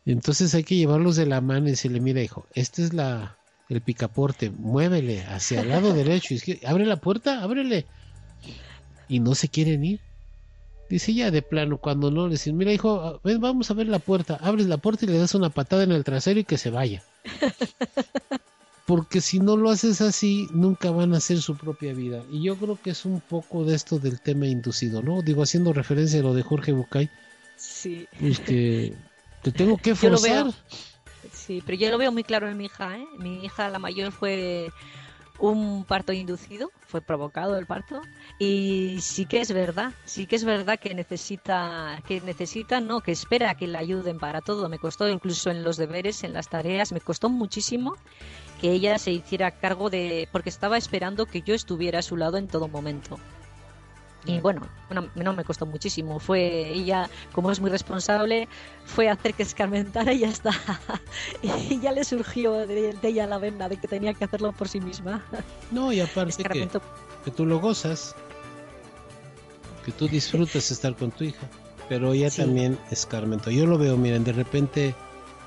[0.06, 3.38] Entonces hay que llevarlos de la mano y decirle, mira hijo, este es la,
[3.70, 6.34] el picaporte, muévele hacia el lado derecho,
[6.66, 7.86] abre la puerta, ábrele.
[9.08, 10.00] Y no se quieren ir.
[10.90, 13.98] Dice ya de plano, cuando no, le dicen, mira hijo, ven, vamos a ver la
[13.98, 16.70] puerta, abres la puerta y le das una patada en el trasero y que se
[16.70, 17.02] vaya.
[18.86, 22.22] porque si no lo haces así, nunca van a hacer su propia vida.
[22.30, 25.22] Y yo creo que es un poco de esto del tema inducido, ¿no?
[25.22, 27.08] Digo, haciendo referencia a lo de Jorge Bucay.
[27.56, 28.06] Sí.
[28.20, 28.94] Pues que
[29.42, 30.52] te tengo que forzar.
[31.32, 33.06] Sí, pero yo lo veo muy claro en mi hija, ¿eh?
[33.18, 34.70] Mi hija, la mayor, fue
[35.38, 38.00] un parto inducido, fue provocado el parto
[38.38, 43.12] y sí que es verdad, sí que es verdad que necesita, que necesita, no, que
[43.12, 44.68] espera que le ayuden para todo.
[44.68, 47.96] Me costó incluso en los deberes, en las tareas, me costó muchísimo
[48.60, 52.36] que ella se hiciera cargo de, porque estaba esperando que yo estuviera a su lado
[52.36, 53.18] en todo momento.
[54.26, 54.62] Y bueno,
[55.14, 56.18] no, me costó muchísimo.
[56.18, 58.48] Fue ella, como es muy responsable,
[58.86, 60.50] fue hacer que escarmentara y ya está.
[61.42, 64.80] y ya le surgió de, ella la venda de que tenía que hacerlo por sí
[64.80, 65.22] misma.
[65.70, 66.68] No, y aparte que,
[67.24, 68.14] que, tú lo gozas,
[69.84, 71.46] que tú disfrutas estar con tu hija.
[71.90, 73.50] Pero ella también escarmentó.
[73.50, 74.94] Yo lo veo, miren, de repente,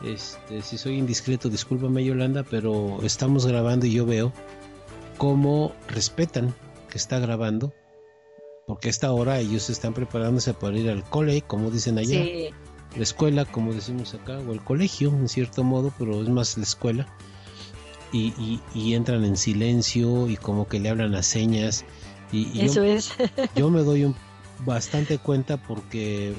[0.04, 4.32] este, si soy indiscreto, discúlpame Yolanda, pero estamos grabando y yo veo
[5.18, 6.54] cómo respetan
[6.90, 7.74] que está grabando
[8.68, 12.20] porque a esta hora ellos están preparándose para ir al cole, como dicen allá,
[12.96, 16.64] la escuela, como decimos acá, o el colegio, en cierto modo, pero es más la
[16.64, 17.08] escuela,
[18.12, 21.86] y, y, entran en silencio y como que le hablan a señas.
[22.32, 23.14] Y, Eso es.
[23.56, 24.16] yo me doy un,
[24.66, 26.34] bastante cuenta porque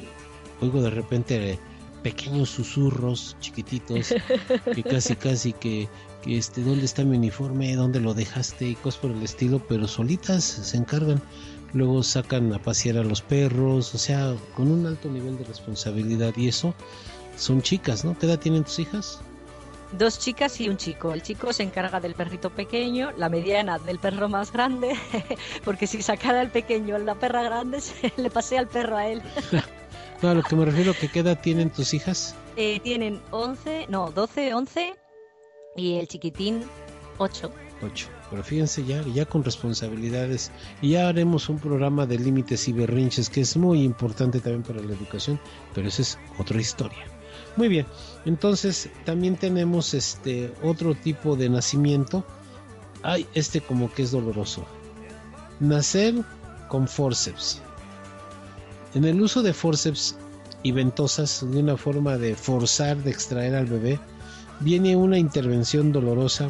[0.61, 1.59] oigo de repente
[2.03, 4.15] pequeños susurros chiquititos
[4.75, 5.89] que casi casi que,
[6.23, 9.89] que este dónde está mi uniforme dónde lo dejaste y cosas por el estilo pero
[9.89, 11.23] solitas se encargan
[11.73, 16.35] luego sacan a pasear a los perros, o sea, con un alto nivel de responsabilidad
[16.37, 16.75] y eso
[17.37, 18.19] son chicas, ¿no?
[18.19, 19.21] ¿Qué edad tienen tus hijas?
[19.93, 21.15] Dos chicas y un chico.
[21.15, 24.95] El chico se encarga del perrito pequeño, la mediana del perro más grande,
[25.65, 29.07] porque si sacara al pequeño a la perra grande, se le pasea al perro a
[29.07, 29.23] él.
[30.23, 32.35] No, a lo que me refiero, ¿qué edad tienen tus hijas?
[32.57, 34.95] Eh, tienen 11, no, 12, 11
[35.77, 36.65] y el chiquitín
[37.19, 37.51] 8.
[37.83, 38.09] 8.
[38.31, 40.51] Pero fíjense ya, ya con responsabilidades.
[40.83, 44.81] Y ya haremos un programa de límites y berrinches que es muy importante también para
[44.81, 45.41] la educación,
[45.75, 47.07] pero esa es otra historia.
[47.57, 47.87] Muy bien,
[48.25, 52.25] entonces también tenemos este otro tipo de nacimiento.
[53.03, 54.65] Hay este como que es doloroso.
[55.61, 56.15] Nacer
[56.69, 57.63] con forceps.
[58.95, 60.17] En el uso de forceps
[60.63, 64.01] y ventosas, de una forma de forzar, de extraer al bebé,
[64.61, 66.49] viene una intervención dolorosa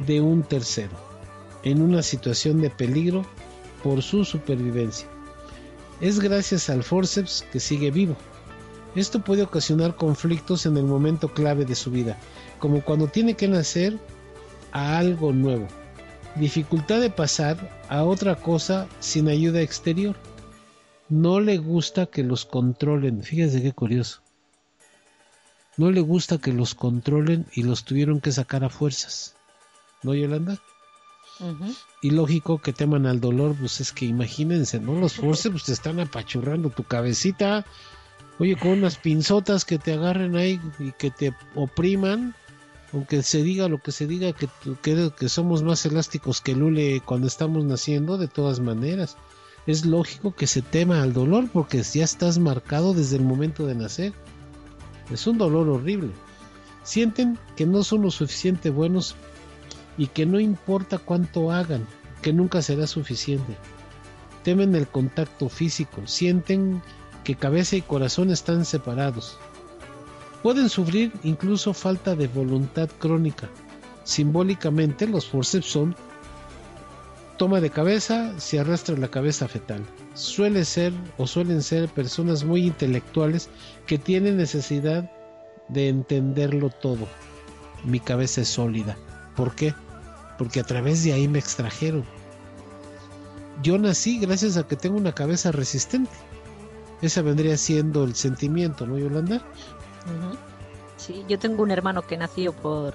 [0.00, 0.92] de un tercero,
[1.62, 3.24] en una situación de peligro
[3.82, 5.06] por su supervivencia.
[6.00, 8.16] Es gracias al forceps que sigue vivo.
[8.94, 12.18] Esto puede ocasionar conflictos en el momento clave de su vida,
[12.58, 13.98] como cuando tiene que nacer
[14.72, 15.68] a algo nuevo,
[16.36, 20.16] dificultad de pasar a otra cosa sin ayuda exterior.
[21.12, 24.22] No le gusta que los controlen, fíjense qué curioso.
[25.76, 29.36] No le gusta que los controlen y los tuvieron que sacar a fuerzas.
[30.02, 30.58] ¿no, Yolanda?
[32.00, 34.98] Y lógico que teman al dolor, pues es que imagínense, ¿no?
[34.98, 37.66] Los forces pues te están apachurrando tu cabecita,
[38.38, 42.34] oye, con unas pinzotas que te agarren ahí y que te opriman,
[42.94, 44.48] aunque se diga lo que se diga, que,
[44.80, 49.18] que, que somos más elásticos que Lule cuando estamos naciendo, de todas maneras.
[49.66, 53.76] Es lógico que se tema al dolor porque ya estás marcado desde el momento de
[53.76, 54.12] nacer.
[55.10, 56.10] Es un dolor horrible.
[56.82, 59.14] Sienten que no son lo suficiente buenos
[59.96, 61.86] y que no importa cuánto hagan,
[62.22, 63.56] que nunca será suficiente.
[64.42, 66.82] Temen el contacto físico, sienten
[67.22, 69.38] que cabeza y corazón están separados.
[70.42, 73.48] Pueden sufrir incluso falta de voluntad crónica.
[74.02, 75.94] Simbólicamente los forceps son
[77.42, 79.84] toma de cabeza, se arrastra la cabeza fetal.
[80.14, 83.50] Suele ser o suelen ser personas muy intelectuales
[83.84, 85.10] que tienen necesidad
[85.66, 87.08] de entenderlo todo.
[87.82, 88.96] Mi cabeza es sólida.
[89.34, 89.74] ¿Por qué?
[90.38, 92.04] Porque a través de ahí me extrajeron.
[93.60, 96.12] Yo nací gracias a que tengo una cabeza resistente.
[97.00, 99.42] Ese vendría siendo el sentimiento, ¿no, Yolanda?
[100.96, 102.94] Sí, yo tengo un hermano que nació por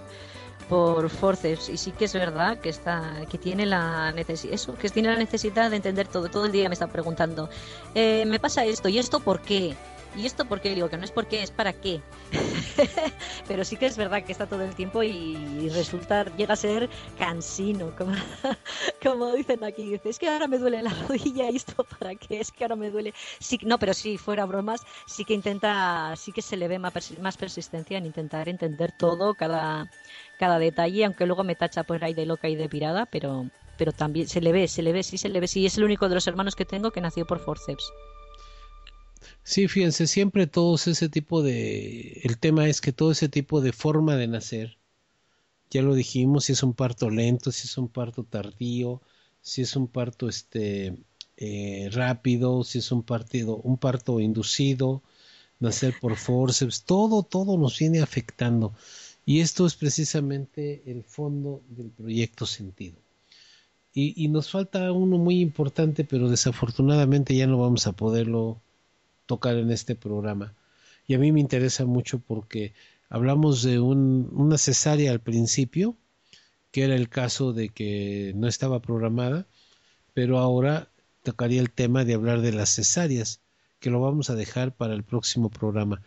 [0.70, 4.90] por forces y sí que es verdad que está que tiene la necesidad eso que
[4.90, 7.50] tiene la necesidad de entender todo todo el día me está preguntando
[7.96, 9.76] eh, me pasa esto y esto por qué
[10.18, 10.74] ¿Y esto por qué?
[10.74, 12.02] Digo que no es porque, es para qué.
[13.48, 16.90] Pero sí que es verdad que está todo el tiempo y, resulta, llega a ser
[17.20, 18.14] cansino, como,
[19.04, 19.92] como dicen aquí.
[19.92, 22.76] Dice, es que ahora me duele la rodilla y esto para qué, es que ahora
[22.76, 23.14] me duele.
[23.40, 27.38] Sí, no, pero sí, fuera bromas, sí que intenta, sí que se le ve más
[27.38, 29.88] persistencia en intentar entender todo, cada,
[30.38, 33.92] cada detalle, aunque luego me tacha por ahí de loca y de pirada, pero, pero
[33.92, 36.10] también se le ve, se le ve, sí se le ve, sí, es el único
[36.10, 37.92] de los hermanos que tengo que nació por forceps.
[39.44, 42.22] Sí, fíjense, siempre todos ese tipo de...
[42.24, 44.78] El tema es que todo ese tipo de forma de nacer,
[45.70, 49.02] ya lo dijimos, si es un parto lento, si es un parto tardío,
[49.42, 50.98] si es un parto este
[51.38, 55.04] eh, rápido, si es un partido, un parto inducido,
[55.60, 58.74] nacer por forceps, todo, todo nos viene afectando.
[59.28, 62.96] Y esto es precisamente el fondo del proyecto sentido.
[63.94, 68.62] Y, y nos falta uno muy importante, pero desafortunadamente ya no vamos a poderlo
[69.26, 70.56] tocar en este programa.
[71.08, 72.74] Y a mí me interesa mucho porque
[73.10, 75.98] hablamos de un, una cesárea al principio,
[76.72, 79.46] que era el caso de que no estaba programada,
[80.14, 80.88] pero ahora
[81.24, 83.42] tocaría el tema de hablar de las cesáreas,
[83.82, 86.02] que lo vamos a dejar para el próximo programa.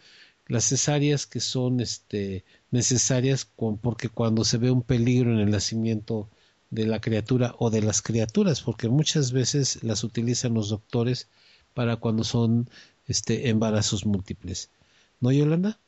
[0.50, 3.48] Las cesáreas que son este, necesarias
[3.80, 6.28] porque cuando se ve un peligro en el nacimiento
[6.70, 11.28] de la criatura o de las criaturas, porque muchas veces las utilizan los doctores
[11.72, 12.68] para cuando son
[13.06, 14.70] este, embarazos múltiples.
[15.20, 15.78] ¿No, Yolanda?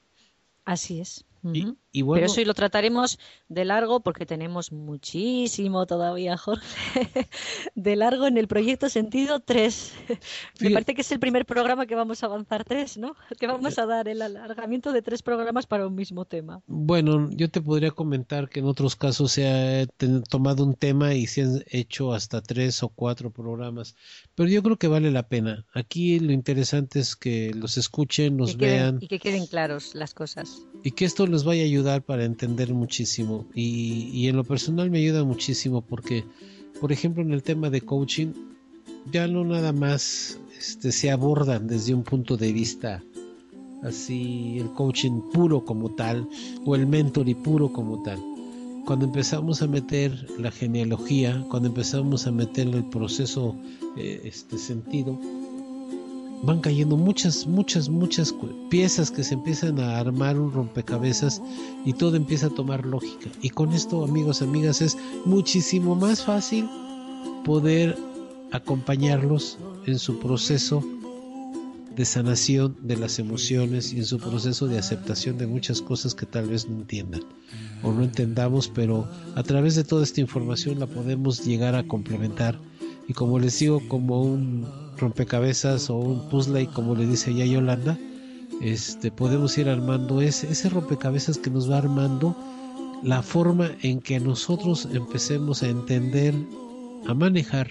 [0.65, 1.25] Así es.
[1.93, 6.65] Y Pero eso y lo trataremos de largo porque tenemos muchísimo todavía, Jorge,
[7.75, 9.93] de largo en el proyecto Sentido 3.
[10.61, 13.15] Me parece que es el primer programa que vamos a avanzar tres, ¿no?
[13.39, 16.63] Que vamos a dar el alargamiento de tres programas para un mismo tema.
[16.67, 19.87] Bueno, yo te podría comentar que en otros casos se ha
[20.29, 23.97] tomado un tema y se han hecho hasta tres o cuatro programas,
[24.35, 25.67] pero yo creo que vale la pena.
[25.75, 29.95] Aquí lo interesante es que los escuchen, los Que queden- vean y que queden claros
[29.95, 30.63] las cosas.
[30.83, 33.47] y que esto les vaya a ayudar para entender muchísimo.
[33.55, 36.25] Y, y en lo personal me ayuda muchísimo porque,
[36.81, 38.33] por ejemplo, en el tema de coaching,
[39.11, 43.03] ya no nada más este, se abordan desde un punto de vista
[43.83, 46.29] así el coaching puro como tal
[46.65, 48.21] o el mentoring puro como tal.
[48.87, 53.57] Cuando empezamos a meter la genealogía, cuando empezamos a meter el proceso
[53.97, 55.19] eh, este sentido,
[56.43, 58.35] van cayendo muchas, muchas, muchas
[58.69, 61.41] piezas que se empiezan a armar un rompecabezas
[61.85, 63.31] y todo empieza a tomar lógica.
[63.41, 66.69] Y con esto, amigos, amigas, es muchísimo más fácil
[67.45, 67.97] poder
[68.51, 70.85] acompañarlos en su proceso
[71.95, 76.27] de sanación de las emociones y en su proceso de aceptación de muchas cosas que
[76.27, 77.23] tal vez no entiendan
[77.83, 82.59] o no entendamos, pero a través de toda esta información la podemos llegar a complementar
[83.13, 84.67] y como les digo, como un
[84.97, 87.99] rompecabezas o un puzzle, y como le dice ya Yolanda,
[88.63, 92.35] este, podemos ir armando ese, ese rompecabezas que nos va armando
[93.03, 96.35] la forma en que nosotros empecemos a entender,
[97.07, 97.69] a manejar,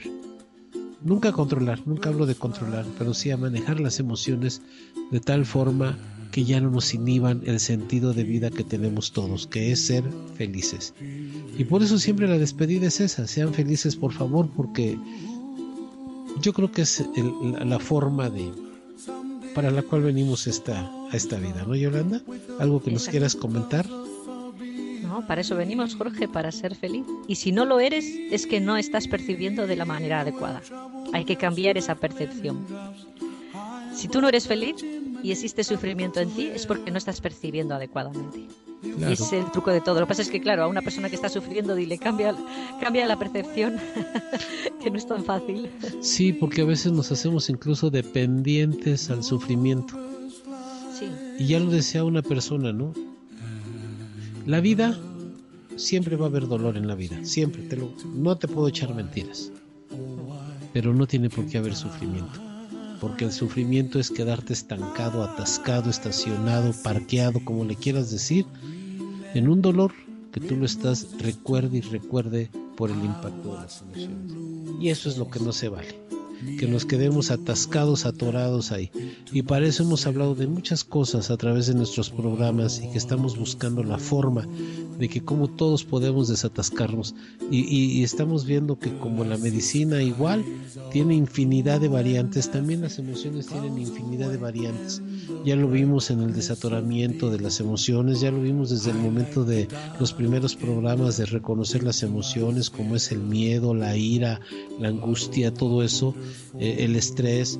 [1.01, 4.61] nunca a controlar, nunca hablo de controlar, pero sí a manejar las emociones
[5.09, 5.97] de tal forma
[6.31, 10.03] que ya no nos inhiban el sentido de vida que tenemos todos, que es ser
[10.35, 10.93] felices.
[11.57, 14.97] Y por eso siempre la despedida es esa, sean felices por favor, porque
[16.39, 18.51] yo creo que es el- la- forma de
[19.53, 22.21] para la cual venimos esta, a esta vida, ¿no, Yolanda?
[22.59, 23.85] ¿Algo que nos quieras comentar?
[23.89, 27.03] No, para eso venimos, Jorge, para ser feliz.
[27.27, 30.61] Y si no lo eres, es que no estás percibiendo de la manera adecuada.
[31.11, 32.65] Hay que cambiar esa percepción.
[33.93, 34.75] Si tú no eres feliz
[35.23, 38.39] y existe sufrimiento en ti, es porque no estás percibiendo adecuadamente.
[38.83, 39.13] Y Claro.
[39.13, 39.99] es el truco de todo.
[39.99, 42.35] Lo que pasa es que, claro, a una persona que está sufriendo, dile, cambia,
[42.79, 43.77] cambia la percepción,
[44.83, 45.69] que no es tan fácil.
[46.01, 49.95] Sí, porque a veces nos hacemos incluso dependientes al sufrimiento.
[50.97, 51.05] Sí,
[51.37, 52.93] Y ya lo decía una persona, ¿no?
[54.47, 54.97] La vida,
[55.75, 58.93] siempre va a haber dolor en la vida, siempre, te lo, no te puedo echar
[58.95, 59.51] mentiras.
[60.73, 62.39] Pero no tiene por qué haber sufrimiento.
[63.01, 68.45] Porque el sufrimiento es quedarte estancado, atascado, estacionado, parqueado, como le quieras decir,
[69.33, 69.91] en un dolor
[70.31, 74.31] que tú lo estás recuerde y recuerde por el impacto de las emociones.
[74.79, 76.11] Y eso es lo que no se vale
[76.57, 78.91] que nos quedemos atascados, atorados ahí.
[79.31, 82.97] Y para eso hemos hablado de muchas cosas a través de nuestros programas y que
[82.97, 84.47] estamos buscando la forma
[85.01, 87.15] de que como todos podemos desatascarnos.
[87.49, 90.45] Y, y- y estamos viendo que como la medicina igual
[90.91, 95.01] tiene infinidad de variantes, también las emociones tienen infinidad de variantes.
[95.43, 99.43] Ya lo vimos en el desatoramiento de las emociones, ya lo vimos desde el momento
[99.43, 99.67] de
[99.99, 104.39] los primeros programas de reconocer las emociones, como es el miedo, la ira,
[104.79, 106.13] la angustia, todo eso,
[106.59, 107.59] eh, el estrés,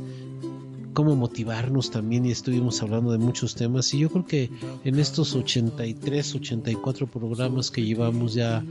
[0.93, 4.49] cómo motivarnos también y estuvimos hablando de muchos temas y yo creo que
[4.84, 8.63] en estos 83, 84 programas que llevamos ya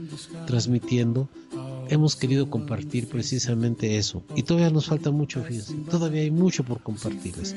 [0.45, 1.29] transmitiendo,
[1.89, 6.81] hemos querido compartir precisamente eso y todavía nos falta mucho, fíjense, todavía hay mucho por
[6.81, 7.55] compartirles.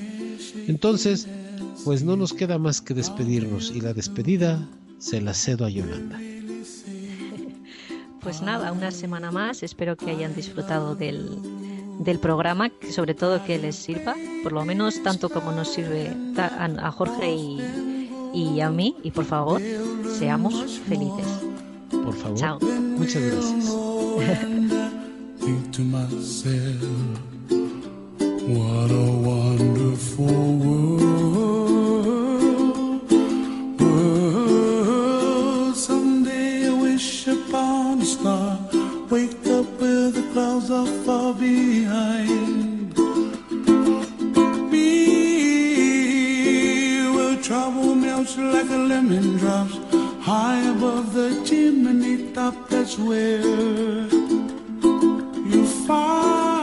[0.66, 1.28] Entonces,
[1.84, 4.66] pues no nos queda más que despedirnos y la despedida
[4.98, 6.18] se la cedo a Yolanda.
[8.20, 9.62] pues nada, una semana más.
[9.62, 11.28] Espero que hayan disfrutado del,
[11.98, 16.10] del programa, que sobre todo que les sirva, por lo menos tanto como nos sirve
[16.36, 18.96] a, Jorge y, y a mí.
[19.02, 19.60] Y por favor,
[20.18, 21.26] seamos felices.
[21.90, 22.38] Por favor.
[22.38, 22.58] Chao.
[22.60, 23.74] Muchas gracias.
[25.44, 26.82] think to myself,
[28.48, 31.23] what a wonderful world.
[47.54, 49.76] Trouble melts like a lemon drops
[50.20, 52.68] high above the chimney top.
[52.68, 53.42] That's where
[55.52, 56.53] you find